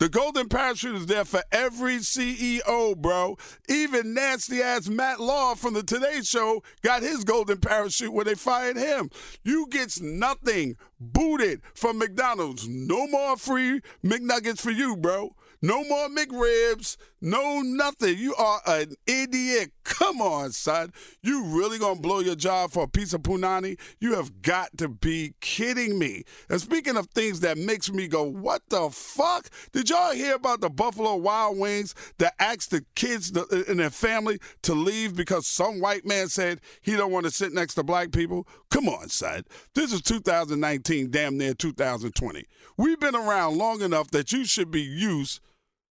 The 0.00 0.08
golden 0.08 0.48
parachute 0.48 0.96
is 0.96 1.06
there 1.06 1.26
for 1.26 1.42
every 1.52 1.96
CEO, 1.96 2.96
bro. 2.96 3.36
Even 3.68 4.14
nasty 4.14 4.62
ass 4.62 4.88
Matt 4.88 5.20
Lauer 5.20 5.56
from 5.56 5.74
the 5.74 5.82
Today 5.82 6.22
Show 6.22 6.62
got 6.80 7.02
his 7.02 7.22
golden 7.22 7.58
parachute 7.58 8.10
when 8.10 8.24
they 8.24 8.34
fired 8.34 8.78
him. 8.78 9.10
You 9.44 9.66
gets 9.68 10.00
nothing 10.00 10.76
booted 10.98 11.60
from 11.74 11.98
McDonald's. 11.98 12.66
No 12.66 13.08
more 13.08 13.36
free 13.36 13.82
McNuggets 14.02 14.62
for 14.62 14.70
you, 14.70 14.96
bro. 14.96 15.34
No 15.60 15.84
more 15.84 16.08
McRibs. 16.08 16.96
No 17.20 17.60
nothing. 17.60 18.16
You 18.16 18.34
are 18.36 18.62
an 18.66 18.94
idiot. 19.06 19.72
Come 19.90 20.22
on, 20.22 20.52
son. 20.52 20.92
You 21.20 21.44
really 21.46 21.76
gonna 21.76 22.00
blow 22.00 22.20
your 22.20 22.36
job 22.36 22.70
for 22.70 22.84
a 22.84 22.88
piece 22.88 23.12
of 23.12 23.22
punani? 23.22 23.76
You 23.98 24.14
have 24.14 24.40
got 24.40 24.78
to 24.78 24.88
be 24.88 25.34
kidding 25.40 25.98
me. 25.98 26.22
And 26.48 26.60
speaking 26.60 26.96
of 26.96 27.08
things 27.08 27.40
that 27.40 27.58
makes 27.58 27.90
me 27.90 28.06
go, 28.06 28.22
what 28.22 28.62
the 28.68 28.88
fuck? 28.90 29.50
Did 29.72 29.90
y'all 29.90 30.12
hear 30.12 30.36
about 30.36 30.60
the 30.60 30.70
Buffalo 30.70 31.16
Wild 31.16 31.58
Wings 31.58 31.96
that 32.18 32.34
asked 32.38 32.70
the 32.70 32.84
kids 32.94 33.32
and 33.32 33.80
their 33.80 33.90
family 33.90 34.38
to 34.62 34.74
leave 34.74 35.16
because 35.16 35.48
some 35.48 35.80
white 35.80 36.06
man 36.06 36.28
said 36.28 36.60
he 36.80 36.94
don't 36.94 37.12
want 37.12 37.26
to 37.26 37.32
sit 37.32 37.52
next 37.52 37.74
to 37.74 37.82
black 37.82 38.12
people? 38.12 38.46
Come 38.70 38.88
on, 38.88 39.08
son. 39.08 39.42
This 39.74 39.92
is 39.92 40.02
2019, 40.02 41.10
damn 41.10 41.36
near 41.36 41.52
2020. 41.52 42.44
We've 42.76 43.00
been 43.00 43.16
around 43.16 43.58
long 43.58 43.82
enough 43.82 44.12
that 44.12 44.30
you 44.30 44.44
should 44.44 44.70
be 44.70 44.82
used 44.82 45.40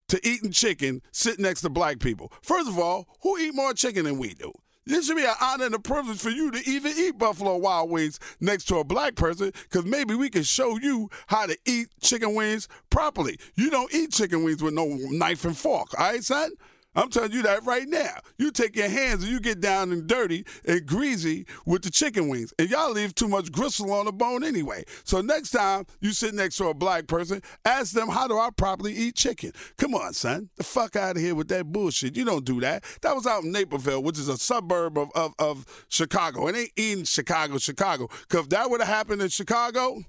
to 0.10 0.28
eating 0.28 0.52
chicken 0.52 1.02
sitting 1.12 1.44
next 1.44 1.62
to 1.62 1.70
black 1.70 2.00
people. 2.00 2.32
First 2.42 2.68
of 2.68 2.78
all, 2.78 3.08
who 3.22 3.38
eat 3.38 3.56
more 3.56 3.74
chicken 3.74 4.06
than 4.06 4.18
we 4.18 4.34
do? 4.34 4.52
This 4.86 5.06
should 5.06 5.18
be 5.18 5.24
an 5.24 5.36
honor 5.40 5.66
and 5.66 5.76
a 5.76 5.80
privilege 5.80 6.20
for 6.20 6.32
you 6.32 6.50
to 6.50 6.58
even 6.68 6.94
eat 6.98 7.20
Buffalo 7.20 7.58
Wild 7.58 7.92
Wings 7.92 8.20
next 8.40 8.64
to 8.70 8.78
a 8.78 8.84
black 8.84 9.16
person 9.16 9.52
because 9.70 9.86
maybe 9.86 10.16
we 10.16 10.32
can 10.32 10.42
show 10.42 10.80
you 10.80 11.12
how 11.28 11.46
to 11.46 11.56
eat 11.68 11.90
chicken 12.02 12.34
wings 12.34 12.68
properly. 12.90 13.40
You 13.54 13.70
don't 13.70 13.94
eat 13.94 14.12
chicken 14.12 14.44
wings 14.44 14.64
with 14.64 14.74
no 14.74 14.88
knife 14.88 15.46
and 15.46 15.56
fork, 15.56 15.90
all 16.00 16.10
right, 16.12 16.24
son? 16.24 16.52
I'm 16.96 17.10
telling 17.10 17.32
you 17.32 17.44
that 17.44 17.66
right 17.66 17.88
now. 17.88 18.16
You 18.38 18.52
take 18.52 18.76
your 18.76 18.90
hands 18.90 19.24
and 19.24 19.32
you 19.32 19.40
get 19.40 19.62
down 19.62 19.92
and 19.92 20.08
dirty 20.08 20.46
and 20.66 20.86
greasy 20.86 21.46
with 21.66 21.84
the 21.84 21.92
chicken 21.92 22.30
wings. 22.30 22.54
And 22.58 22.70
y'all 22.70 22.92
leave 22.92 23.14
too 23.14 23.28
much 23.28 23.52
gristle 23.52 23.94
on 23.94 24.06
the 24.06 24.12
bone 24.12 24.44
anyway. 24.44 24.84
So 25.04 25.22
next 25.22 25.52
time 25.52 25.86
you 26.02 26.12
sit 26.12 26.34
next 26.34 26.58
to 26.58 26.66
a 26.66 26.74
black 26.74 27.08
person, 27.08 27.42
ask 27.64 27.94
them, 27.94 28.10
how 28.10 28.28
do 28.28 28.40
I 28.40 28.50
properly 28.56 28.94
eat 28.94 29.16
chicken? 29.16 29.52
Come 29.78 29.94
on, 29.94 30.14
son. 30.14 30.50
The 30.58 30.64
fuck 30.64 30.96
out 30.96 31.16
of 31.16 31.22
here 31.22 31.36
with 31.36 31.48
that 31.50 31.68
bullshit. 31.68 32.18
You 32.18 32.26
don't 32.26 32.46
do 32.46 32.60
that. 32.62 32.84
That 33.02 33.16
was 33.16 33.28
out 33.28 33.44
in 33.44 33.52
Naperville, 33.52 34.02
which 34.02 34.18
is 34.18 34.28
a 34.28 34.38
suburb 34.38 34.98
of, 34.98 35.12
of, 35.14 35.34
of 35.38 35.86
Chicago. 35.90 36.48
It 36.48 36.56
ain't 36.56 36.72
in 36.76 37.04
Chicago, 37.04 37.60
Chicago. 37.60 38.08
Because 38.28 38.46
if 38.46 38.50
that 38.50 38.70
would 38.70 38.82
have 38.82 38.90
happened 38.90 39.22
in 39.22 39.30
Chicago, 39.30 40.02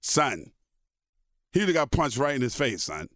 son, 0.00 0.50
he'd 1.52 1.62
have 1.62 1.74
got 1.74 1.92
punched 1.92 2.16
right 2.16 2.34
in 2.34 2.42
his 2.42 2.56
face, 2.56 2.82
son. 2.82 3.08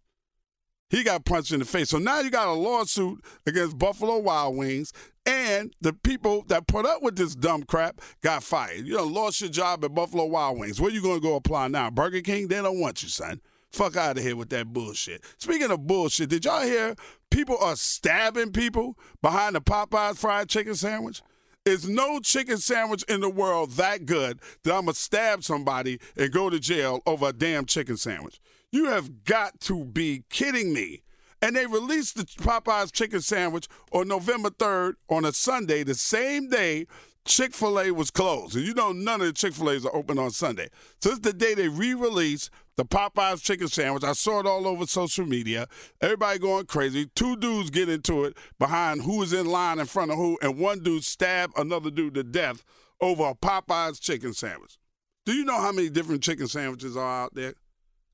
He 0.93 1.01
got 1.01 1.25
punched 1.25 1.51
in 1.51 1.57
the 1.57 1.65
face. 1.65 1.89
So 1.89 1.97
now 1.97 2.19
you 2.19 2.29
got 2.29 2.47
a 2.47 2.53
lawsuit 2.53 3.25
against 3.47 3.79
Buffalo 3.79 4.19
Wild 4.19 4.55
Wings, 4.55 4.93
and 5.25 5.73
the 5.81 5.91
people 5.91 6.43
that 6.49 6.67
put 6.67 6.85
up 6.85 7.01
with 7.01 7.15
this 7.15 7.33
dumb 7.33 7.63
crap 7.63 7.99
got 8.21 8.43
fired. 8.43 8.85
You 8.85 8.97
know, 8.97 9.03
lost 9.03 9.41
your 9.41 9.49
job 9.49 9.83
at 9.83 9.95
Buffalo 9.95 10.25
Wild 10.25 10.59
Wings. 10.59 10.79
Where 10.79 10.91
you 10.91 11.01
to 11.01 11.19
go 11.19 11.35
apply 11.35 11.69
now? 11.69 11.89
Burger 11.89 12.21
King? 12.21 12.47
They 12.47 12.61
don't 12.61 12.79
want 12.79 13.01
you, 13.01 13.09
son. 13.09 13.41
Fuck 13.71 13.97
out 13.97 14.19
of 14.19 14.23
here 14.23 14.35
with 14.35 14.49
that 14.49 14.71
bullshit. 14.71 15.23
Speaking 15.39 15.71
of 15.71 15.87
bullshit, 15.87 16.29
did 16.29 16.45
y'all 16.45 16.61
hear 16.61 16.95
people 17.31 17.57
are 17.57 17.75
stabbing 17.75 18.51
people 18.51 18.95
behind 19.23 19.55
the 19.55 19.61
Popeyes 19.61 20.17
fried 20.17 20.47
chicken 20.47 20.75
sandwich? 20.75 21.23
Is 21.65 21.89
no 21.89 22.19
chicken 22.19 22.57
sandwich 22.57 23.01
in 23.09 23.19
the 23.21 23.31
world 23.31 23.71
that 23.71 24.05
good 24.05 24.39
that 24.63 24.75
I'm 24.75 24.85
going 24.85 24.93
to 24.93 24.99
stab 24.99 25.43
somebody 25.43 25.99
and 26.15 26.31
go 26.31 26.51
to 26.51 26.59
jail 26.59 27.01
over 27.07 27.29
a 27.29 27.33
damn 27.33 27.65
chicken 27.65 27.97
sandwich? 27.97 28.39
You 28.73 28.85
have 28.85 29.23
got 29.23 29.59
to 29.61 29.85
be 29.85 30.23
kidding 30.31 30.73
me. 30.73 31.03
And 31.43 31.55
they 31.55 31.67
released 31.67 32.15
the 32.15 32.23
Popeyes 32.23 32.91
chicken 32.91 33.21
sandwich 33.21 33.67
on 33.91 34.07
November 34.07 34.49
3rd 34.49 34.93
on 35.09 35.25
a 35.25 35.31
Sunday, 35.31 35.83
the 35.83 35.93
same 35.93 36.49
day 36.49 36.87
Chick 37.25 37.53
fil 37.53 37.79
A 37.79 37.91
was 37.91 38.09
closed. 38.09 38.55
And 38.55 38.65
you 38.65 38.73
know, 38.73 38.91
none 38.91 39.21
of 39.21 39.27
the 39.27 39.33
Chick 39.33 39.53
fil 39.53 39.69
A's 39.69 39.85
are 39.85 39.95
open 39.95 40.17
on 40.17 40.31
Sunday. 40.31 40.69
So 41.01 41.13
the 41.13 41.33
day 41.33 41.53
they 41.53 41.67
re 41.67 41.93
released 41.93 42.49
the 42.75 42.83
Popeyes 42.83 43.43
chicken 43.43 43.67
sandwich. 43.67 44.03
I 44.03 44.13
saw 44.13 44.39
it 44.39 44.47
all 44.47 44.67
over 44.67 44.87
social 44.87 45.27
media. 45.27 45.67
Everybody 46.01 46.39
going 46.39 46.65
crazy. 46.65 47.11
Two 47.15 47.35
dudes 47.35 47.69
get 47.69 47.89
into 47.89 48.23
it 48.23 48.35
behind 48.57 49.03
who 49.03 49.21
is 49.21 49.33
in 49.33 49.45
line 49.45 49.77
in 49.77 49.85
front 49.85 50.09
of 50.09 50.17
who, 50.17 50.39
and 50.41 50.57
one 50.57 50.79
dude 50.79 51.03
stabbed 51.03 51.53
another 51.57 51.91
dude 51.91 52.15
to 52.15 52.23
death 52.23 52.63
over 52.99 53.25
a 53.25 53.35
Popeyes 53.35 54.01
chicken 54.01 54.33
sandwich. 54.33 54.79
Do 55.25 55.33
you 55.33 55.45
know 55.45 55.61
how 55.61 55.71
many 55.71 55.89
different 55.89 56.23
chicken 56.23 56.47
sandwiches 56.47 56.97
are 56.97 57.23
out 57.23 57.35
there? 57.35 57.53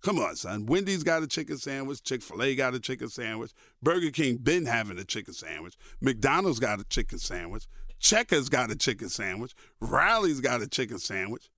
Come 0.01 0.17
on, 0.19 0.35
son. 0.35 0.65
Wendy's 0.65 1.03
got 1.03 1.23
a 1.23 1.27
chicken 1.27 1.57
sandwich. 1.57 2.03
Chick 2.03 2.21
fil 2.21 2.41
A 2.41 2.55
got 2.55 2.73
a 2.73 2.79
chicken 2.79 3.09
sandwich. 3.09 3.51
Burger 3.83 4.11
King 4.11 4.37
been 4.37 4.65
having 4.65 4.97
a 4.97 5.03
chicken 5.03 5.33
sandwich. 5.33 5.75
McDonald's 5.99 6.59
got 6.59 6.79
a 6.79 6.85
chicken 6.85 7.19
sandwich. 7.19 7.67
Checkers 7.99 8.47
got 8.47 8.71
a 8.71 8.77
chicken 8.77 9.09
sandwich. 9.09 9.53
Rally's 9.81 10.39
got 10.39 10.61
a 10.61 10.67
chicken 10.67 10.99
sandwich. 10.99 11.49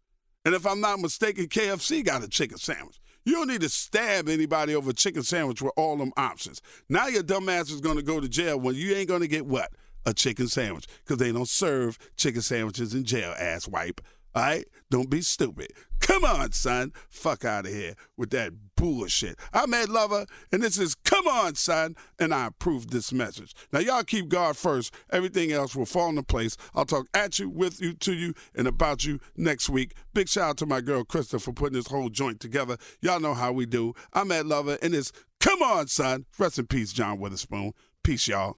And 0.43 0.55
if 0.55 0.65
I'm 0.65 0.81
not 0.81 0.99
mistaken, 0.99 1.45
KFC 1.45 2.03
got 2.03 2.23
a 2.23 2.27
chicken 2.27 2.57
sandwich. 2.57 2.99
You 3.23 3.33
don't 3.33 3.47
need 3.47 3.61
to 3.61 3.69
stab 3.69 4.27
anybody 4.27 4.73
over 4.73 4.89
a 4.89 4.93
chicken 4.93 5.21
sandwich 5.21 5.61
with 5.61 5.73
all 5.77 5.95
them 5.97 6.11
options. 6.17 6.61
Now 6.89 7.07
your 7.07 7.21
dumb 7.21 7.47
ass 7.47 7.69
is 7.69 7.79
going 7.79 7.97
to 7.97 8.01
go 8.01 8.19
to 8.19 8.27
jail 8.27 8.59
when 8.59 8.73
you 8.73 8.95
ain't 8.95 9.07
going 9.07 9.21
to 9.21 9.27
get 9.27 9.45
what? 9.45 9.71
A 10.07 10.15
chicken 10.15 10.47
sandwich. 10.47 10.87
Because 11.03 11.17
they 11.17 11.31
don't 11.31 11.47
serve 11.47 11.99
chicken 12.17 12.41
sandwiches 12.41 12.95
in 12.95 13.03
jail, 13.03 13.35
ass 13.37 13.67
wipe. 13.67 14.01
All 14.33 14.43
right? 14.43 14.65
Don't 14.89 15.09
be 15.09 15.21
stupid. 15.21 15.71
Come 15.99 16.25
on, 16.25 16.51
son. 16.51 16.91
Fuck 17.09 17.45
out 17.45 17.65
of 17.65 17.71
here 17.71 17.93
with 18.17 18.31
that 18.31 18.51
bullshit. 18.75 19.37
I'm 19.53 19.73
Ed 19.73 19.89
Lover, 19.89 20.25
and 20.51 20.63
this 20.63 20.77
is 20.79 20.95
Come 20.95 21.27
On, 21.27 21.53
Son, 21.53 21.95
and 22.17 22.33
I 22.33 22.47
approve 22.47 22.89
this 22.89 23.13
message. 23.13 23.53
Now, 23.71 23.79
y'all 23.79 24.03
keep 24.03 24.27
God 24.27 24.57
first. 24.57 24.93
Everything 25.11 25.51
else 25.51 25.75
will 25.75 25.85
fall 25.85 26.09
into 26.09 26.23
place. 26.23 26.57
I'll 26.73 26.85
talk 26.85 27.07
at 27.13 27.37
you, 27.37 27.47
with 27.49 27.79
you, 27.79 27.93
to 27.93 28.13
you, 28.13 28.33
and 28.55 28.67
about 28.67 29.05
you 29.05 29.19
next 29.37 29.69
week. 29.69 29.93
Big 30.13 30.27
shout 30.27 30.49
out 30.49 30.57
to 30.57 30.65
my 30.65 30.81
girl, 30.81 31.03
Krista, 31.03 31.39
for 31.39 31.53
putting 31.53 31.77
this 31.77 31.87
whole 31.87 32.09
joint 32.09 32.39
together. 32.39 32.77
Y'all 33.01 33.19
know 33.19 33.35
how 33.35 33.51
we 33.51 33.67
do. 33.67 33.93
I'm 34.13 34.31
Ed 34.31 34.47
Lover, 34.47 34.79
and 34.81 34.95
it's 34.95 35.11
Come 35.39 35.61
On, 35.61 35.87
Son. 35.87 36.25
Rest 36.39 36.57
in 36.57 36.67
peace, 36.67 36.91
John 36.91 37.19
Witherspoon. 37.19 37.73
Peace, 38.03 38.27
y'all. 38.27 38.57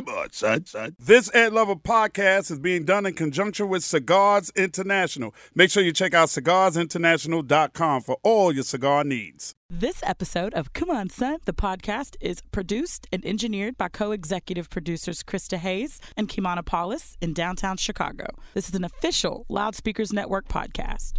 Come 0.00 0.14
on, 0.16 0.32
son, 0.32 0.64
son. 0.64 0.96
This 0.98 1.30
Ed 1.34 1.52
Lover 1.52 1.76
podcast 1.76 2.50
is 2.50 2.58
being 2.58 2.84
done 2.84 3.04
in 3.04 3.12
conjunction 3.12 3.68
with 3.68 3.84
Cigars 3.84 4.50
International. 4.56 5.34
Make 5.54 5.70
sure 5.70 5.82
you 5.82 5.92
check 5.92 6.14
out 6.14 6.28
cigarsinternational.com 6.28 8.00
for 8.00 8.16
all 8.22 8.50
your 8.50 8.64
cigar 8.64 9.04
needs. 9.04 9.54
This 9.68 10.02
episode 10.02 10.54
of 10.54 10.72
Come 10.72 10.88
On 10.88 11.10
Son, 11.10 11.38
the 11.44 11.52
podcast, 11.52 12.16
is 12.18 12.40
produced 12.50 13.08
and 13.12 13.22
engineered 13.26 13.76
by 13.76 13.88
co 13.88 14.12
executive 14.12 14.70
producers 14.70 15.22
Krista 15.22 15.58
Hayes 15.58 16.00
and 16.16 16.28
Kimana 16.28 16.64
Paulus 16.64 17.18
in 17.20 17.34
downtown 17.34 17.76
Chicago. 17.76 18.26
This 18.54 18.70
is 18.70 18.74
an 18.74 18.84
official 18.84 19.44
Loudspeakers 19.50 20.14
Network 20.14 20.48
podcast. 20.48 21.18